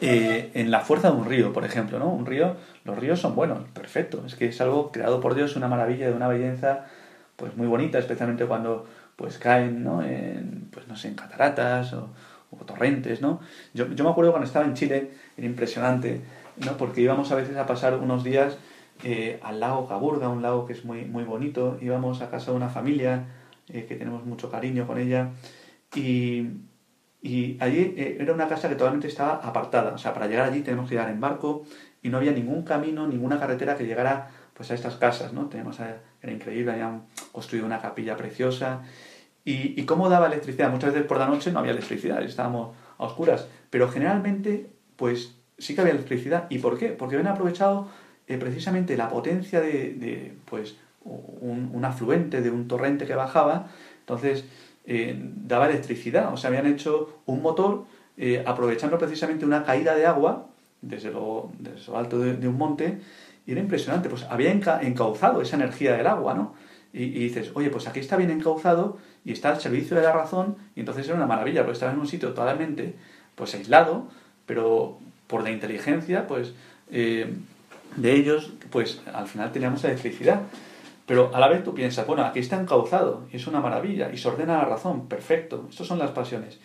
eh, 0.00 0.50
en 0.54 0.70
la 0.70 0.80
fuerza 0.80 1.10
de 1.10 1.16
un 1.16 1.26
río, 1.26 1.52
por 1.52 1.64
ejemplo, 1.64 1.98
¿no? 1.98 2.08
Un 2.08 2.26
río, 2.26 2.56
los 2.84 2.98
ríos 2.98 3.20
son 3.20 3.34
buenos, 3.34 3.68
perfecto, 3.68 4.24
es 4.26 4.34
que 4.34 4.46
es 4.46 4.60
algo 4.60 4.90
creado 4.92 5.20
por 5.20 5.34
Dios, 5.34 5.56
una 5.56 5.68
maravilla, 5.68 6.06
de 6.06 6.14
una 6.14 6.28
belleza, 6.28 6.86
pues 7.36 7.56
muy 7.56 7.66
bonita, 7.66 7.98
especialmente 7.98 8.46
cuando 8.46 8.86
pues 9.16 9.38
caen, 9.38 9.84
¿no? 9.84 10.02
En, 10.02 10.68
pues 10.70 10.88
no 10.88 10.96
sé, 10.96 11.08
en 11.08 11.14
cataratas 11.14 11.92
o, 11.92 12.10
torrentes, 12.66 13.22
¿no? 13.22 13.40
Yo, 13.74 13.88
yo, 13.92 14.04
me 14.04 14.10
acuerdo 14.10 14.32
cuando 14.32 14.46
estaba 14.46 14.64
en 14.64 14.74
Chile, 14.74 15.12
era 15.36 15.46
impresionante, 15.46 16.20
¿no? 16.56 16.76
Porque 16.76 17.00
íbamos 17.00 17.30
a 17.32 17.36
veces 17.36 17.56
a 17.56 17.66
pasar 17.66 17.96
unos 17.96 18.24
días 18.24 18.58
eh, 19.02 19.40
al 19.42 19.60
lago 19.60 19.88
Caburga, 19.88 20.28
un 20.28 20.42
lago 20.42 20.66
que 20.66 20.72
es 20.74 20.84
muy, 20.84 21.04
muy 21.04 21.24
bonito, 21.24 21.78
íbamos 21.80 22.20
a 22.20 22.30
casa 22.30 22.50
de 22.50 22.56
una 22.56 22.68
familia 22.68 23.26
eh, 23.68 23.86
que 23.86 23.96
tenemos 23.96 24.24
mucho 24.26 24.50
cariño 24.50 24.86
con 24.86 24.98
ella 24.98 25.30
y 25.94 26.48
Y 27.22 27.58
allí 27.60 27.94
eh, 27.96 28.16
era 28.20 28.32
una 28.32 28.48
casa 28.48 28.68
que 28.68 28.76
totalmente 28.76 29.06
estaba 29.08 29.34
apartada. 29.44 29.92
O 29.94 29.98
sea, 29.98 30.14
para 30.14 30.26
llegar 30.26 30.48
allí 30.48 30.62
tenemos 30.62 30.88
que 30.88 30.94
llegar 30.94 31.10
en 31.10 31.20
barco 31.20 31.64
y 32.02 32.08
no 32.08 32.16
había 32.16 32.32
ningún 32.32 32.62
camino, 32.64 33.06
ninguna 33.06 33.38
carretera 33.38 33.76
que 33.76 33.84
llegara 33.84 34.30
pues 34.54 34.70
a 34.70 34.74
estas 34.74 34.96
casas, 34.96 35.32
¿no? 35.32 35.48
Tenemos, 35.48 35.78
era 35.80 36.32
increíble, 36.32 36.72
habían 36.72 37.04
construido 37.32 37.66
una 37.66 37.80
capilla 37.80 38.16
preciosa. 38.16 38.82
¿Y, 39.44 39.78
¿Y 39.80 39.84
cómo 39.84 40.08
daba 40.08 40.26
electricidad? 40.26 40.70
Muchas 40.70 40.92
veces 40.92 41.06
por 41.06 41.18
la 41.18 41.26
noche 41.26 41.52
no 41.52 41.58
había 41.58 41.72
electricidad, 41.72 42.22
estábamos 42.22 42.74
a 42.98 43.04
oscuras. 43.04 43.48
Pero 43.70 43.88
generalmente, 43.90 44.70
pues 44.96 45.39
sí 45.60 45.74
que 45.74 45.82
había 45.82 45.92
electricidad. 45.92 46.46
¿Y 46.50 46.58
por 46.58 46.78
qué? 46.78 46.88
Porque 46.88 47.16
habían 47.16 47.32
aprovechado 47.32 47.88
eh, 48.26 48.38
precisamente 48.38 48.96
la 48.96 49.08
potencia 49.08 49.60
de, 49.60 50.34
pues, 50.46 50.76
un, 51.04 51.84
afluente, 51.84 52.40
de 52.40 52.50
un 52.50 52.66
torrente 52.66 53.06
que 53.06 53.14
bajaba. 53.14 53.68
Entonces, 54.00 54.44
eh, 54.86 55.16
daba 55.18 55.68
electricidad. 55.68 56.32
O 56.32 56.36
sea, 56.36 56.48
habían 56.48 56.66
hecho 56.66 57.20
un 57.26 57.42
motor 57.42 57.84
eh, 58.16 58.42
aprovechando 58.46 58.98
precisamente 58.98 59.44
una 59.44 59.64
caída 59.64 59.94
de 59.94 60.06
agua 60.06 60.46
desde 60.82 61.10
lo, 61.10 61.52
desde 61.58 61.90
lo 61.90 61.98
alto 61.98 62.18
de, 62.18 62.48
un 62.48 62.56
monte 62.56 62.98
y 63.46 63.52
era 63.52 63.60
impresionante. 63.60 64.08
Pues 64.08 64.24
había 64.24 64.50
encauzado 64.50 65.42
esa 65.42 65.56
energía 65.56 65.96
del 65.96 66.06
agua, 66.06 66.34
¿no? 66.34 66.54
Y, 66.92 67.04
y, 67.04 67.20
dices, 67.20 67.52
oye, 67.54 67.70
pues 67.70 67.86
aquí 67.86 68.00
está 68.00 68.16
bien 68.16 68.30
encauzado 68.30 68.98
y 69.24 69.32
está 69.32 69.50
al 69.50 69.60
servicio 69.60 69.96
de 69.96 70.02
la 70.02 70.12
razón 70.12 70.56
y 70.74 70.80
entonces 70.80 71.06
era 71.06 71.14
una 71.14 71.26
maravilla, 71.26 71.60
porque 71.60 71.74
estaba 71.74 71.92
en 71.92 72.00
un 72.00 72.06
sitio 72.08 72.30
totalmente 72.30 72.96
pues 73.36 73.54
aislado, 73.54 74.08
pero 74.44 74.98
por 75.30 75.42
la 75.44 75.50
inteligencia 75.50 76.26
pues 76.26 76.52
eh, 76.90 77.32
de 77.96 78.12
ellos, 78.12 78.52
pues 78.70 79.00
al 79.12 79.26
final 79.26 79.52
teníamos 79.52 79.84
electricidad. 79.84 80.42
Pero 81.06 81.34
a 81.34 81.40
la 81.40 81.48
vez 81.48 81.64
tú 81.64 81.74
piensas, 81.74 82.06
bueno, 82.06 82.22
aquí 82.24 82.38
está 82.38 82.60
encauzado 82.60 83.26
y 83.32 83.36
es 83.36 83.46
una 83.46 83.60
maravilla 83.60 84.12
y 84.12 84.18
se 84.18 84.28
ordena 84.28 84.58
la 84.58 84.64
razón, 84.64 85.08
perfecto, 85.08 85.66
estas 85.68 85.86
son 85.86 85.98
las 85.98 86.10
pasiones. 86.10 86.60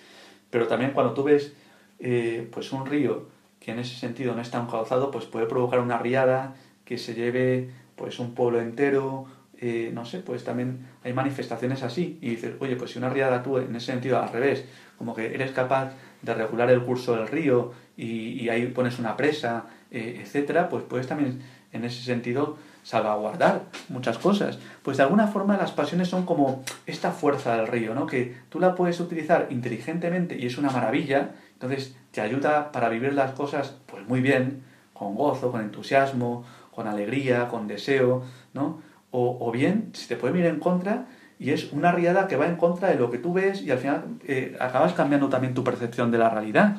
Pero 0.50 0.68
también 0.68 0.92
cuando 0.92 1.14
tú 1.14 1.24
ves 1.24 1.54
eh, 2.00 2.48
pues 2.52 2.72
un 2.72 2.86
río 2.86 3.28
que 3.60 3.72
en 3.72 3.80
ese 3.80 3.96
sentido 3.96 4.36
no 4.36 4.42
está 4.42 4.62
encauzado, 4.62 5.10
pues 5.10 5.26
puede 5.26 5.48
provocar 5.48 5.80
una 5.80 5.98
riada 5.98 6.56
que 6.84 6.98
se 6.98 7.16
lleve 7.16 7.72
pues 7.96 8.20
un 8.20 8.36
pueblo 8.36 8.62
entero, 8.62 9.26
eh, 9.60 9.90
no 9.94 10.06
sé, 10.06 10.20
pues 10.20 10.44
también 10.44 10.86
hay 11.04 11.14
manifestaciones 11.14 11.82
así 11.82 12.20
y 12.22 12.32
dices, 12.32 12.54
oye, 12.60 12.76
pues 12.76 12.92
si 12.92 13.00
una 13.00 13.10
riada 13.10 13.42
tú 13.42 13.58
en 13.58 13.76
ese 13.76 13.88
sentido 13.88 14.22
al 14.22 14.30
revés, 14.30 14.66
como 14.98 15.16
que 15.16 15.34
eres 15.34 15.52
capaz 15.52 15.94
de 16.22 16.34
regular 16.34 16.70
el 16.70 16.82
curso 16.82 17.16
del 17.16 17.28
río 17.28 17.74
y, 17.98 18.50
ahí 18.50 18.68
pones 18.68 19.00
una 19.00 19.16
presa, 19.16 19.66
eh, 19.92 20.20
etcétera, 20.22 20.70
pues 20.70 20.84
puedes 20.84 21.08
también 21.08 21.42
en 21.72 21.86
ese 21.86 22.04
sentido 22.04 22.58
salvaguardar 22.84 23.64
muchas 23.90 24.18
cosas. 24.18 24.60
Pues 24.84 24.98
de 24.98 25.04
alguna 25.04 25.28
forma 25.28 25.58
las 25.58 25.72
pasiones 25.72 26.08
son 26.08 26.26
como 26.26 26.64
esta 26.86 27.12
fuerza 27.12 27.58
del 27.58 27.68
río, 27.68 27.96
¿no? 27.96 28.06
Que 28.06 28.36
tú 28.50 28.60
la 28.60 28.76
puedes 28.76 29.00
utilizar 29.00 29.48
inteligentemente 29.50 30.38
y 30.38 30.46
es 30.46 30.58
una 30.58 30.70
maravilla, 30.70 31.32
entonces 31.54 31.96
te 32.12 32.22
ayuda 32.22 32.72
para 32.72 32.90
vivir 32.90 33.14
las 33.14 33.32
cosas 33.32 33.76
pues 33.88 34.08
muy 34.08 34.22
bien, 34.22 34.64
con 34.94 35.16
gozo, 35.16 35.52
con 35.52 35.62
entusiasmo, 35.62 36.46
con 36.72 36.88
alegría, 36.88 37.48
con 37.48 37.68
deseo, 37.68 38.24
¿no? 38.54 38.82
O, 39.12 39.38
o 39.40 39.52
bien, 39.52 39.90
si 39.94 40.08
te 40.08 40.16
puede 40.16 40.34
venir 40.34 40.50
en 40.50 40.60
contra, 40.60 41.08
y 41.40 41.52
es 41.52 41.72
una 41.74 41.92
riada 41.92 42.28
que 42.28 42.38
va 42.38 42.48
en 42.48 42.56
contra 42.56 42.90
de 42.90 42.96
lo 42.96 43.12
que 43.12 43.18
tú 43.18 43.34
ves 43.34 43.62
y 43.62 43.72
al 43.72 43.78
final 43.78 44.06
eh, 44.26 44.56
acabas 44.60 44.94
cambiando 44.94 45.28
también 45.30 45.54
tu 45.54 45.64
percepción 45.64 46.12
de 46.12 46.18
la 46.18 46.30
realidad. 46.30 46.78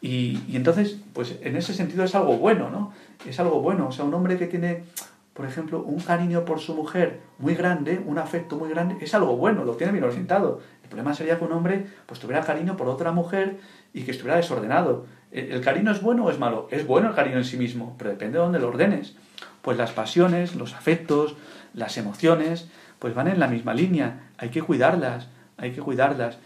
Y, 0.00 0.38
entonces, 0.54 0.98
pues 1.12 1.36
en 1.40 1.56
ese 1.56 1.74
sentido 1.74 2.04
es 2.04 2.14
algo 2.14 2.36
bueno, 2.36 2.70
¿no? 2.70 2.92
Es 3.26 3.40
algo 3.40 3.60
bueno. 3.60 3.88
O 3.88 3.92
sea, 3.92 4.04
un 4.04 4.14
hombre 4.14 4.36
que 4.36 4.46
tiene, 4.46 4.84
por 5.32 5.46
ejemplo, 5.46 5.82
un 5.82 6.00
cariño 6.00 6.44
por 6.44 6.60
su 6.60 6.74
mujer 6.74 7.20
muy 7.38 7.54
grande, 7.54 8.00
un 8.04 8.18
afecto 8.18 8.56
muy 8.56 8.68
grande, 8.68 8.96
es 9.00 9.14
algo 9.14 9.36
bueno, 9.36 9.64
lo 9.64 9.74
tiene 9.74 9.92
bien 9.92 10.04
orientado. 10.04 10.60
El 10.82 10.88
problema 10.88 11.14
sería 11.14 11.38
que 11.38 11.44
un 11.44 11.52
hombre 11.52 11.86
pues 12.06 12.20
tuviera 12.20 12.42
cariño 12.44 12.76
por 12.76 12.88
otra 12.88 13.10
mujer 13.12 13.58
y 13.94 14.02
que 14.02 14.10
estuviera 14.10 14.36
desordenado. 14.36 15.06
¿El, 15.32 15.52
el 15.52 15.60
cariño 15.60 15.90
es 15.90 16.02
bueno 16.02 16.24
o 16.26 16.30
es 16.30 16.38
malo? 16.38 16.68
Es 16.70 16.86
bueno 16.86 17.08
el 17.08 17.14
cariño 17.14 17.38
en 17.38 17.44
sí 17.44 17.56
mismo, 17.56 17.94
pero 17.98 18.10
depende 18.10 18.38
de 18.38 18.44
dónde 18.44 18.58
lo 18.58 18.68
ordenes. 18.68 19.16
Pues 19.62 19.76
las 19.76 19.90
pasiones, 19.92 20.54
los 20.54 20.74
afectos, 20.74 21.36
las 21.74 21.96
emociones, 21.98 22.68
pues 23.06 23.14
van 23.14 23.28
en 23.28 23.38
la 23.38 23.46
misma 23.46 23.72
línea. 23.72 24.30
Hay 24.36 24.48
que 24.48 24.62
cuidarlas, 24.62 25.28
hay 25.58 25.70
que 25.70 25.80
cuidarlas. 25.80 26.38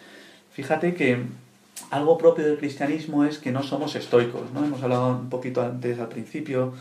Fíjate 0.53 0.93
que 0.93 1.23
algo 1.91 2.19
propio 2.19 2.45
del 2.45 2.59
cristianismo 2.59 3.25
es 3.25 3.39
que 3.39 3.51
no 3.51 3.63
somos 3.63 3.97
estoicos, 3.97 4.53
¿no? 4.53 4.63
Hemos 4.63 4.83
hablado 4.83 5.09
un 5.09 5.31
poquito 5.31 5.63
antes 5.63 5.99
al 5.99 6.11
principio 6.11 6.75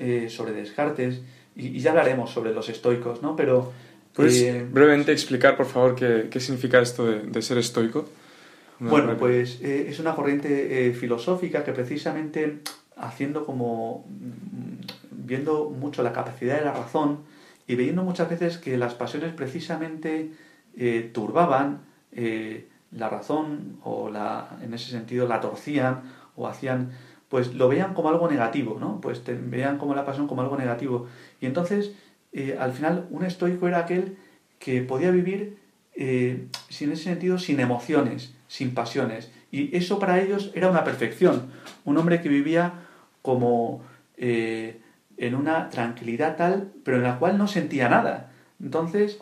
eh, 0.00 0.28
sobre 0.30 0.52
Descartes 0.52 1.20
y, 1.54 1.78
ya 1.80 1.90
hablaremos 1.90 2.30
sobre 2.30 2.54
los 2.54 2.70
estoicos, 2.70 3.20
¿no? 3.20 3.36
Pero... 3.36 3.74
¿Puedes 4.14 4.40
eh, 4.40 4.66
brevemente 4.72 5.12
explicar, 5.12 5.54
por 5.54 5.66
favor, 5.66 5.94
qué, 5.94 6.28
qué 6.30 6.40
significa 6.40 6.80
esto 6.80 7.04
de, 7.04 7.20
de, 7.24 7.42
ser 7.42 7.58
estoico? 7.58 8.08
Una 8.80 8.90
bueno, 8.90 9.16
pues 9.18 9.60
eh, 9.60 9.84
es 9.90 10.00
una 10.00 10.14
corriente 10.14 10.94
filosófica 10.98 11.62
que 11.62 11.72
precisamente 11.72 12.60
haciendo 12.96 13.44
como... 13.44 14.06
Viendo 15.10 15.68
mucho 15.68 16.02
la 16.02 16.14
capacidad 16.14 16.58
de 16.58 16.64
la 16.64 16.72
razón, 16.72 17.18
y 17.66 17.74
viendo 17.74 18.02
muchas 18.04 18.30
veces 18.30 18.58
que 18.58 18.76
las 18.76 18.94
pasiones 18.94 19.32
precisamente 19.32 20.32
eh, 20.76 21.10
turbaban 21.12 21.80
eh, 22.12 22.68
la 22.92 23.08
razón 23.08 23.78
o 23.82 24.08
la, 24.10 24.58
en 24.62 24.72
ese 24.72 24.90
sentido 24.90 25.26
la 25.26 25.40
torcían 25.40 26.02
o 26.36 26.46
hacían, 26.46 26.92
pues 27.28 27.54
lo 27.54 27.68
veían 27.68 27.94
como 27.94 28.08
algo 28.08 28.30
negativo, 28.30 28.78
¿no? 28.78 29.00
Pues 29.00 29.22
veían 29.26 29.78
como 29.78 29.94
la 29.94 30.04
pasión 30.04 30.28
como 30.28 30.42
algo 30.42 30.56
negativo. 30.56 31.08
Y 31.40 31.46
entonces, 31.46 31.92
eh, 32.32 32.56
al 32.58 32.72
final, 32.72 33.06
un 33.10 33.24
estoico 33.24 33.66
era 33.66 33.78
aquel 33.78 34.16
que 34.58 34.82
podía 34.82 35.10
vivir 35.10 35.58
sin 36.68 36.92
ese 36.92 37.04
sentido, 37.04 37.38
sin 37.38 37.58
emociones, 37.58 38.34
sin 38.48 38.74
pasiones. 38.74 39.32
Y 39.50 39.74
eso 39.74 39.98
para 39.98 40.20
ellos 40.20 40.52
era 40.54 40.70
una 40.70 40.84
perfección. 40.84 41.46
Un 41.86 41.96
hombre 41.96 42.20
que 42.20 42.28
vivía 42.28 42.74
como 43.22 43.82
en 45.16 45.34
una 45.34 45.70
tranquilidad 45.70 46.36
tal, 46.36 46.72
pero 46.84 46.98
en 46.98 47.02
la 47.04 47.18
cual 47.18 47.38
no 47.38 47.48
sentía 47.48 47.88
nada. 47.88 48.30
Entonces, 48.60 49.18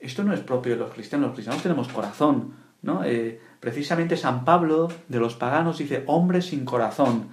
esto 0.00 0.22
no 0.24 0.32
es 0.32 0.40
propio 0.40 0.74
de 0.74 0.78
los 0.78 0.92
cristianos. 0.92 1.28
Los 1.28 1.34
cristianos 1.34 1.62
tenemos 1.62 1.88
corazón, 1.88 2.54
¿no? 2.82 3.04
Eh, 3.04 3.40
precisamente 3.60 4.16
San 4.16 4.44
Pablo 4.44 4.88
de 5.08 5.18
los 5.18 5.34
paganos 5.34 5.78
dice 5.78 6.04
hombres 6.06 6.46
sin 6.46 6.64
corazón. 6.64 7.28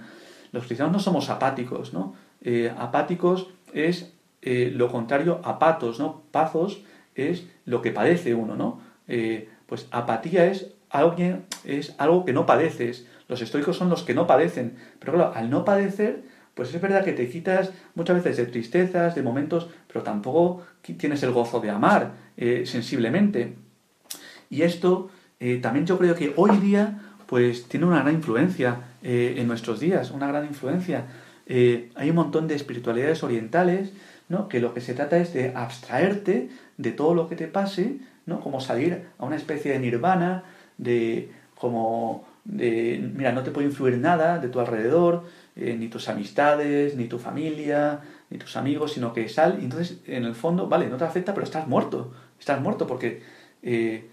Los 0.52 0.66
cristianos 0.66 0.92
no 0.92 0.98
somos 1.00 1.30
apáticos, 1.30 1.92
¿no? 1.92 2.14
Eh, 2.40 2.72
apáticos 2.76 3.48
es 3.72 4.12
eh, 4.42 4.72
lo 4.74 4.90
contrario 4.90 5.40
a 5.44 5.58
patos, 5.58 5.98
¿no? 5.98 6.22
Pazos 6.30 6.82
es 7.14 7.46
lo 7.64 7.82
que 7.82 7.92
padece 7.92 8.34
uno, 8.34 8.56
¿no? 8.56 8.94
pues 9.66 9.86
apatía 9.90 10.46
es, 10.46 10.72
alguien, 10.88 11.44
es 11.64 11.94
algo 11.98 12.24
que 12.24 12.32
no 12.32 12.46
padeces. 12.46 13.06
Los 13.28 13.42
estoicos 13.42 13.76
son 13.76 13.90
los 13.90 14.02
que 14.02 14.14
no 14.14 14.26
padecen. 14.26 14.76
Pero 14.98 15.12
claro, 15.12 15.32
al 15.34 15.50
no 15.50 15.64
padecer, 15.64 16.24
pues 16.54 16.72
es 16.72 16.80
verdad 16.80 17.04
que 17.04 17.12
te 17.12 17.28
quitas 17.28 17.72
muchas 17.94 18.16
veces 18.16 18.36
de 18.36 18.46
tristezas, 18.46 19.14
de 19.14 19.22
momentos, 19.22 19.68
pero 19.88 20.02
tampoco 20.02 20.62
tienes 20.82 21.22
el 21.22 21.32
gozo 21.32 21.60
de 21.60 21.70
amar 21.70 22.12
eh, 22.36 22.64
sensiblemente. 22.64 23.54
Y 24.50 24.62
esto 24.62 25.10
eh, 25.40 25.58
también 25.60 25.84
yo 25.86 25.98
creo 25.98 26.14
que 26.14 26.32
hoy 26.36 26.56
día 26.58 27.00
pues 27.26 27.66
tiene 27.68 27.86
una 27.86 28.02
gran 28.02 28.14
influencia 28.14 28.76
eh, 29.02 29.34
en 29.38 29.48
nuestros 29.48 29.80
días, 29.80 30.10
una 30.12 30.28
gran 30.28 30.44
influencia. 30.44 31.06
hay 31.46 32.10
un 32.10 32.16
montón 32.16 32.46
de 32.46 32.54
espiritualidades 32.54 33.22
orientales, 33.22 33.92
¿no? 34.28 34.48
que 34.48 34.60
lo 34.60 34.72
que 34.72 34.80
se 34.80 34.94
trata 34.94 35.16
es 35.18 35.34
de 35.34 35.52
abstraerte 35.54 36.50
de 36.76 36.92
todo 36.92 37.14
lo 37.14 37.28
que 37.28 37.36
te 37.36 37.48
pase, 37.48 37.98
¿no? 38.26 38.40
como 38.40 38.60
salir 38.60 39.06
a 39.18 39.24
una 39.24 39.36
especie 39.36 39.72
de 39.72 39.80
nirvana, 39.80 40.44
de 40.78 41.30
como 41.56 42.26
de, 42.44 43.10
mira, 43.14 43.32
no 43.32 43.42
te 43.42 43.50
puede 43.50 43.66
influir 43.66 43.98
nada 43.98 44.38
de 44.38 44.48
tu 44.48 44.60
alrededor, 44.60 45.24
eh, 45.56 45.76
ni 45.78 45.88
tus 45.88 46.08
amistades, 46.08 46.96
ni 46.96 47.06
tu 47.06 47.18
familia, 47.18 48.00
ni 48.30 48.38
tus 48.38 48.56
amigos, 48.56 48.92
sino 48.92 49.12
que 49.12 49.28
sal 49.28 49.58
entonces 49.62 49.98
en 50.06 50.24
el 50.24 50.34
fondo, 50.34 50.68
vale, 50.68 50.88
no 50.88 50.96
te 50.96 51.04
afecta, 51.04 51.32
pero 51.32 51.44
estás 51.44 51.68
muerto, 51.68 52.12
estás 52.40 52.60
muerto 52.60 52.86
porque 52.86 53.22
eh, 53.62 54.08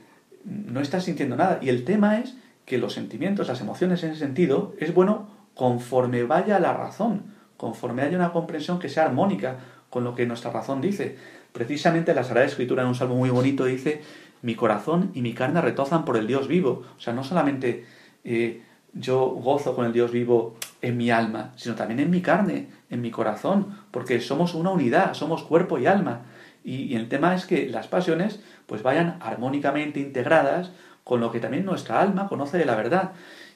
no 0.46 0.82
estás 0.82 1.06
sintiendo 1.06 1.36
nada. 1.36 1.60
Y 1.62 1.70
el 1.70 1.84
tema 1.84 2.20
es 2.20 2.36
que 2.66 2.78
los 2.78 2.94
sentimientos, 2.94 3.48
las 3.48 3.62
emociones 3.62 4.04
en 4.04 4.12
ese 4.12 4.20
sentido, 4.20 4.76
es 4.80 4.94
bueno 4.94 5.30
conforme 5.56 6.24
vaya 6.24 6.60
la 6.60 6.74
razón, 6.74 7.24
conforme 7.58 8.04
haya 8.04 8.18
una 8.18 8.32
comprensión 8.32 8.80
que 8.80 8.90
sea 8.90 9.06
armónica 9.06 9.58
con 9.90 10.04
lo 10.04 10.16
que 10.16 10.26
nuestra 10.26 10.52
razón 10.52 10.80
dice. 10.80 11.18
Precisamente 11.52 12.14
la 12.14 12.24
Sagrada 12.24 12.48
Escritura 12.48 12.84
en 12.84 12.90
un 12.90 12.96
salmo 12.96 13.16
muy 13.16 13.30
bonito 13.30 13.66
dice, 13.66 14.02
mi 14.42 14.56
corazón 14.56 15.12
y 15.14 15.22
mi 15.22 15.34
carne 15.34 15.62
retozan 15.62 16.06
por 16.06 16.18
el 16.18 16.28
Dios 16.28 16.48
vivo. 16.48 16.84
O 16.98 17.00
sea, 17.00 17.14
no 17.14 17.24
solamente 17.24 17.86
eh, 18.24 18.62
yo 18.94 19.26
gozo 19.28 19.76
con 19.76 19.86
el 19.86 19.94
Dios 19.94 20.12
vivo 20.12 20.56
en 20.82 20.98
mi 20.98 21.12
alma, 21.12 21.54
sino 21.56 21.76
también 21.76 22.00
en 22.00 22.10
mi 22.10 22.22
carne, 22.22 22.68
en 22.90 23.02
mi 23.02 23.12
corazón, 23.12 23.78
porque 23.92 24.20
somos 24.20 24.56
una 24.56 24.72
unidad, 24.72 25.14
somos 25.14 25.44
cuerpo 25.44 25.78
y 25.78 25.86
alma. 25.86 26.22
Y, 26.64 26.96
el 26.96 27.10
tema 27.10 27.34
es 27.36 27.46
que 27.46 27.68
las 27.70 27.88
pasiones 27.88 28.40
pues 28.68 28.84
vayan 28.84 29.18
armónicamente 29.22 30.00
integradas 30.00 30.72
con 31.04 31.20
lo 31.20 31.32
que 31.32 31.40
también 31.40 31.66
nuestra 31.66 32.02
alma 32.02 32.28
conoce 32.28 32.58
de 32.58 32.66
la 32.66 32.76
verdad. 32.76 33.12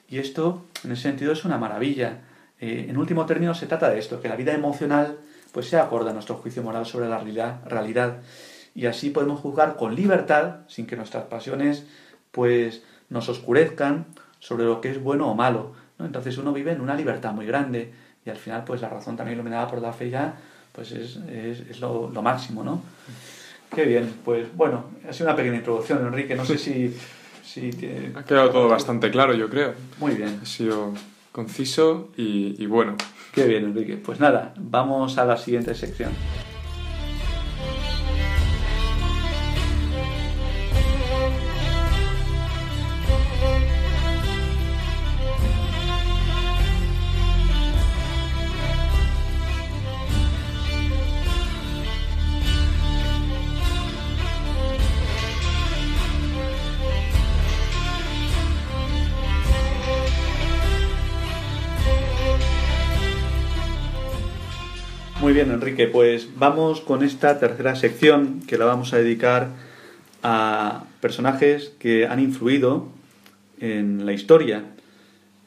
Y 0.08 0.18
esto, 0.18 0.64
en 0.84 0.92
ese 0.92 1.02
sentido, 1.02 1.32
es 1.32 1.44
una 1.44 1.58
maravilla. 1.58 2.18
Eh, 2.60 2.86
en 2.88 2.96
último 2.96 3.26
término, 3.26 3.54
se 3.54 3.66
trata 3.66 3.90
de 3.90 3.98
esto, 3.98 4.20
que 4.20 4.28
la 4.28 4.36
vida 4.36 4.52
emocional 4.52 5.18
pues 5.52 5.68
sea 5.68 5.84
acorde 5.84 6.10
a 6.10 6.12
nuestro 6.12 6.36
juicio 6.36 6.62
moral 6.62 6.84
sobre 6.84 7.08
la 7.08 7.16
realidad, 7.16 7.60
realidad. 7.66 8.18
Y 8.74 8.86
así 8.86 9.10
podemos 9.10 9.40
juzgar 9.40 9.76
con 9.76 9.94
libertad, 9.94 10.56
sin 10.68 10.86
que 10.86 10.96
nuestras 10.96 11.24
pasiones 11.24 11.86
pues 12.30 12.82
nos 13.08 13.28
oscurezcan 13.28 14.06
sobre 14.38 14.64
lo 14.64 14.80
que 14.80 14.90
es 14.90 15.02
bueno 15.02 15.30
o 15.30 15.34
malo. 15.34 15.72
¿No? 15.98 16.06
Entonces 16.06 16.36
uno 16.38 16.52
vive 16.52 16.72
en 16.72 16.80
una 16.80 16.94
libertad 16.94 17.32
muy 17.32 17.46
grande 17.46 17.92
y 18.24 18.30
al 18.30 18.36
final 18.36 18.64
pues 18.64 18.80
la 18.80 18.88
razón 18.88 19.16
también 19.16 19.36
iluminada 19.36 19.68
por 19.68 19.80
la 19.80 19.92
fe 19.92 20.10
ya 20.10 20.34
pues 20.72 20.92
es, 20.92 21.16
es, 21.70 21.80
lo, 21.80 22.10
lo, 22.10 22.20
máximo, 22.20 22.62
¿no? 22.62 22.82
Qué 23.74 23.84
bien, 23.84 24.12
pues 24.24 24.54
bueno, 24.54 24.84
ha 25.08 25.12
sido 25.12 25.26
una 25.26 25.36
pequeña 25.36 25.56
introducción, 25.56 26.06
Enrique, 26.06 26.34
no 26.34 26.44
sé 26.44 26.58
si... 26.58 26.94
si 27.42 27.70
Ha 28.14 28.22
quedado 28.22 28.50
todo 28.50 28.68
bastante 28.68 29.10
claro, 29.10 29.32
yo 29.32 29.48
creo. 29.48 29.72
Muy 29.98 30.14
bien. 30.14 30.38
Ha 30.42 30.46
sido 30.46 30.92
conciso 31.32 32.10
y, 32.16 32.62
y 32.62 32.66
bueno. 32.66 32.96
Qué 33.32 33.46
bien, 33.46 33.64
Enrique. 33.64 33.96
Pues 33.96 34.20
nada, 34.20 34.52
vamos 34.58 35.16
a 35.16 35.24
la 35.24 35.38
siguiente 35.38 35.74
sección. 35.74 36.12
Pues 65.84 66.38
vamos 66.38 66.80
con 66.80 67.04
esta 67.04 67.38
tercera 67.38 67.76
sección 67.76 68.40
que 68.46 68.56
la 68.56 68.64
vamos 68.64 68.94
a 68.94 68.96
dedicar 68.96 69.50
a 70.22 70.84
personajes 71.02 71.74
que 71.78 72.06
han 72.06 72.18
influido 72.18 72.88
en 73.60 74.06
la 74.06 74.14
historia. 74.14 74.64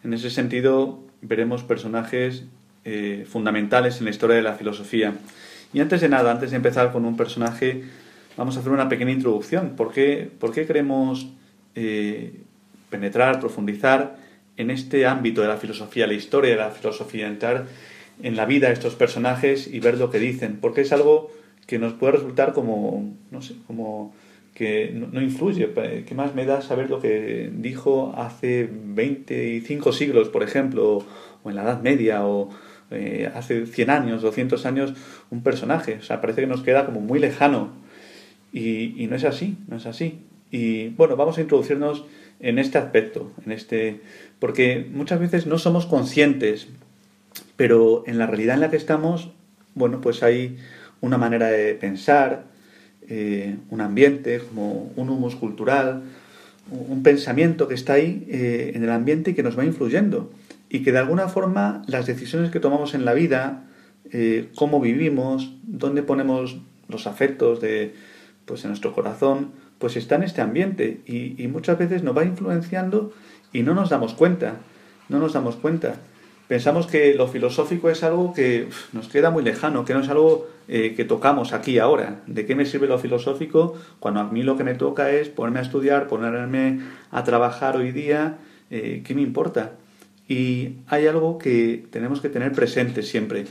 En 0.04 0.14
ese 0.14 0.30
sentido, 0.30 1.00
veremos 1.24 1.64
personajes 1.64 2.44
eh, 2.86 3.26
fundamentales 3.28 3.98
en 3.98 4.06
la 4.06 4.12
historia 4.12 4.36
de 4.36 4.44
la 4.44 4.54
filosofía. 4.54 5.14
Y 5.74 5.80
antes 5.80 6.02
de 6.02 6.10
nada, 6.10 6.32
antes 6.32 6.52
de 6.52 6.58
empezar 6.58 6.92
con 6.92 7.06
un 7.06 7.18
personaje, 7.18 7.86
vamos 8.38 8.56
a 8.56 8.60
hacer 8.60 8.72
una 8.72 8.88
pequeña 8.88 9.12
introducción. 9.12 9.72
¿Por 9.76 9.92
qué, 9.92 10.30
por 10.40 10.54
qué 10.54 10.68
queremos 10.68 11.28
eh, 11.74 12.34
penetrar, 12.92 13.40
profundizar 13.40 14.18
en 14.58 14.70
este 14.70 15.08
ámbito 15.08 15.42
de 15.42 15.48
la 15.48 15.58
filosofía, 15.58 16.06
la 16.06 16.14
historia 16.14 16.52
de 16.52 16.58
la 16.58 16.70
filosofía, 16.70 17.28
entrar 17.28 17.66
en 18.22 18.36
la 18.36 18.46
vida 18.46 18.72
estos 18.72 18.96
personajes 18.96 19.68
y 19.68 19.80
ver 19.80 19.98
lo 19.98 20.10
que 20.10 20.20
dicen, 20.20 20.58
porque 20.60 20.82
es 20.82 20.92
algo 20.92 21.32
que 21.68 21.80
nos 21.80 21.94
puede 21.94 22.14
resultar 22.14 22.54
como, 22.54 23.14
no 23.32 23.42
sé, 23.42 23.56
como 23.68 24.14
que 24.54 24.92
no, 24.94 25.22
influye. 25.22 25.70
¿Qué 26.06 26.16
más 26.16 26.36
me 26.36 26.46
da 26.46 26.62
saber 26.62 26.90
lo 26.90 27.00
que 27.00 27.50
dijo 27.54 28.14
hace 28.18 28.70
25 28.72 29.94
siglos, 29.94 30.30
por 30.30 30.44
ejemplo, 30.44 31.06
o 31.44 31.50
en 31.50 31.56
la 31.56 31.64
Edad 31.64 31.82
Media, 31.82 32.26
o 32.26 32.50
eh, 32.92 33.32
hace 33.34 33.66
100 33.66 33.90
años, 33.90 34.22
200 34.22 34.66
años, 34.66 34.94
un 35.30 35.44
personaje? 35.44 35.98
O 36.00 36.02
sea, 36.02 36.20
parece 36.20 36.42
que 36.42 36.48
nos 36.48 36.62
queda 36.62 36.86
como 36.86 37.00
muy 37.00 37.20
lejano. 37.20 37.70
Y, 38.52 39.02
y 39.02 39.08
no 39.08 39.16
es 39.16 39.24
así, 39.24 39.56
no 39.68 39.78
es 39.78 39.86
así. 39.86 40.20
Y 40.52 40.90
bueno, 40.90 41.16
vamos 41.16 41.38
a 41.38 41.42
introducirnos 41.42 42.04
en 42.40 42.58
este 42.58 42.78
aspecto, 42.78 43.32
en 43.46 43.52
este, 43.52 44.02
porque 44.40 44.88
muchas 44.92 45.20
veces 45.20 45.46
no 45.46 45.58
somos 45.58 45.86
conscientes 45.86 46.68
pero 47.60 48.03
en 48.07 48.18
la 48.18 48.26
realidad 48.26 48.55
en 48.55 48.62
la 48.62 48.70
que 48.70 48.78
estamos, 48.78 49.32
bueno, 49.76 49.99
pues 49.99 50.24
hay 50.24 50.55
una 51.01 51.18
manera 51.18 51.47
de 51.47 51.76
pensar, 51.76 52.45
eh, 53.10 53.57
un 53.70 53.82
ambiente, 53.82 54.39
como 54.39 54.93
un 54.95 55.10
humus 55.10 55.36
cultural, 55.36 56.03
un 56.72 57.03
pensamiento 57.03 57.68
que 57.68 57.74
está 57.74 57.95
ahí 57.95 58.26
eh, 58.30 58.72
en 58.76 58.86
el 58.86 58.89
ambiente 58.89 59.32
y 59.32 59.34
que 59.34 59.43
nos 59.43 59.60
va 59.60 59.66
influyendo. 59.66 60.32
Y 60.70 60.84
que 60.84 60.93
de 60.93 60.99
alguna 60.99 61.28
forma 61.28 61.82
las 61.86 62.05
decisiones 62.05 62.49
que 62.49 62.62
tomamos 62.62 62.93
en 62.93 63.03
la 63.03 63.14
vida, 63.14 63.66
eh, 64.14 64.47
cómo 64.55 64.80
vivimos, 64.80 65.53
dónde 65.64 66.01
ponemos 66.01 66.62
los 66.88 67.07
afectos 67.07 67.60
de, 67.60 67.93
pues, 68.45 68.64
en 68.64 68.70
nuestro 68.70 68.95
corazón, 68.95 69.51
pues 69.80 69.97
está 69.97 70.16
en 70.16 70.24
este 70.24 70.39
ambiente 70.39 71.01
y, 71.05 71.36
y 71.43 71.49
muchas 71.49 71.78
veces 71.78 72.03
nos 72.03 72.16
va 72.16 72.24
influenciando 72.24 73.12
y 73.51 73.64
no 73.64 73.74
nos 73.74 73.89
damos 73.89 74.14
cuenta, 74.14 74.60
no 75.10 75.20
nos 75.20 75.34
damos 75.34 75.57
cuenta 75.57 75.97
pensamos 76.50 76.88
que 76.88 77.14
lo 77.14 77.28
filosófico 77.28 77.91
es 77.91 78.04
algo 78.04 78.34
que 78.34 78.70
nos 78.91 79.08
queda 79.08 79.30
muy 79.30 79.43
lejano, 79.43 79.86
que 79.86 79.93
no 79.93 80.00
es 80.00 80.10
algo 80.10 80.50
eh, 80.68 80.95
que 80.95 81.06
tocamos 81.06 81.54
aquí 81.54 81.78
ahora. 81.78 82.22
¿De 82.26 82.47
qué 82.47 82.56
me 82.56 82.66
sirve 82.66 82.88
lo 82.88 82.97
filosófico 82.97 83.76
cuando 84.00 84.20
a 84.20 84.24
mí 84.24 84.41
lo 84.41 84.58
que 84.58 84.64
me 84.64 84.74
toca 84.74 85.12
es 85.12 85.30
ponerme 85.30 85.60
a 85.60 85.62
estudiar, 85.62 86.08
ponerme 86.08 86.80
a 87.12 87.24
trabajar 87.24 87.78
hoy 87.78 87.91
día? 87.91 88.39
Eh, 88.72 89.04
¿Qué 89.06 89.14
me 89.14 89.22
importa? 89.22 89.74
Y 90.28 90.78
hay 90.88 91.06
algo 91.06 91.38
que 91.38 91.86
tenemos 91.91 92.20
que 92.20 92.30
tener 92.30 92.52
presente 92.52 93.04
siempre. 93.04 93.45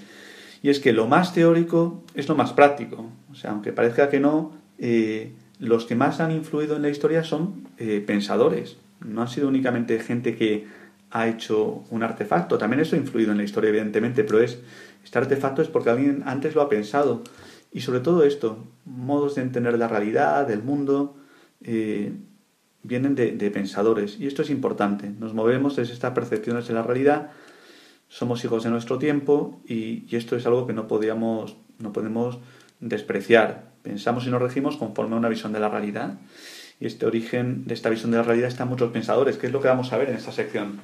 Y 0.64 0.70
es 0.70 0.80
que 0.80 0.92
lo 0.92 1.06
más 1.06 1.32
teórico 1.32 2.02
es 2.14 2.28
lo 2.28 2.34
más 2.34 2.52
práctico. 2.52 3.12
O 3.30 3.36
sea, 3.36 3.52
aunque 3.52 3.72
parezca 3.72 4.10
que 4.10 4.18
no, 4.18 4.56
eh, 4.80 5.34
los 5.60 5.84
que 5.84 5.94
más 5.94 6.18
han 6.18 6.32
influido 6.32 6.74
en 6.74 6.82
la 6.82 6.88
historia 6.88 7.22
son 7.22 7.68
pensadores. 8.06 8.76
No 9.06 9.22
han 9.22 9.28
sido 9.28 9.46
únicamente 9.46 10.00
gente 10.00 10.34
que 10.34 10.66
ha 11.10 11.28
hecho 11.28 11.84
un 11.90 12.02
artefacto. 12.02 12.58
También 12.58 12.80
eso 12.80 12.96
ha 12.96 12.98
influido 12.98 13.32
en 13.32 13.38
la 13.38 13.44
historia, 13.44 13.70
evidentemente, 13.70 14.24
pero 14.24 14.40
es, 14.40 14.58
este 15.04 15.18
artefacto 15.18 15.62
es 15.62 15.68
porque 15.68 15.90
alguien 15.90 16.22
antes 16.26 16.54
lo 16.54 16.62
ha 16.62 16.68
pensado. 16.68 17.22
Y 17.72 17.80
sobre 17.80 18.00
todo 18.00 18.24
esto, 18.24 18.64
modos 18.84 19.34
de 19.34 19.42
entender 19.42 19.78
la 19.78 19.88
realidad, 19.88 20.46
del 20.46 20.62
mundo, 20.62 21.16
eh, 21.62 22.12
vienen 22.82 23.14
de, 23.14 23.50
pensadores. 23.50 24.18
Y 24.18 24.26
esto 24.26 24.42
es 24.42 24.50
importante. 24.50 25.10
Nos 25.10 25.34
movemos 25.34 25.76
desde 25.76 25.92
estas 25.92 26.12
percepciones 26.12 26.66
de 26.68 26.74
la 26.74 26.82
realidad, 26.82 27.30
somos 28.08 28.42
hijos 28.44 28.64
de 28.64 28.70
nuestro 28.70 28.98
tiempo 28.98 29.60
y, 29.66 30.06
y 30.08 30.16
esto 30.16 30.34
es 30.34 30.46
algo 30.46 30.66
que 30.66 30.72
no, 30.72 30.88
podíamos, 30.88 31.56
no 31.78 31.92
podemos 31.92 32.38
despreciar. 32.80 33.72
Pensamos 33.82 34.26
y 34.26 34.30
nos 34.30 34.40
regimos 34.40 34.78
conforme 34.78 35.14
a 35.14 35.18
una 35.18 35.28
visión 35.28 35.52
de 35.52 35.60
la 35.60 35.68
realidad. 35.68 36.18
Y 36.80 36.86
este 36.86 37.06
origen 37.06 37.66
de 37.66 37.74
esta 37.74 37.90
visión 37.90 38.10
de 38.10 38.18
la 38.18 38.22
realidad 38.22 38.48
está 38.48 38.62
en 38.62 38.70
muchos 38.70 38.92
pensadores, 38.92 39.36
que 39.36 39.48
es 39.48 39.52
lo 39.52 39.60
que 39.60 39.68
vamos 39.68 39.92
a 39.92 39.98
ver 39.98 40.08
en 40.08 40.16
esta 40.16 40.32
sección. 40.32 40.80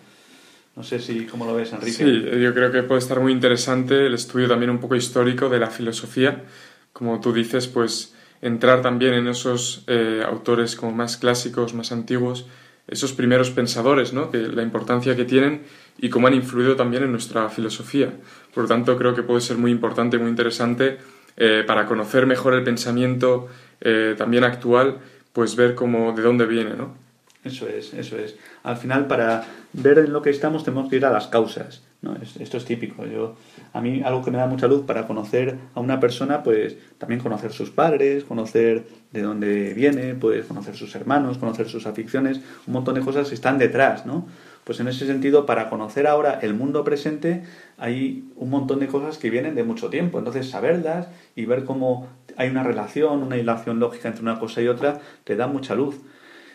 No 0.77 0.83
sé 0.83 0.99
si 0.99 1.27
cómo 1.27 1.47
lo 1.47 1.55
ves, 1.55 1.73
Enrique. 1.73 1.93
Sí, 1.93 2.41
yo 2.41 2.53
creo 2.53 2.73
que 2.73 2.83
puede 2.83 2.99
estar 2.99 3.21
muy 3.21 3.33
interesante 3.33 4.07
el 4.07 4.15
estudio 4.15 4.49
también 4.49 4.71
un 4.71 4.79
poco 4.79 4.97
histórico 4.97 5.49
de 5.49 5.61
la 5.61 5.71
filosofía. 5.71 6.45
Como 6.93 7.21
tú 7.21 7.33
dices, 7.33 7.69
pues 7.69 8.15
entrar 8.43 8.83
también 8.83 9.15
en 9.15 9.29
esos 9.29 9.85
eh, 9.87 10.23
autores 10.27 10.77
como 10.77 10.93
más 10.93 11.17
clásicos, 11.17 11.75
más 11.75 11.93
antiguos, 11.93 12.47
esos 12.87 13.13
primeros 13.13 13.51
pensadores, 13.51 14.13
¿no? 14.13 14.31
que 14.31 14.39
la 14.39 14.63
importancia 14.63 15.17
que 15.17 15.25
tienen 15.25 15.63
y 15.99 16.11
cómo 16.11 16.27
han 16.27 16.35
influido 16.35 16.77
también 16.77 17.05
en 17.05 17.13
nuestra 17.13 17.49
filosofía. 17.49 18.13
Por 18.53 18.65
lo 18.65 18.69
tanto, 18.69 18.99
creo 18.99 19.15
que 19.15 19.23
puede 19.23 19.41
ser 19.41 19.57
muy 19.57 19.71
importante, 19.71 20.19
muy 20.19 20.29
interesante 20.29 20.99
eh, 21.37 21.65
para 21.67 21.87
conocer 21.87 22.27
mejor 22.27 22.55
el 22.55 22.65
pensamiento 22.65 23.49
eh, 23.81 24.15
también 24.19 24.45
actual, 24.45 24.99
pues 25.33 25.57
ver 25.57 25.75
cómo 25.75 26.13
de 26.13 26.23
dónde 26.23 26.47
viene, 26.47 26.75
¿no? 26.75 27.04
Eso 27.45 27.69
es, 27.69 27.93
eso 27.93 28.19
es. 28.19 28.37
Al 28.63 28.77
final, 28.79 29.07
para 29.07 29.45
ver 29.75 29.99
en 29.99 30.13
lo 30.13 30.23
que 30.23 30.31
estamos, 30.31 30.65
tenemos 30.65 30.89
que 30.89 30.97
ir 30.97 31.05
a 31.05 31.11
las 31.11 31.27
causas. 31.27 31.83
¿no? 32.01 32.17
Esto 32.41 32.57
es 32.57 32.65
típico. 32.65 33.05
Yo, 33.07 33.37
a 33.73 33.81
mí, 33.83 34.03
algo 34.03 34.25
que 34.25 34.31
me 34.31 34.39
da 34.39 34.47
mucha 34.47 34.67
luz 34.67 34.85
para 34.87 35.07
conocer 35.07 35.59
a 35.75 35.81
una 35.81 36.01
persona, 36.01 36.43
pues 36.43 36.77
también 36.97 37.21
conocer 37.21 37.53
sus 37.53 37.71
padres, 37.71 38.25
conocer 38.25 38.85
de 39.13 39.23
dónde 39.23 39.75
viene, 39.75 40.15
pues 40.15 40.47
conocer 40.47 40.75
sus 40.75 40.95
hermanos, 40.95 41.37
conocer 41.37 41.69
sus 41.69 41.87
aficiones, 41.87 42.41
un 42.67 42.73
montón 42.73 42.95
de 42.95 43.03
cosas 43.03 43.31
están 43.31 43.59
detrás, 43.59 44.07
¿no? 44.07 44.27
Pues 44.65 44.81
en 44.81 44.89
ese 44.89 45.07
sentido, 45.07 45.45
para 45.45 45.69
conocer 45.69 46.07
ahora 46.07 46.39
el 46.41 46.55
mundo 46.55 46.85
presente, 46.85 47.43
hay 47.77 48.25
un 48.37 48.49
montón 48.49 48.81
de 48.81 48.87
cosas 48.87 49.19
que 49.19 49.29
vienen 49.29 49.55
de 49.55 49.63
mucho 49.63 49.91
tiempo. 49.91 50.19
Entonces, 50.19 50.49
saberlas 50.49 51.09
y 51.37 51.45
ver 51.45 51.65
cómo 51.65 52.09
hay 52.37 52.49
una 52.49 52.63
relación, 52.63 53.23
una 53.23 53.37
relación 53.37 53.79
lógica 53.79 54.09
entre 54.09 54.23
una 54.23 54.39
cosa 54.41 54.63
y 54.63 54.69
otra, 54.69 55.01
te 55.25 55.37
da 55.37 55.47
mucha 55.49 55.75
luz. 55.75 55.97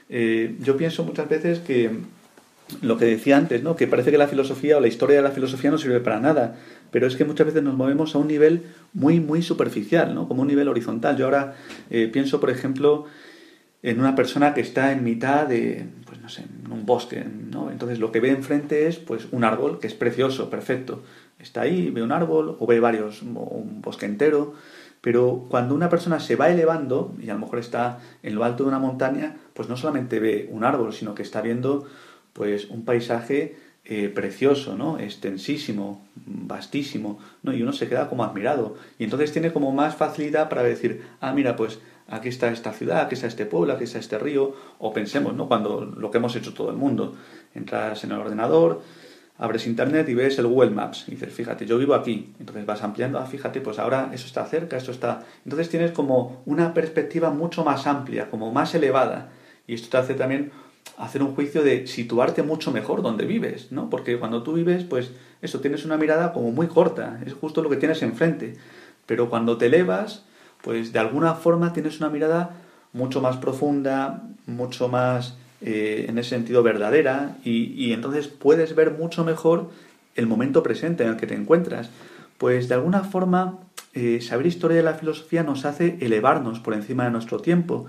Eh, 0.09 0.57
yo 0.59 0.75
pienso 0.75 1.03
muchas 1.03 1.29
veces 1.29 1.59
que 1.59 1.91
lo 2.81 2.97
que 2.97 3.05
decía 3.05 3.37
antes, 3.37 3.63
¿no? 3.63 3.75
que 3.75 3.87
parece 3.87 4.11
que 4.11 4.17
la 4.17 4.27
filosofía 4.27 4.77
o 4.77 4.79
la 4.79 4.87
historia 4.87 5.17
de 5.17 5.23
la 5.23 5.31
filosofía 5.31 5.71
no 5.71 5.77
sirve 5.77 5.99
para 5.99 6.19
nada, 6.19 6.55
pero 6.91 7.07
es 7.07 7.15
que 7.15 7.25
muchas 7.25 7.47
veces 7.47 7.63
nos 7.63 7.75
movemos 7.75 8.15
a 8.15 8.19
un 8.19 8.27
nivel 8.27 8.63
muy, 8.93 9.19
muy 9.19 9.41
superficial, 9.41 10.13
¿no? 10.13 10.27
como 10.27 10.41
un 10.41 10.47
nivel 10.47 10.67
horizontal. 10.67 11.17
Yo 11.17 11.25
ahora 11.25 11.55
eh, 11.89 12.09
pienso, 12.11 12.39
por 12.39 12.49
ejemplo, 12.49 13.05
en 13.81 13.99
una 13.99 14.15
persona 14.15 14.53
que 14.53 14.61
está 14.61 14.91
en 14.91 15.03
mitad 15.03 15.47
de, 15.47 15.85
pues 16.05 16.19
no 16.21 16.29
sé, 16.29 16.43
en 16.43 16.71
un 16.71 16.85
bosque, 16.85 17.23
¿no? 17.23 17.71
Entonces 17.71 17.99
lo 17.99 18.11
que 18.11 18.19
ve 18.19 18.29
enfrente 18.29 18.87
es 18.87 18.97
pues 18.97 19.27
un 19.31 19.45
árbol 19.45 19.79
que 19.79 19.87
es 19.87 19.93
precioso, 19.93 20.49
perfecto. 20.49 21.03
Está 21.39 21.61
ahí, 21.61 21.89
ve 21.89 22.03
un 22.03 22.11
árbol 22.11 22.57
o 22.59 22.67
ve 22.67 22.81
varios, 22.81 23.21
un 23.21 23.81
bosque 23.81 24.05
entero, 24.05 24.55
pero 25.01 25.45
cuando 25.49 25.75
una 25.75 25.89
persona 25.89 26.19
se 26.19 26.35
va 26.35 26.49
elevando, 26.49 27.15
y 27.21 27.29
a 27.29 27.33
lo 27.33 27.39
mejor 27.39 27.59
está 27.59 27.99
en 28.23 28.35
lo 28.35 28.43
alto 28.43 28.63
de 28.63 28.69
una 28.69 28.79
montaña, 28.79 29.37
pues 29.53 29.69
no 29.69 29.77
solamente 29.77 30.19
ve 30.19 30.49
un 30.51 30.63
árbol, 30.63 30.93
sino 30.93 31.15
que 31.15 31.23
está 31.23 31.41
viendo 31.41 31.87
pues 32.33 32.69
un 32.69 32.85
paisaje 32.85 33.57
eh, 33.85 34.09
precioso, 34.09 34.75
¿no? 34.75 34.99
extensísimo, 34.99 36.05
vastísimo, 36.15 37.19
¿no? 37.43 37.53
y 37.53 37.61
uno 37.61 37.73
se 37.73 37.87
queda 37.87 38.09
como 38.09 38.23
admirado. 38.23 38.75
Y 38.97 39.05
entonces 39.05 39.31
tiene 39.31 39.51
como 39.51 39.71
más 39.71 39.95
facilidad 39.95 40.49
para 40.49 40.63
decir, 40.63 41.03
ah, 41.21 41.33
mira, 41.33 41.55
pues 41.55 41.79
aquí 42.07 42.29
está 42.29 42.51
esta 42.51 42.73
ciudad, 42.73 43.01
aquí 43.01 43.15
está 43.15 43.27
este 43.27 43.45
pueblo, 43.45 43.73
aquí 43.73 43.85
está 43.85 43.99
este 43.99 44.19
río, 44.19 44.53
o 44.79 44.93
pensemos, 44.93 45.33
¿no? 45.33 45.47
Cuando 45.47 45.85
lo 45.85 46.11
que 46.11 46.17
hemos 46.17 46.35
hecho 46.35 46.53
todo 46.53 46.69
el 46.69 46.75
mundo, 46.75 47.15
Entras 47.55 48.03
en 48.03 48.11
el 48.11 48.19
ordenador, 48.19 48.81
abres 49.39 49.65
internet 49.65 50.07
y 50.09 50.13
ves 50.13 50.37
el 50.37 50.47
Google 50.47 50.71
Maps. 50.71 51.05
Y 51.07 51.11
dices, 51.11 51.33
fíjate, 51.33 51.65
yo 51.65 51.77
vivo 51.77 51.95
aquí. 51.95 52.33
Entonces 52.39 52.65
vas 52.65 52.83
ampliando, 52.83 53.17
ah, 53.19 53.25
fíjate, 53.25 53.61
pues 53.61 53.79
ahora 53.79 54.11
eso 54.13 54.27
está 54.27 54.45
cerca, 54.45 54.77
esto 54.77 54.91
está. 54.91 55.23
Entonces 55.45 55.69
tienes 55.69 55.91
como 55.91 56.43
una 56.45 56.73
perspectiva 56.73 57.31
mucho 57.31 57.63
más 57.63 57.87
amplia, 57.87 58.29
como 58.29 58.51
más 58.51 58.75
elevada. 58.75 59.29
Y 59.65 59.73
esto 59.73 59.89
te 59.89 59.97
hace 59.97 60.13
también 60.13 60.51
hacer 60.97 61.23
un 61.23 61.33
juicio 61.33 61.63
de 61.63 61.87
situarte 61.87 62.43
mucho 62.43 62.71
mejor 62.71 63.01
donde 63.01 63.25
vives, 63.25 63.71
¿no? 63.71 63.89
Porque 63.89 64.19
cuando 64.19 64.43
tú 64.43 64.53
vives, 64.53 64.83
pues 64.83 65.11
eso, 65.41 65.61
tienes 65.61 65.85
una 65.85 65.97
mirada 65.97 66.33
como 66.33 66.51
muy 66.51 66.67
corta, 66.67 67.21
es 67.25 67.33
justo 67.33 67.61
lo 67.61 67.69
que 67.69 67.77
tienes 67.77 68.01
enfrente. 68.03 68.57
Pero 69.05 69.29
cuando 69.29 69.57
te 69.57 69.67
elevas, 69.67 70.25
pues 70.61 70.91
de 70.91 70.99
alguna 70.99 71.35
forma 71.35 71.71
tienes 71.71 71.99
una 71.99 72.09
mirada 72.09 72.57
mucho 72.91 73.21
más 73.21 73.37
profunda, 73.37 74.23
mucho 74.45 74.89
más 74.89 75.37
eh, 75.61 76.05
en 76.07 76.17
ese 76.17 76.29
sentido 76.29 76.63
verdadera 76.63 77.37
y, 77.43 77.91
entonces 77.91 78.29
puedes 78.29 78.75
ver 78.75 78.91
mucho 78.91 79.25
mejor 79.25 79.69
el 80.15 80.25
momento 80.25 80.63
presente 80.63 81.03
en 81.03 81.09
el 81.09 81.17
que 81.17 81.27
te 81.27 81.35
encuentras. 81.35 81.89
Pues 82.37 82.69
de 82.69 82.75
alguna 82.75 83.03
forma 83.03 83.59
eh, 83.93 84.21
saber 84.21 84.45
historia 84.45 84.77
de 84.77 84.83
la 84.83 84.93
filosofía 84.93 85.43
nos 85.43 85.65
hace 85.65 85.97
elevarnos 85.99 86.61
por 86.61 86.73
encima 86.73 87.03
de 87.03 87.11
nuestro 87.11 87.39
tiempo. 87.39 87.87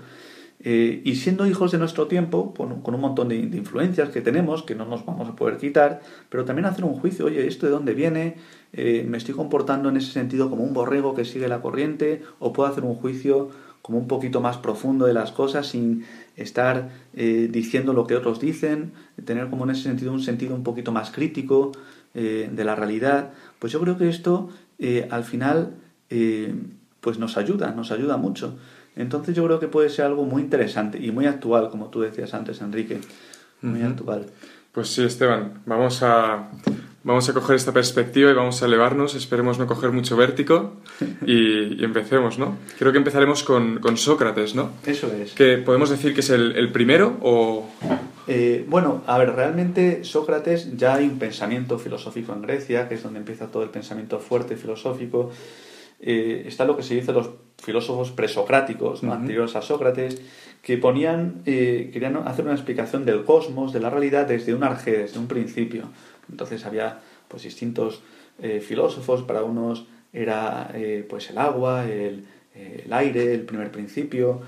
Eh, 0.63 1.01
y 1.05 1.15
siendo 1.15 1.47
hijos 1.47 1.71
de 1.71 1.77
nuestro 1.77 2.07
tiempo, 2.07 2.53
con, 2.53 2.93
un 2.93 3.01
montón 3.01 3.29
de, 3.29 3.37
influencias 3.37 4.09
que 4.09 4.21
tenemos, 4.21 4.63
que 4.63 4.75
no 4.75 4.85
nos 4.85 5.05
vamos 5.05 5.29
a 5.29 5.35
poder 5.35 5.57
quitar, 5.57 6.01
pero 6.29 6.43
también 6.43 6.65
hacer 6.65 6.83
un 6.83 6.93
juicio, 6.93 7.25
oye, 7.25 7.47
¿esto 7.47 7.65
de 7.65 7.71
dónde 7.71 7.93
viene? 7.93 8.35
¿Me 8.73 9.17
estoy 9.17 9.33
comportando 9.33 9.89
en 9.89 9.97
ese 9.97 10.11
sentido 10.11 10.49
como 10.49 10.63
un 10.63 10.73
borrego 10.73 11.15
que 11.15 11.25
sigue 11.25 11.47
la 11.47 11.61
corriente? 11.61 12.21
¿O 12.37 12.53
puedo 12.53 12.69
hacer 12.69 12.83
un 12.83 12.95
juicio 12.95 13.49
como 13.81 13.97
un 13.97 14.07
poquito 14.07 14.41
más 14.41 14.57
profundo 14.57 15.05
de 15.05 15.13
las 15.13 15.31
cosas 15.31 15.67
sin 15.67 16.05
estar 16.35 16.89
eh, 17.13 17.49
diciendo 17.51 17.93
lo 17.93 18.07
que 18.07 18.15
otros 18.15 18.39
dicen, 18.39 18.93
tener 19.25 19.49
como 19.49 19.63
en 19.63 19.71
ese 19.71 19.83
sentido 19.83 20.11
un 20.11 20.21
sentido 20.21 20.55
un 20.55 20.63
poquito 20.63 20.91
más 20.91 21.11
crítico 21.11 21.71
eh, 22.13 22.49
de 22.51 22.63
la 22.63 22.75
realidad, 22.75 23.31
pues 23.59 23.73
yo 23.73 23.79
creo 23.81 23.97
que 23.97 24.09
esto 24.09 24.49
eh, 24.79 25.07
al 25.09 25.23
final 25.23 25.75
pues 26.99 27.17
nos 27.19 27.37
ayuda, 27.37 27.71
nos 27.71 27.91
ayuda 27.91 28.17
mucho. 28.17 28.57
Entonces 28.97 29.33
yo 29.33 29.45
creo 29.45 29.61
que 29.61 29.69
puede 29.69 29.89
ser 29.89 30.05
algo 30.05 30.25
muy 30.25 30.41
interesante 30.41 30.97
y 30.99 31.09
muy 31.11 31.25
actual, 31.25 31.69
como 31.69 31.87
tú 31.87 32.01
decías 32.01 32.33
antes, 32.33 32.59
Enrique, 32.59 32.99
muy 33.61 33.81
actual. 33.81 34.25
Pues 34.73 34.89
sí, 34.89 35.03
Esteban, 35.03 35.61
vamos 35.65 36.03
a, 36.03 36.51
vamos 37.03 37.27
a 37.29 37.33
coger 37.33 37.55
esta 37.55 37.71
perspectiva 37.71 38.31
y 38.31 38.33
vamos 38.33 38.61
a 38.61 38.65
elevarnos, 38.65 39.15
esperemos 39.15 39.57
no 39.57 39.67
coger 39.67 39.91
mucho 39.91 40.15
vértigo 40.15 40.73
y, 41.25 41.83
empecemos, 41.83 42.37
¿no? 42.37 42.57
Creo 42.77 42.91
que 42.91 42.97
empezaremos 42.97 43.43
con, 43.43 43.79
con, 43.79 43.97
Sócrates, 43.97 44.55
¿no? 44.55 44.71
Eso 44.85 45.11
es. 45.13 45.33
Que 45.33 45.57
podemos 45.57 45.89
decir 45.89 46.13
que 46.13 46.21
es 46.21 46.29
el, 46.29 46.55
el 46.55 46.71
primero 46.71 47.17
o... 47.21 47.69
Eh, 48.27 48.65
bueno, 48.67 49.01
a 49.07 49.17
ver, 49.17 49.33
realmente 49.35 50.03
Sócrates 50.03 50.77
ya 50.77 50.95
hay 50.95 51.05
un 51.05 51.17
pensamiento 51.17 51.79
filosófico 51.79 52.33
en 52.33 52.43
Grecia, 52.43 52.87
que 52.87 52.95
es 52.95 53.03
donde 53.03 53.19
empieza 53.19 53.47
todo 53.47 53.63
el 53.63 53.69
pensamiento 53.69 54.19
fuerte 54.19 54.55
filosófico. 54.55 55.31
Eh, 55.99 56.43
está 56.47 56.65
lo 56.65 56.77
que 56.77 56.83
se 56.83 56.95
dice 56.95 57.13
los 57.13 57.29
filósofos 57.61 58.11
presocráticos, 58.11 59.03
¿no? 59.03 59.13
anteriores 59.13 59.55
a 59.55 59.61
Sócrates, 59.61 60.21
que 60.61 60.77
ponían, 60.77 61.41
eh, 61.45 61.89
querían 61.93 62.15
hacer 62.27 62.45
una 62.45 62.53
explicación 62.53 63.05
del 63.05 63.23
cosmos, 63.23 63.73
de 63.73 63.79
la 63.79 63.89
realidad, 63.89 64.27
desde 64.27 64.53
un 64.53 64.63
arjé, 64.63 64.97
desde 64.97 65.19
un 65.19 65.27
principio. 65.27 65.89
Entonces 66.31 66.65
había 66.65 66.99
pues 67.27 67.43
distintos 67.43 68.01
eh, 68.41 68.59
filósofos, 68.59 69.23
para 69.23 69.43
unos 69.43 69.85
era 70.13 70.71
eh, 70.73 71.05
pues 71.07 71.29
el 71.29 71.37
agua, 71.37 71.85
el, 71.89 72.25
el, 72.55 72.91
aire, 72.91 73.33
el 73.33 73.41
primer 73.41 73.71
principio. 73.71 74.41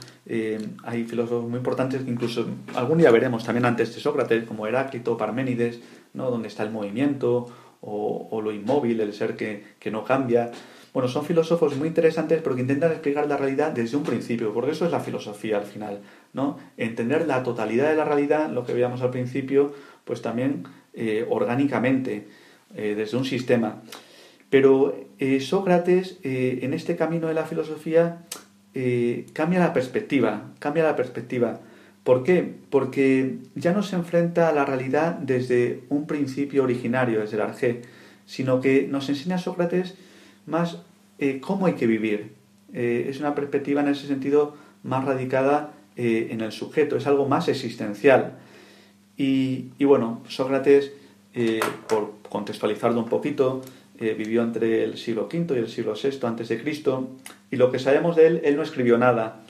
hay 0.83 1.03
filósofos 1.05 1.49
muy 1.49 1.57
importantes 1.57 2.01
incluso 2.05 2.45
algún 2.75 2.97
día 2.97 3.11
veremos 3.11 3.45
también 3.45 3.65
antes 3.65 3.95
de 3.95 4.01
Sócrates, 4.01 4.43
como 4.45 4.67
Heráclito, 4.67 5.15
Parménides, 5.15 5.79
¿no? 6.13 6.29
donde 6.29 6.49
está 6.49 6.63
el 6.63 6.71
movimiento 6.71 7.47
o, 7.81 8.27
o 8.31 8.41
lo 8.41 8.51
inmóvil, 8.51 8.99
el 8.99 9.13
ser 9.13 9.35
que, 9.35 9.63
que 9.79 9.91
no 9.91 10.03
cambia. 10.03 10.51
Bueno, 10.93 11.09
son 11.09 11.25
filósofos 11.25 11.75
muy 11.75 11.87
interesantes 11.87 12.41
porque 12.41 12.61
intentan 12.61 12.91
explicar 12.91 13.27
la 13.27 13.35
realidad 13.35 13.71
desde 13.71 13.97
un 13.97 14.03
principio, 14.03 14.53
porque 14.53 14.71
eso 14.71 14.85
es 14.85 14.91
la 14.91 14.99
filosofía 14.99 15.57
al 15.57 15.65
final, 15.65 16.01
¿no? 16.33 16.59
Entender 16.77 17.25
la 17.25 17.41
totalidad 17.41 17.89
de 17.89 17.95
la 17.95 18.05
realidad, 18.05 18.51
lo 18.51 18.63
que 18.63 18.73
veíamos 18.73 19.01
al 19.01 19.09
principio, 19.09 19.73
pues 20.05 20.21
también 20.21 20.65
eh, 20.95 21.25
orgánicamente, 21.27 22.27
eh, 22.75 22.93
desde 22.95 23.17
un 23.17 23.25
sistema. 23.25 23.81
Pero 24.51 24.95
eh, 25.17 25.39
Sócrates, 25.39 26.19
en 26.21 26.71
este 26.75 26.95
camino 26.95 27.27
de 27.27 27.33
la 27.33 27.45
filosofía, 27.45 28.25
cambia 29.33 29.59
la 29.59 29.73
perspectiva, 29.73 30.51
cambia 30.59 30.83
la 30.83 30.95
perspectiva. 30.95 31.61
¿Por 32.03 32.23
qué? 32.23 32.47
Porque 32.69 33.37
ya 33.55 33.73
no 33.73 33.81
se 33.81 33.95
enfrenta 33.95 34.49
a 34.49 34.53
la 34.53 34.65
realidad 34.65 35.13
desde 35.13 35.81
un 35.89 36.05
principio 36.05 36.63
originario, 36.63 37.21
desde 37.21 37.37
el 37.37 37.41
arjé, 37.41 37.81
sino 38.27 38.61
que 38.61 38.87
nos 38.87 39.09
enseña 39.09 39.39
Sócrates 39.39 39.95
más 40.45 40.83
cómo 41.41 41.65
hay 41.65 41.73
que 41.73 41.87
vivir. 41.87 42.33
Es 42.71 43.19
una 43.19 43.33
perspectiva 43.33 43.81
en 43.81 43.87
ese 43.87 44.05
sentido 44.05 44.55
más 44.83 45.05
radicada 45.05 45.73
en 45.95 46.41
el 46.41 46.51
sujeto, 46.51 46.97
es 46.97 47.07
algo 47.07 47.27
más 47.27 47.47
existencial. 47.47 48.37
Y, 49.15 49.83
bueno, 49.83 50.21
Sócrates, 50.27 50.91
por 51.87 52.13
contextualizarlo 52.29 52.99
un 52.99 53.09
poquito, 53.09 53.61
vivió 53.99 54.41
entre 54.41 54.83
el 54.83 54.97
siglo 54.97 55.29
V 55.31 55.55
y 55.55 55.59
el 55.59 55.69
siglo 55.69 55.93
VI 55.93 56.19
antes 56.23 56.49
de 56.49 56.61
Cristo, 56.61 57.09
y 57.51 57.57
lo 57.57 57.71
que 57.71 57.79
sabemos 57.79 58.15
de 58.15 58.27
él, 58.27 58.41
él 58.43 58.55
no 58.55 58.63
escribió 58.63 58.97
nada, 58.97 59.43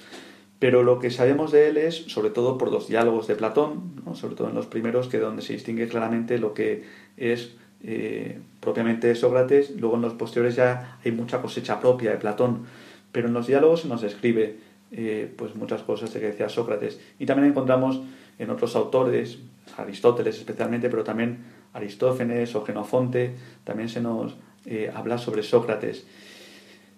pero 0.59 0.81
lo 0.83 0.99
que 0.99 1.11
sabemos 1.11 1.51
de 1.51 1.67
él 1.67 1.77
es, 1.77 1.95
sobre 2.07 2.29
todo 2.29 2.57
por 2.57 2.71
los 2.71 2.87
diálogos 2.87 3.27
de 3.27 3.35
Platón, 3.35 4.01
sobre 4.13 4.35
todo 4.35 4.47
en 4.47 4.55
los 4.55 4.65
primeros, 4.65 5.09
que 5.09 5.19
donde 5.19 5.41
se 5.41 5.51
distingue 5.51 5.89
claramente 5.89 6.37
lo 6.37 6.53
que 6.53 6.83
es 7.17 7.51
eh, 7.83 8.39
propiamente 8.61 9.13
Sócrates, 9.13 9.71
luego 9.77 9.97
en 9.97 10.03
los 10.03 10.13
posteriores 10.13 10.55
ya 10.55 10.99
hay 11.03 11.11
mucha 11.11 11.41
cosecha 11.41 11.81
propia 11.81 12.11
de 12.11 12.17
Platón, 12.17 12.65
pero 13.11 13.27
en 13.27 13.33
los 13.33 13.47
diálogos 13.47 13.83
nos 13.83 14.01
describe 14.01 14.55
eh, 14.93 15.29
pues 15.35 15.53
muchas 15.55 15.81
cosas 15.81 16.13
de 16.13 16.21
que 16.21 16.27
decía 16.27 16.47
Sócrates. 16.47 16.97
Y 17.19 17.25
también 17.25 17.49
encontramos 17.49 18.01
en 18.39 18.49
otros 18.49 18.77
autores, 18.77 19.39
Aristóteles 19.77 20.37
especialmente, 20.37 20.89
pero 20.89 21.03
también 21.03 21.39
Aristófanes 21.73 22.55
o 22.55 22.63
Genofonte, 22.63 23.35
también 23.63 23.89
se 23.89 24.01
nos 24.01 24.35
eh, 24.65 24.91
habla 24.93 25.17
sobre 25.17 25.43
Sócrates. 25.43 26.05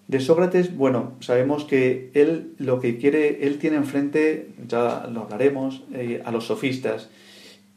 De 0.08 0.20
Sócrates, 0.20 0.76
bueno, 0.76 1.14
sabemos 1.20 1.64
que 1.64 2.10
él 2.14 2.54
lo 2.58 2.78
que 2.78 2.96
quiere, 2.96 3.46
él 3.46 3.58
tiene 3.58 3.76
enfrente, 3.76 4.50
ya 4.66 5.08
lo 5.12 5.22
hablaremos, 5.22 5.82
a 6.24 6.30
los 6.30 6.46
sofistas. 6.46 7.10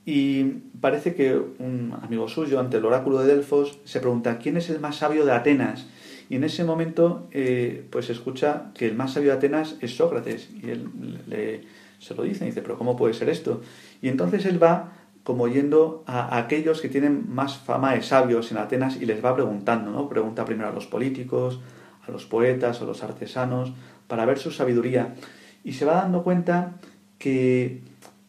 Y 0.06 0.44
parece 0.80 1.14
que 1.14 1.36
un 1.36 1.96
amigo 2.02 2.28
suyo, 2.28 2.60
ante 2.60 2.78
el 2.78 2.86
oráculo 2.86 3.20
de 3.20 3.36
Delfos, 3.36 3.80
se 3.84 4.00
pregunta, 4.00 4.40
¿quién 4.40 4.58
es 4.58 4.70
el 4.70 4.80
más 4.80 4.98
sabio 4.98 5.26
de 5.26 5.32
Atenas? 5.32 5.88
Y 6.30 6.36
en 6.36 6.44
ese 6.44 6.64
momento, 6.64 7.28
eh, 7.32 7.86
pues 7.90 8.10
escucha 8.10 8.72
que 8.76 8.88
el 8.88 8.96
más 8.96 9.14
sabio 9.14 9.32
de 9.32 9.38
Atenas 9.38 9.76
es 9.82 9.96
Sócrates. 9.96 10.50
Y 10.64 10.70
él 10.70 10.88
le, 11.28 11.62
se 12.00 12.14
lo 12.16 12.24
dice, 12.24 12.44
y 12.44 12.48
dice, 12.48 12.62
pero 12.62 12.78
¿cómo 12.78 12.96
puede 12.96 13.14
ser 13.14 13.30
esto? 13.30 13.62
Y 14.02 14.10
entonces 14.10 14.46
él 14.46 14.62
va 14.62 14.94
como 15.24 15.48
yendo 15.48 16.04
a, 16.08 16.38
aquellos 16.38 16.82
que 16.82 16.90
tienen 16.90 17.26
más 17.30 17.58
fama 17.58 17.94
de 17.94 18.02
sabios 18.02 18.52
en 18.52 18.58
Atenas 18.58 18.98
y 19.00 19.06
les 19.06 19.24
va 19.24 19.36
preguntando, 19.36 19.92
¿no? 19.92 20.10
Pregunta 20.10 20.46
primero 20.46 20.70
a 20.70 20.74
los 20.74 20.88
políticos, 20.88 21.60
a 22.08 22.12
los 22.12 22.26
poetas, 22.26 22.82
a 22.82 22.86
los 22.86 23.04
artesanos, 23.04 23.74
para 24.08 24.26
ver 24.26 24.40
su 24.40 24.52
sabiduría. 24.52 25.16
Y 25.64 25.74
se 25.74 25.86
va 25.86 25.96
dando 25.96 26.24
cuenta 26.24 26.78
que 27.18 27.82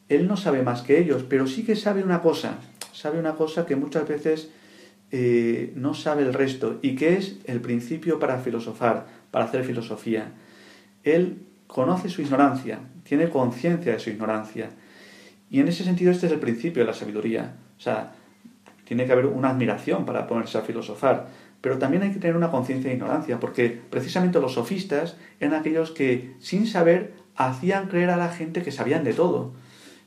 él 0.09 0.27
no 0.27 0.37
sabe 0.37 0.63
más 0.63 0.83
que 0.83 0.99
ellos, 0.99 1.25
pero 1.29 1.47
sí 1.47 1.65
que 1.65 1.77
sabe 1.77 2.03
una 2.03 2.21
cosa, 2.21 2.59
sabe 2.93 3.19
una 3.19 3.35
cosa 3.35 3.65
que 3.65 3.77
muchas 3.77 4.07
veces 4.07 4.51
eh, 5.13 5.73
no 5.77 5.95
sabe 5.95 6.23
el 6.23 6.35
resto 6.35 6.79
y 6.83 6.97
que 6.97 7.17
es 7.17 7.39
el 7.47 7.61
principio 7.61 8.19
para 8.19 8.39
filosofar, 8.39 9.07
para 9.31 9.47
hacer 9.47 9.65
filosofía. 9.65 10.33
Él 11.03 11.47
conoce 11.67 12.09
su 12.09 12.23
ignorancia, 12.23 12.81
tiene 13.05 13.31
conciencia 13.31 13.93
de 13.93 13.99
su 13.99 14.11
ignorancia. 14.11 14.71
Y 15.51 15.61
en 15.61 15.69
ese 15.69 15.85
sentido 15.85 16.13
este 16.13 16.27
es 16.27 16.33
el 16.33 16.39
principio 16.39 16.83
de 16.83 16.87
la 16.87 16.95
sabiduría. 16.95 17.57
O 17.77 17.81
sea, 17.81 18.13
tiene 18.85 19.07
que 19.07 19.13
haber 19.13 19.27
una 19.27 19.51
admiración 19.51 20.07
para 20.07 20.27
ponerse 20.27 20.59
a 20.59 20.63
filosofar, 20.63 21.29
pero 21.61 21.79
también 21.79 22.03
hay 22.03 22.13
que 22.13 22.19
tener 22.19 22.37
una 22.37 22.51
conciencia 22.51 22.89
de 22.89 22.97
ignorancia, 22.97 23.39
porque 23.41 23.81
precisamente 23.91 24.41
los 24.41 24.55
sofistas 24.55 25.17
eran 25.41 25.61
aquellos 25.61 25.91
que, 25.91 26.35
sin 26.39 26.67
saber, 26.67 27.13
hacían 27.37 27.89
creer 27.89 28.11
a 28.11 28.17
la 28.17 28.31
gente 28.31 28.63
que 28.63 28.73
sabían 28.73 29.05
de 29.05 29.13
todo. 29.13 29.53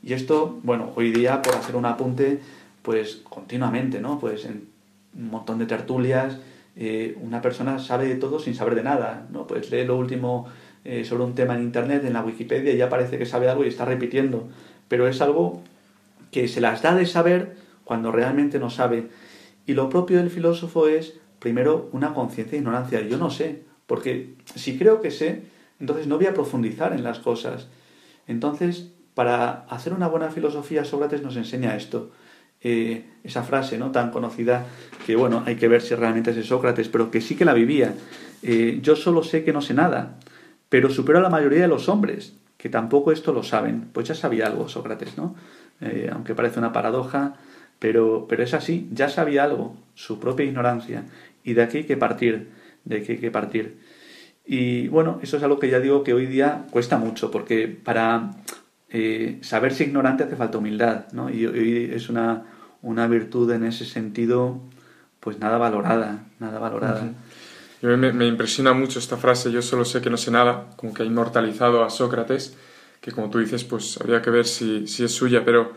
Y 0.02 0.12
esto, 0.12 0.58
bueno, 0.62 0.92
hoy 0.96 1.12
día, 1.12 1.40
por 1.42 1.54
hacer 1.54 1.76
un 1.76 1.86
apunte, 1.86 2.40
pues 2.82 3.22
continuamente, 3.24 4.00
¿no? 4.00 4.18
Pues 4.18 4.44
en 4.44 4.68
un 5.16 5.30
montón 5.30 5.58
de 5.58 5.66
tertulias, 5.66 6.38
eh, 6.76 7.16
una 7.20 7.40
persona 7.40 7.78
sabe 7.78 8.06
de 8.08 8.16
todo 8.16 8.38
sin 8.38 8.54
saber 8.54 8.74
de 8.74 8.82
nada, 8.82 9.26
¿no? 9.30 9.46
Pues 9.46 9.70
lee 9.70 9.84
lo 9.84 9.96
último 9.96 10.46
eh, 10.84 11.04
sobre 11.04 11.24
un 11.24 11.34
tema 11.34 11.54
en 11.54 11.62
Internet, 11.62 12.04
en 12.04 12.12
la 12.12 12.22
Wikipedia, 12.22 12.72
y 12.72 12.76
ya 12.76 12.90
parece 12.90 13.16
que 13.16 13.24
sabe 13.24 13.48
algo 13.48 13.64
y 13.64 13.68
está 13.68 13.84
repitiendo. 13.86 14.48
Pero 14.88 15.08
es 15.08 15.20
algo 15.20 15.62
que 16.30 16.48
se 16.48 16.60
las 16.60 16.82
da 16.82 16.94
de 16.94 17.06
saber 17.06 17.56
cuando 17.84 18.12
realmente 18.12 18.58
no 18.58 18.70
sabe. 18.70 19.08
Y 19.66 19.74
lo 19.74 19.88
propio 19.88 20.18
del 20.18 20.30
filósofo 20.30 20.88
es, 20.88 21.14
primero, 21.38 21.88
una 21.92 22.14
conciencia 22.14 22.52
de 22.52 22.58
ignorancia. 22.58 23.00
Yo 23.02 23.18
no 23.18 23.30
sé, 23.30 23.62
porque 23.86 24.34
si 24.54 24.78
creo 24.78 25.00
que 25.00 25.10
sé, 25.10 25.42
entonces 25.80 26.06
no 26.06 26.16
voy 26.16 26.26
a 26.26 26.34
profundizar 26.34 26.92
en 26.92 27.02
las 27.02 27.18
cosas. 27.18 27.68
Entonces, 28.26 28.90
para 29.14 29.64
hacer 29.68 29.92
una 29.92 30.08
buena 30.08 30.30
filosofía, 30.30 30.84
Sócrates 30.84 31.22
nos 31.22 31.36
enseña 31.36 31.76
esto. 31.76 32.10
eh, 32.64 33.04
esa 33.22 33.42
frase 33.42 33.78
no 33.78 33.90
tan 33.92 34.10
conocida 34.10 34.66
que 35.06 35.16
bueno 35.16 35.42
hay 35.46 35.56
que 35.56 35.68
ver 35.68 35.82
si 35.82 35.94
realmente 35.94 36.30
es 36.30 36.46
Sócrates 36.46 36.88
pero 36.88 37.10
que 37.10 37.20
sí 37.20 37.36
que 37.36 37.44
la 37.44 37.52
vivía 37.52 37.94
eh, 38.42 38.78
yo 38.82 38.96
solo 38.96 39.22
sé 39.22 39.44
que 39.44 39.52
no 39.52 39.60
sé 39.60 39.74
nada 39.74 40.18
pero 40.70 40.88
supero 40.90 41.18
a 41.18 41.22
la 41.22 41.28
mayoría 41.28 41.60
de 41.60 41.68
los 41.68 41.88
hombres 41.88 42.34
que 42.64 42.70
tampoco 42.70 43.12
esto 43.12 43.34
lo 43.34 43.42
saben. 43.42 43.90
Pues 43.92 44.08
ya 44.08 44.14
sabía 44.14 44.46
algo 44.46 44.70
Sócrates 44.70 45.18
no 45.18 45.34
eh, 45.82 46.08
aunque 46.10 46.34
parece 46.34 46.58
una 46.58 46.72
paradoja 46.72 47.34
pero 47.78 48.24
pero 48.26 48.42
es 48.42 48.54
así. 48.54 48.88
Ya 48.90 49.10
sabía 49.10 49.44
algo 49.44 49.76
su 49.94 50.18
propia 50.18 50.46
ignorancia. 50.46 51.04
Y 51.44 51.52
de 51.52 51.62
aquí 51.62 51.76
hay 51.78 51.84
que 51.84 51.98
partir 51.98 52.48
de 52.86 52.96
aquí 52.96 53.12
hay 53.12 53.18
que 53.18 53.30
partir 53.30 53.76
y 54.46 54.88
bueno 54.88 55.18
eso 55.22 55.36
es 55.36 55.42
algo 55.42 55.58
que 55.58 55.68
ya 55.68 55.78
digo 55.78 56.04
que 56.04 56.14
hoy 56.14 56.24
día 56.24 56.64
cuesta 56.70 56.96
mucho 56.96 57.30
porque 57.30 57.68
para 57.68 58.30
eh, 58.88 59.40
saberse 59.42 59.84
ignorante 59.84 60.24
hace 60.24 60.36
falta 60.36 60.56
humildad, 60.56 61.12
¿no? 61.12 61.28
Y, 61.28 61.44
hoy 61.44 61.90
es 61.92 62.08
una, 62.08 62.44
una 62.80 63.06
virtud 63.08 63.50
en 63.50 63.64
ese 63.64 63.84
sentido, 63.84 64.60
pues 65.20 65.38
nada 65.38 65.58
valorada, 65.58 66.24
nada 66.38 66.58
valorada. 66.58 67.12
Me, 67.84 68.26
impresiona 68.26 68.72
mucho 68.72 68.98
esta 68.98 69.16
frase, 69.16 69.52
yo 69.52 69.60
solo 69.60 69.84
sé 69.84 70.00
que 70.00 70.10
no 70.10 70.16
sé 70.16 70.30
nada, 70.30 70.70
como 70.76 70.94
que 70.94 71.02
ha 71.02 71.06
inmortalizado 71.06 71.84
a 71.84 71.90
Sócrates, 71.90 72.56
que 73.00 73.12
como 73.12 73.28
tú 73.28 73.38
dices, 73.38 73.64
pues 73.64 73.98
habría 74.00 74.22
que 74.22 74.30
ver 74.30 74.46
si, 74.46 74.86
si 74.86 75.04
es 75.04 75.12
suya, 75.12 75.44
pero, 75.44 75.72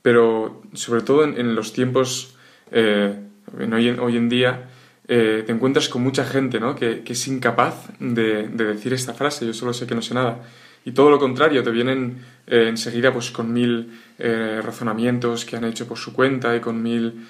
pero 0.00 0.62
sobre 0.72 1.02
todo 1.02 1.24
en, 1.24 1.54
los 1.54 1.72
tiempos, 1.72 2.34
eh, 2.70 3.14
hoy, 3.54 3.88
en, 3.88 4.00
hoy 4.00 4.16
en 4.16 4.28
día, 4.30 4.70
eh, 5.08 5.42
te 5.44 5.52
encuentras 5.52 5.88
con 5.90 6.02
mucha 6.02 6.24
gente 6.24 6.58
¿no? 6.58 6.74
que, 6.74 7.02
que 7.02 7.12
es 7.12 7.28
incapaz 7.28 7.88
de, 7.98 8.48
de, 8.48 8.64
decir 8.64 8.94
esta 8.94 9.12
frase, 9.12 9.46
yo 9.46 9.52
solo 9.52 9.74
sé 9.74 9.86
que 9.86 9.94
no 9.94 10.02
sé 10.02 10.14
nada. 10.14 10.42
Y 10.84 10.92
todo 10.92 11.10
lo 11.10 11.18
contrario, 11.18 11.62
te 11.62 11.70
vienen 11.70 12.24
eh, 12.46 12.66
enseguida 12.68 13.12
pues, 13.12 13.30
con 13.30 13.52
mil 13.52 14.00
razonamientos 14.18 15.44
que 15.44 15.56
han 15.56 15.64
hecho 15.64 15.86
por 15.86 15.98
su 15.98 16.12
cuenta 16.12 16.56
y 16.56 16.60
con 16.60 16.82
mil 16.82 17.26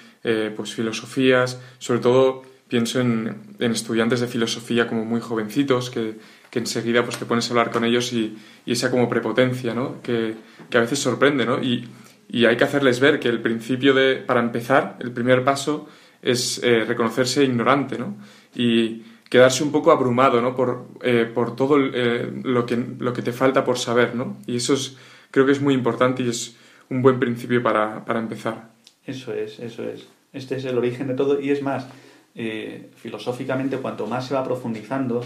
pues, 0.55 0.73
filosofías. 0.73 1.59
Sobre 1.77 1.99
todo 1.99 2.52
pienso 2.67 2.99
en, 2.99 3.55
en, 3.59 3.71
estudiantes 3.71 4.19
de 4.19 4.27
filosofía 4.27 4.87
como 4.87 5.05
muy 5.05 5.21
jovencitos 5.21 5.89
que, 5.89 6.15
que, 6.49 6.59
enseguida 6.59 7.03
pues, 7.03 7.17
te 7.17 7.25
pones 7.25 7.47
a 7.47 7.51
hablar 7.51 7.71
con 7.71 7.83
ellos 7.83 8.11
y, 8.13 8.37
y 8.65 8.71
esa 8.71 8.89
como 8.89 9.07
prepotencia 9.09 9.73
¿no? 9.73 10.01
que, 10.01 10.35
que, 10.69 10.77
a 10.77 10.81
veces 10.81 10.99
sorprende. 10.99 11.45
¿no? 11.45 11.61
Y, 11.61 11.87
y, 12.29 12.45
hay 12.45 12.57
que 12.57 12.63
hacerles 12.63 12.99
ver 12.99 13.19
que 13.19 13.29
el 13.29 13.41
principio 13.41 13.93
de, 13.93 14.15
para 14.15 14.39
empezar, 14.39 14.97
el 14.99 15.11
primer 15.11 15.43
paso 15.43 15.87
es 16.21 16.61
reconocerse 16.63 17.43
ignorante. 17.43 17.97
¿no? 17.97 18.17
Y, 18.55 19.03
quedarse 19.33 19.63
un 19.63 19.71
poco 19.71 19.91
abrumado 19.91 20.43
¿no? 20.43 20.55
por, 20.55 20.85
eh, 21.01 21.25
por 21.25 21.55
todo 21.55 21.79
eh, 21.79 22.31
lo, 22.43 22.67
que, 22.67 22.77
lo 22.99 23.13
que 23.13 23.23
te 23.23 23.33
falta 23.33 23.65
por 23.65 23.79
saber. 23.79 24.13
¿no? 24.13 24.37
Y 24.45 24.57
eso 24.57 24.75
es, 24.75 24.95
creo 25.31 25.47
que 25.47 25.53
es 25.53 25.59
muy 25.59 25.73
importante 25.73 26.21
y 26.21 26.29
es 26.29 26.55
un 26.91 27.01
buen 27.01 27.19
principio 27.19 27.63
para, 27.63 28.05
para 28.05 28.19
empezar. 28.19 28.69
Eso 29.07 29.33
es, 29.33 29.57
eso 29.57 29.89
es. 29.89 30.07
Este 30.33 30.57
es 30.57 30.65
el 30.65 30.77
origen 30.77 31.07
de 31.07 31.15
todo 31.15 31.41
y 31.41 31.49
es 31.49 31.63
más, 31.63 31.87
eh, 32.35 32.91
filosóficamente 32.95 33.77
cuanto 33.77 34.07
más 34.07 34.27
se 34.27 34.33
va 34.33 34.43
profundizando 34.43 35.21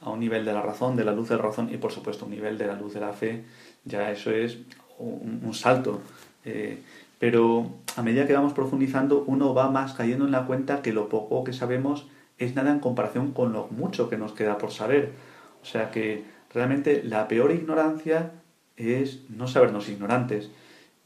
a 0.00 0.10
un 0.10 0.20
nivel 0.20 0.44
de 0.44 0.52
la 0.52 0.62
razón, 0.62 0.96
de 0.96 1.04
la 1.04 1.12
luz 1.12 1.28
de 1.28 1.36
la 1.36 1.42
razón 1.42 1.68
y 1.72 1.76
por 1.76 1.92
supuesto 1.92 2.24
un 2.24 2.30
nivel 2.30 2.58
de 2.58 2.66
la 2.66 2.74
luz 2.74 2.94
de 2.94 3.00
la 3.00 3.12
fe, 3.12 3.44
ya 3.84 4.10
eso 4.10 4.30
es 4.30 4.58
un, 4.98 5.54
salto. 5.54 6.00
pero 7.18 7.70
a 7.96 8.02
medida 8.02 8.26
que 8.26 8.32
vamos 8.32 8.52
profundizando 8.52 9.24
uno 9.26 9.54
va 9.54 9.70
más 9.70 9.94
cayendo 9.94 10.24
en 10.24 10.32
la 10.32 10.46
cuenta 10.46 10.82
que 10.82 10.92
lo 10.92 11.08
poco 11.08 11.44
que 11.44 11.52
sabemos 11.52 12.06
es 12.40 12.54
nada 12.54 12.72
en 12.72 12.80
comparación 12.80 13.32
con 13.32 13.52
lo 13.52 13.68
mucho 13.68 14.08
que 14.08 14.16
nos 14.16 14.32
queda 14.32 14.58
por 14.58 14.72
saber. 14.72 15.12
O 15.62 15.66
sea 15.66 15.90
que 15.90 16.24
realmente 16.52 17.02
la 17.04 17.28
peor 17.28 17.52
ignorancia 17.52 18.32
es 18.76 19.20
no 19.28 19.46
sabernos 19.46 19.88
ignorantes. 19.88 20.50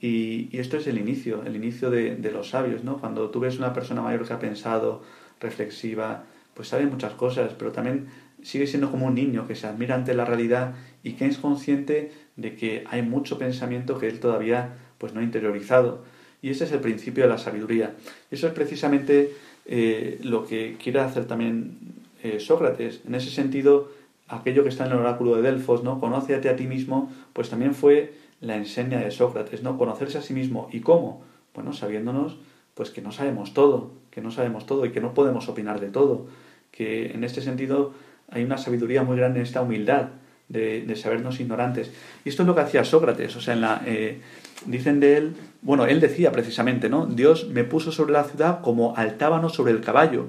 Y, 0.00 0.56
esto 0.56 0.76
es 0.76 0.86
el 0.86 0.98
inicio, 0.98 1.42
el 1.44 1.56
inicio 1.56 1.90
de, 1.90 2.30
los 2.32 2.50
sabios, 2.50 2.84
¿no? 2.84 2.98
Cuando 2.98 3.30
tú 3.30 3.40
ves 3.40 3.58
una 3.58 3.72
persona 3.72 4.02
mayor 4.02 4.26
que 4.26 4.32
ha 4.32 4.38
pensado, 4.38 5.02
reflexiva, 5.44 6.24
pues 6.54 6.68
sabe 6.68 6.86
muchas 6.86 7.12
cosas, 7.14 7.52
pero 7.58 7.70
también 7.72 8.08
sigue 8.42 8.66
siendo 8.66 8.90
como 8.90 9.06
un 9.06 9.14
niño 9.14 9.46
que 9.46 9.54
se 9.54 9.66
admira 9.66 9.94
ante 9.94 10.14
la 10.14 10.24
realidad 10.24 10.74
y 11.02 11.12
que 11.12 11.26
es 11.26 11.38
consciente 11.38 12.12
de 12.36 12.56
que 12.56 12.84
hay 12.90 13.02
mucho 13.02 13.38
pensamiento 13.38 13.98
que 13.98 14.08
él 14.08 14.20
todavía 14.20 14.74
pues 14.98 15.14
no 15.14 15.20
ha 15.20 15.24
interiorizado. 15.24 16.04
Y 16.42 16.50
ese 16.50 16.64
es 16.64 16.72
el 16.72 16.80
principio 16.80 17.24
de 17.24 17.30
la 17.30 17.38
sabiduría. 17.38 17.94
Eso 18.30 18.46
es 18.46 18.52
precisamente 18.52 19.32
eh, 19.66 20.18
lo 20.22 20.44
que 20.44 20.76
quiere 20.82 21.00
hacer 21.00 21.24
también 21.26 21.78
eh, 22.22 22.38
Sócrates. 22.38 23.00
En 23.06 23.14
ese 23.14 23.30
sentido, 23.30 23.90
aquello 24.28 24.62
que 24.62 24.68
está 24.68 24.84
en 24.84 24.92
el 24.92 24.98
oráculo 24.98 25.36
de 25.36 25.42
Delfos, 25.42 25.82
¿no? 25.82 26.00
Conócete 26.00 26.50
a 26.50 26.56
ti 26.56 26.66
mismo, 26.66 27.10
pues 27.32 27.48
también 27.48 27.74
fue 27.74 28.12
la 28.40 28.56
enseña 28.56 29.00
de 29.00 29.10
Sócrates, 29.10 29.62
¿no? 29.62 29.78
Conocerse 29.78 30.18
a 30.18 30.22
sí 30.22 30.34
mismo. 30.34 30.68
¿Y 30.70 30.80
cómo? 30.80 31.22
Bueno, 31.54 31.72
sabiéndonos 31.72 32.36
pues 32.74 32.90
que 32.90 33.00
no 33.00 33.12
sabemos 33.12 33.54
todo, 33.54 33.92
que 34.14 34.20
no 34.20 34.30
sabemos 34.30 34.66
todo 34.66 34.86
y 34.86 34.92
que 34.92 35.00
no 35.00 35.12
podemos 35.12 35.48
opinar 35.48 35.80
de 35.80 35.88
todo. 35.88 36.26
Que 36.70 37.12
en 37.12 37.24
este 37.24 37.40
sentido 37.40 37.92
hay 38.30 38.44
una 38.44 38.58
sabiduría 38.58 39.02
muy 39.02 39.16
grande 39.16 39.40
en 39.40 39.46
esta 39.46 39.62
humildad 39.62 40.08
de, 40.48 40.94
sabernos 40.96 41.40
ignorantes. 41.40 41.90
Y 42.24 42.28
esto 42.28 42.42
es 42.42 42.46
lo 42.46 42.54
que 42.54 42.60
hacía 42.60 42.84
Sócrates, 42.84 43.34
o 43.36 43.40
sea, 43.40 43.54
en 43.54 43.60
la, 43.60 43.82
eh, 43.86 44.20
dicen 44.66 45.00
de 45.00 45.16
él, 45.16 45.34
bueno, 45.62 45.86
él 45.86 46.00
decía 46.00 46.30
precisamente, 46.30 46.88
¿no? 46.88 47.06
Dios 47.06 47.48
me 47.48 47.64
puso 47.64 47.90
sobre 47.90 48.12
la 48.12 48.24
ciudad 48.24 48.60
como 48.60 48.96
altábano 48.96 49.48
sobre 49.48 49.72
el 49.72 49.80
caballo, 49.80 50.26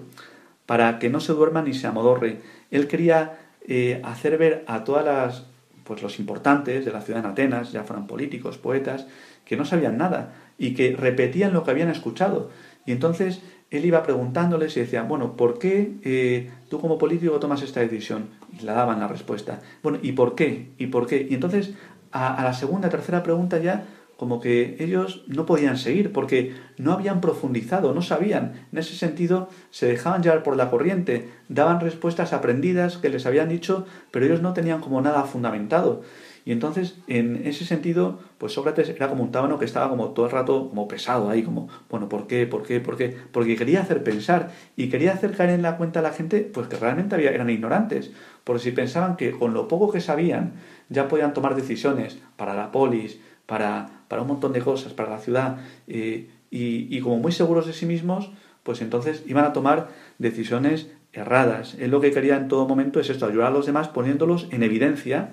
para 0.65 0.97
que 0.97 1.09
no 1.09 1.19
se 1.19 1.33
duerma 1.33 1.61
ni 1.61 1.73
se 1.73 1.87
amodorre. 1.87 2.39
Él 2.71 2.87
quería 2.87 3.37
eh, 3.67 4.01
hacer 4.03 4.37
ver 4.37 4.63
a 4.67 4.83
todas 4.83 5.05
las, 5.05 5.45
pues 5.83 6.01
los 6.01 6.19
importantes 6.19 6.85
de 6.85 6.91
la 6.91 7.01
ciudad 7.01 7.23
en 7.23 7.29
Atenas, 7.29 7.71
ya 7.71 7.83
fueran 7.83 8.07
políticos, 8.07 8.57
poetas, 8.57 9.05
que 9.45 9.57
no 9.57 9.65
sabían 9.65 9.97
nada 9.97 10.33
y 10.57 10.73
que 10.73 10.95
repetían 10.95 11.53
lo 11.53 11.63
que 11.63 11.71
habían 11.71 11.89
escuchado. 11.89 12.49
Y 12.85 12.91
entonces 12.91 13.41
él 13.75 13.85
iba 13.85 14.03
preguntándoles 14.03 14.75
y 14.77 14.81
decía, 14.81 15.03
bueno, 15.03 15.35
¿por 15.35 15.59
qué 15.59 15.93
eh, 16.03 16.49
tú 16.69 16.79
como 16.79 16.97
político 16.97 17.39
tomas 17.39 17.61
esta 17.61 17.79
decisión? 17.79 18.29
Y 18.57 18.63
le 18.63 18.71
daban 18.71 18.99
la 18.99 19.07
respuesta. 19.07 19.61
Bueno, 19.83 19.99
¿y 20.01 20.13
por 20.13 20.35
qué? 20.35 20.71
¿Y 20.77 20.87
por 20.87 21.07
qué? 21.07 21.27
Y 21.29 21.33
entonces 21.33 21.73
a, 22.11 22.35
a 22.35 22.43
la 22.43 22.53
segunda, 22.53 22.89
tercera 22.89 23.23
pregunta 23.23 23.57
ya 23.59 23.85
como 24.17 24.39
que 24.39 24.77
ellos 24.79 25.23
no 25.27 25.45
podían 25.45 25.77
seguir 25.77 26.13
porque 26.13 26.55
no 26.77 26.93
habían 26.93 27.19
profundizado, 27.19 27.93
no 27.93 28.01
sabían. 28.01 28.67
En 28.71 28.79
ese 28.79 28.95
sentido, 28.95 29.49
se 29.71 29.87
dejaban 29.87 30.23
llevar 30.23 30.43
por 30.43 30.55
la 30.55 30.69
corriente, 30.69 31.29
daban 31.49 31.81
respuestas 31.81 32.31
aprendidas 32.31 32.97
que 32.97 33.09
les 33.09 33.25
habían 33.25 33.49
dicho, 33.49 33.85
pero 34.11 34.25
ellos 34.25 34.41
no 34.41 34.53
tenían 34.53 34.79
como 34.79 35.01
nada 35.01 35.23
fundamentado. 35.23 36.03
Y 36.45 36.51
entonces, 36.51 36.95
en 37.07 37.41
ese 37.47 37.65
sentido, 37.65 38.19
pues 38.37 38.53
Sócrates 38.53 38.89
era 38.89 39.09
como 39.09 39.23
un 39.23 39.31
tábano 39.31 39.57
que 39.57 39.65
estaba 39.65 39.89
como 39.89 40.09
todo 40.09 40.27
el 40.27 40.31
rato 40.31 40.69
como 40.69 40.87
pesado 40.87 41.27
ahí, 41.31 41.41
como, 41.41 41.67
bueno, 41.89 42.07
¿por 42.07 42.27
qué? 42.27 42.45
¿Por 42.45 42.61
qué? 42.61 42.79
¿Por 42.79 42.97
qué? 42.97 43.17
Porque 43.31 43.55
quería 43.55 43.81
hacer 43.81 44.03
pensar 44.03 44.51
y 44.77 44.89
quería 44.89 45.13
hacer 45.13 45.35
caer 45.35 45.49
en 45.49 45.63
la 45.63 45.75
cuenta 45.75 46.01
a 46.01 46.03
la 46.03 46.11
gente, 46.11 46.41
pues 46.41 46.67
que 46.67 46.77
realmente 46.77 47.15
había, 47.15 47.31
eran 47.31 47.49
ignorantes. 47.49 48.11
Porque 48.43 48.61
si 48.61 48.71
pensaban 48.71 49.17
que 49.17 49.31
con 49.31 49.55
lo 49.55 49.67
poco 49.67 49.91
que 49.91 50.01
sabían 50.01 50.53
ya 50.87 51.07
podían 51.07 51.33
tomar 51.33 51.55
decisiones 51.55 52.19
para 52.37 52.53
la 52.53 52.71
polis, 52.71 53.19
para, 53.47 54.03
para 54.07 54.21
un 54.21 54.27
montón 54.27 54.53
de 54.53 54.61
cosas, 54.61 54.93
para 54.93 55.09
la 55.09 55.17
ciudad, 55.17 55.57
eh, 55.87 56.29
y, 56.51 56.95
y 56.95 57.01
como 57.01 57.17
muy 57.17 57.31
seguros 57.31 57.65
de 57.65 57.73
sí 57.73 57.87
mismos, 57.87 58.29
pues 58.61 58.83
entonces 58.83 59.23
iban 59.25 59.45
a 59.45 59.53
tomar 59.53 59.89
decisiones 60.19 60.91
erradas. 61.11 61.75
Él 61.79 61.89
lo 61.89 62.01
que 62.01 62.11
quería 62.11 62.37
en 62.37 62.49
todo 62.49 62.67
momento 62.67 62.99
es 62.99 63.09
esto, 63.09 63.25
ayudar 63.25 63.47
a 63.47 63.51
los 63.51 63.65
demás 63.65 63.87
poniéndolos 63.87 64.47
en 64.51 64.61
evidencia 64.61 65.31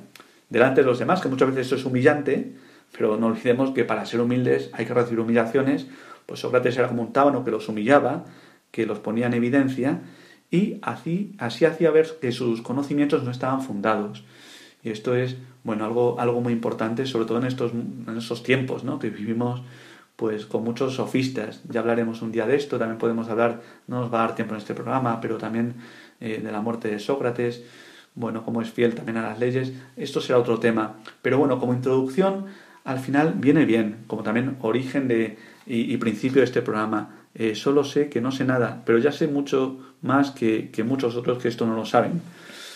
delante 0.52 0.82
de 0.82 0.86
los 0.86 0.98
demás, 0.98 1.22
que 1.22 1.28
muchas 1.28 1.48
veces 1.48 1.66
eso 1.66 1.76
es 1.76 1.84
humillante, 1.86 2.52
pero 2.96 3.16
no 3.16 3.28
olvidemos 3.28 3.70
que 3.70 3.84
para 3.84 4.04
ser 4.04 4.20
humildes 4.20 4.68
hay 4.74 4.84
que 4.84 4.92
recibir 4.92 5.20
humillaciones, 5.20 5.86
pues 6.26 6.40
Sócrates 6.40 6.76
era 6.76 6.88
como 6.88 7.02
un 7.02 7.12
tábano 7.12 7.42
que 7.42 7.50
los 7.50 7.68
humillaba, 7.70 8.26
que 8.70 8.84
los 8.84 8.98
ponía 8.98 9.26
en 9.26 9.34
evidencia, 9.34 10.02
y 10.50 10.78
así, 10.82 11.34
así 11.38 11.64
hacía 11.64 11.90
ver 11.90 12.18
que 12.20 12.32
sus 12.32 12.60
conocimientos 12.60 13.24
no 13.24 13.30
estaban 13.30 13.62
fundados. 13.62 14.24
Y 14.84 14.90
esto 14.90 15.16
es, 15.16 15.38
bueno, 15.64 15.86
algo, 15.86 16.20
algo 16.20 16.42
muy 16.42 16.52
importante, 16.52 17.06
sobre 17.06 17.24
todo 17.24 17.38
en 17.38 17.46
estos, 17.46 17.72
en 17.72 18.14
estos 18.18 18.42
tiempos, 18.42 18.84
¿no? 18.84 18.98
Que 18.98 19.08
vivimos 19.08 19.62
pues 20.16 20.44
con 20.44 20.64
muchos 20.64 20.96
sofistas. 20.96 21.62
Ya 21.70 21.80
hablaremos 21.80 22.20
un 22.20 22.30
día 22.30 22.46
de 22.46 22.56
esto, 22.56 22.78
también 22.78 22.98
podemos 22.98 23.30
hablar, 23.30 23.62
no 23.86 24.00
nos 24.00 24.12
va 24.12 24.22
a 24.22 24.26
dar 24.26 24.34
tiempo 24.34 24.52
en 24.52 24.58
este 24.58 24.74
programa, 24.74 25.18
pero 25.22 25.38
también 25.38 25.76
eh, 26.20 26.42
de 26.44 26.52
la 26.52 26.60
muerte 26.60 26.88
de 26.88 26.98
Sócrates 26.98 27.64
bueno, 28.14 28.44
cómo 28.44 28.62
es 28.62 28.70
fiel 28.70 28.94
también 28.94 29.16
a 29.18 29.22
las 29.22 29.38
leyes, 29.38 29.72
esto 29.96 30.20
será 30.20 30.38
otro 30.38 30.58
tema. 30.58 30.96
Pero 31.22 31.38
bueno, 31.38 31.58
como 31.58 31.74
introducción, 31.74 32.46
al 32.84 32.98
final 32.98 33.34
viene 33.36 33.64
bien, 33.64 34.04
como 34.06 34.22
también 34.22 34.56
origen 34.60 35.08
de, 35.08 35.38
y, 35.66 35.96
principio 35.96 36.40
de 36.40 36.44
este 36.44 36.62
programa. 36.62 37.26
Eh, 37.34 37.54
solo 37.54 37.84
sé 37.84 38.10
que 38.10 38.20
no 38.20 38.30
sé 38.30 38.44
nada, 38.44 38.82
pero 38.84 38.98
ya 38.98 39.12
sé 39.12 39.26
mucho 39.26 39.78
más 40.02 40.30
que, 40.32 40.70
que 40.70 40.84
muchos 40.84 41.16
otros 41.16 41.40
que 41.40 41.48
esto 41.48 41.66
no 41.66 41.74
lo 41.74 41.86
saben. 41.86 42.20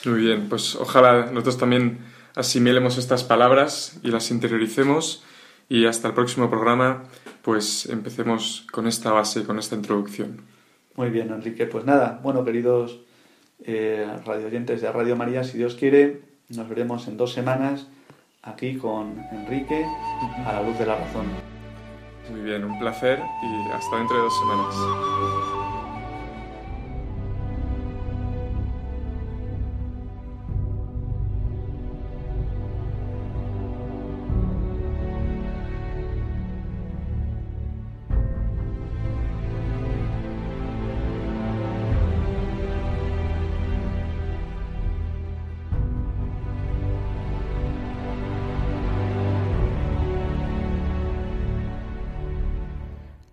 Muy 0.06 0.20
bien, 0.20 0.48
pues 0.48 0.76
ojalá 0.76 1.26
nosotros 1.26 1.58
también 1.58 1.98
asimilemos 2.34 2.96
estas 2.96 3.24
palabras 3.24 3.98
y 4.02 4.10
las 4.10 4.30
interioricemos 4.30 5.24
y 5.68 5.86
hasta 5.86 6.08
el 6.08 6.14
próximo 6.14 6.48
programa 6.48 7.04
pues 7.42 7.86
empecemos 7.86 8.66
con 8.72 8.86
esta 8.86 9.12
base, 9.12 9.44
con 9.44 9.58
esta 9.58 9.74
introducción. 9.74 10.40
Muy 10.94 11.10
bien, 11.10 11.30
Enrique. 11.30 11.66
Pues 11.66 11.84
nada, 11.84 12.20
bueno, 12.22 12.44
queridos 12.44 13.00
eh, 13.64 14.06
radio 14.24 14.46
oyentes 14.46 14.80
de 14.80 14.92
Radio 14.92 15.16
María, 15.16 15.44
si 15.44 15.58
Dios 15.58 15.74
quiere, 15.74 16.20
nos 16.48 16.68
veremos 16.68 17.08
en 17.08 17.16
dos 17.16 17.32
semanas 17.32 17.88
aquí 18.42 18.76
con 18.76 19.18
Enrique 19.32 19.84
a 20.46 20.52
la 20.52 20.62
luz 20.62 20.78
de 20.78 20.86
la 20.86 20.96
razón. 20.96 21.26
Muy 22.30 22.40
bien, 22.40 22.64
un 22.64 22.78
placer 22.78 23.20
y 23.20 23.70
hasta 23.72 23.96
dentro 23.98 24.16
de 24.16 24.22
dos 24.22 24.38
semanas. 24.38 25.55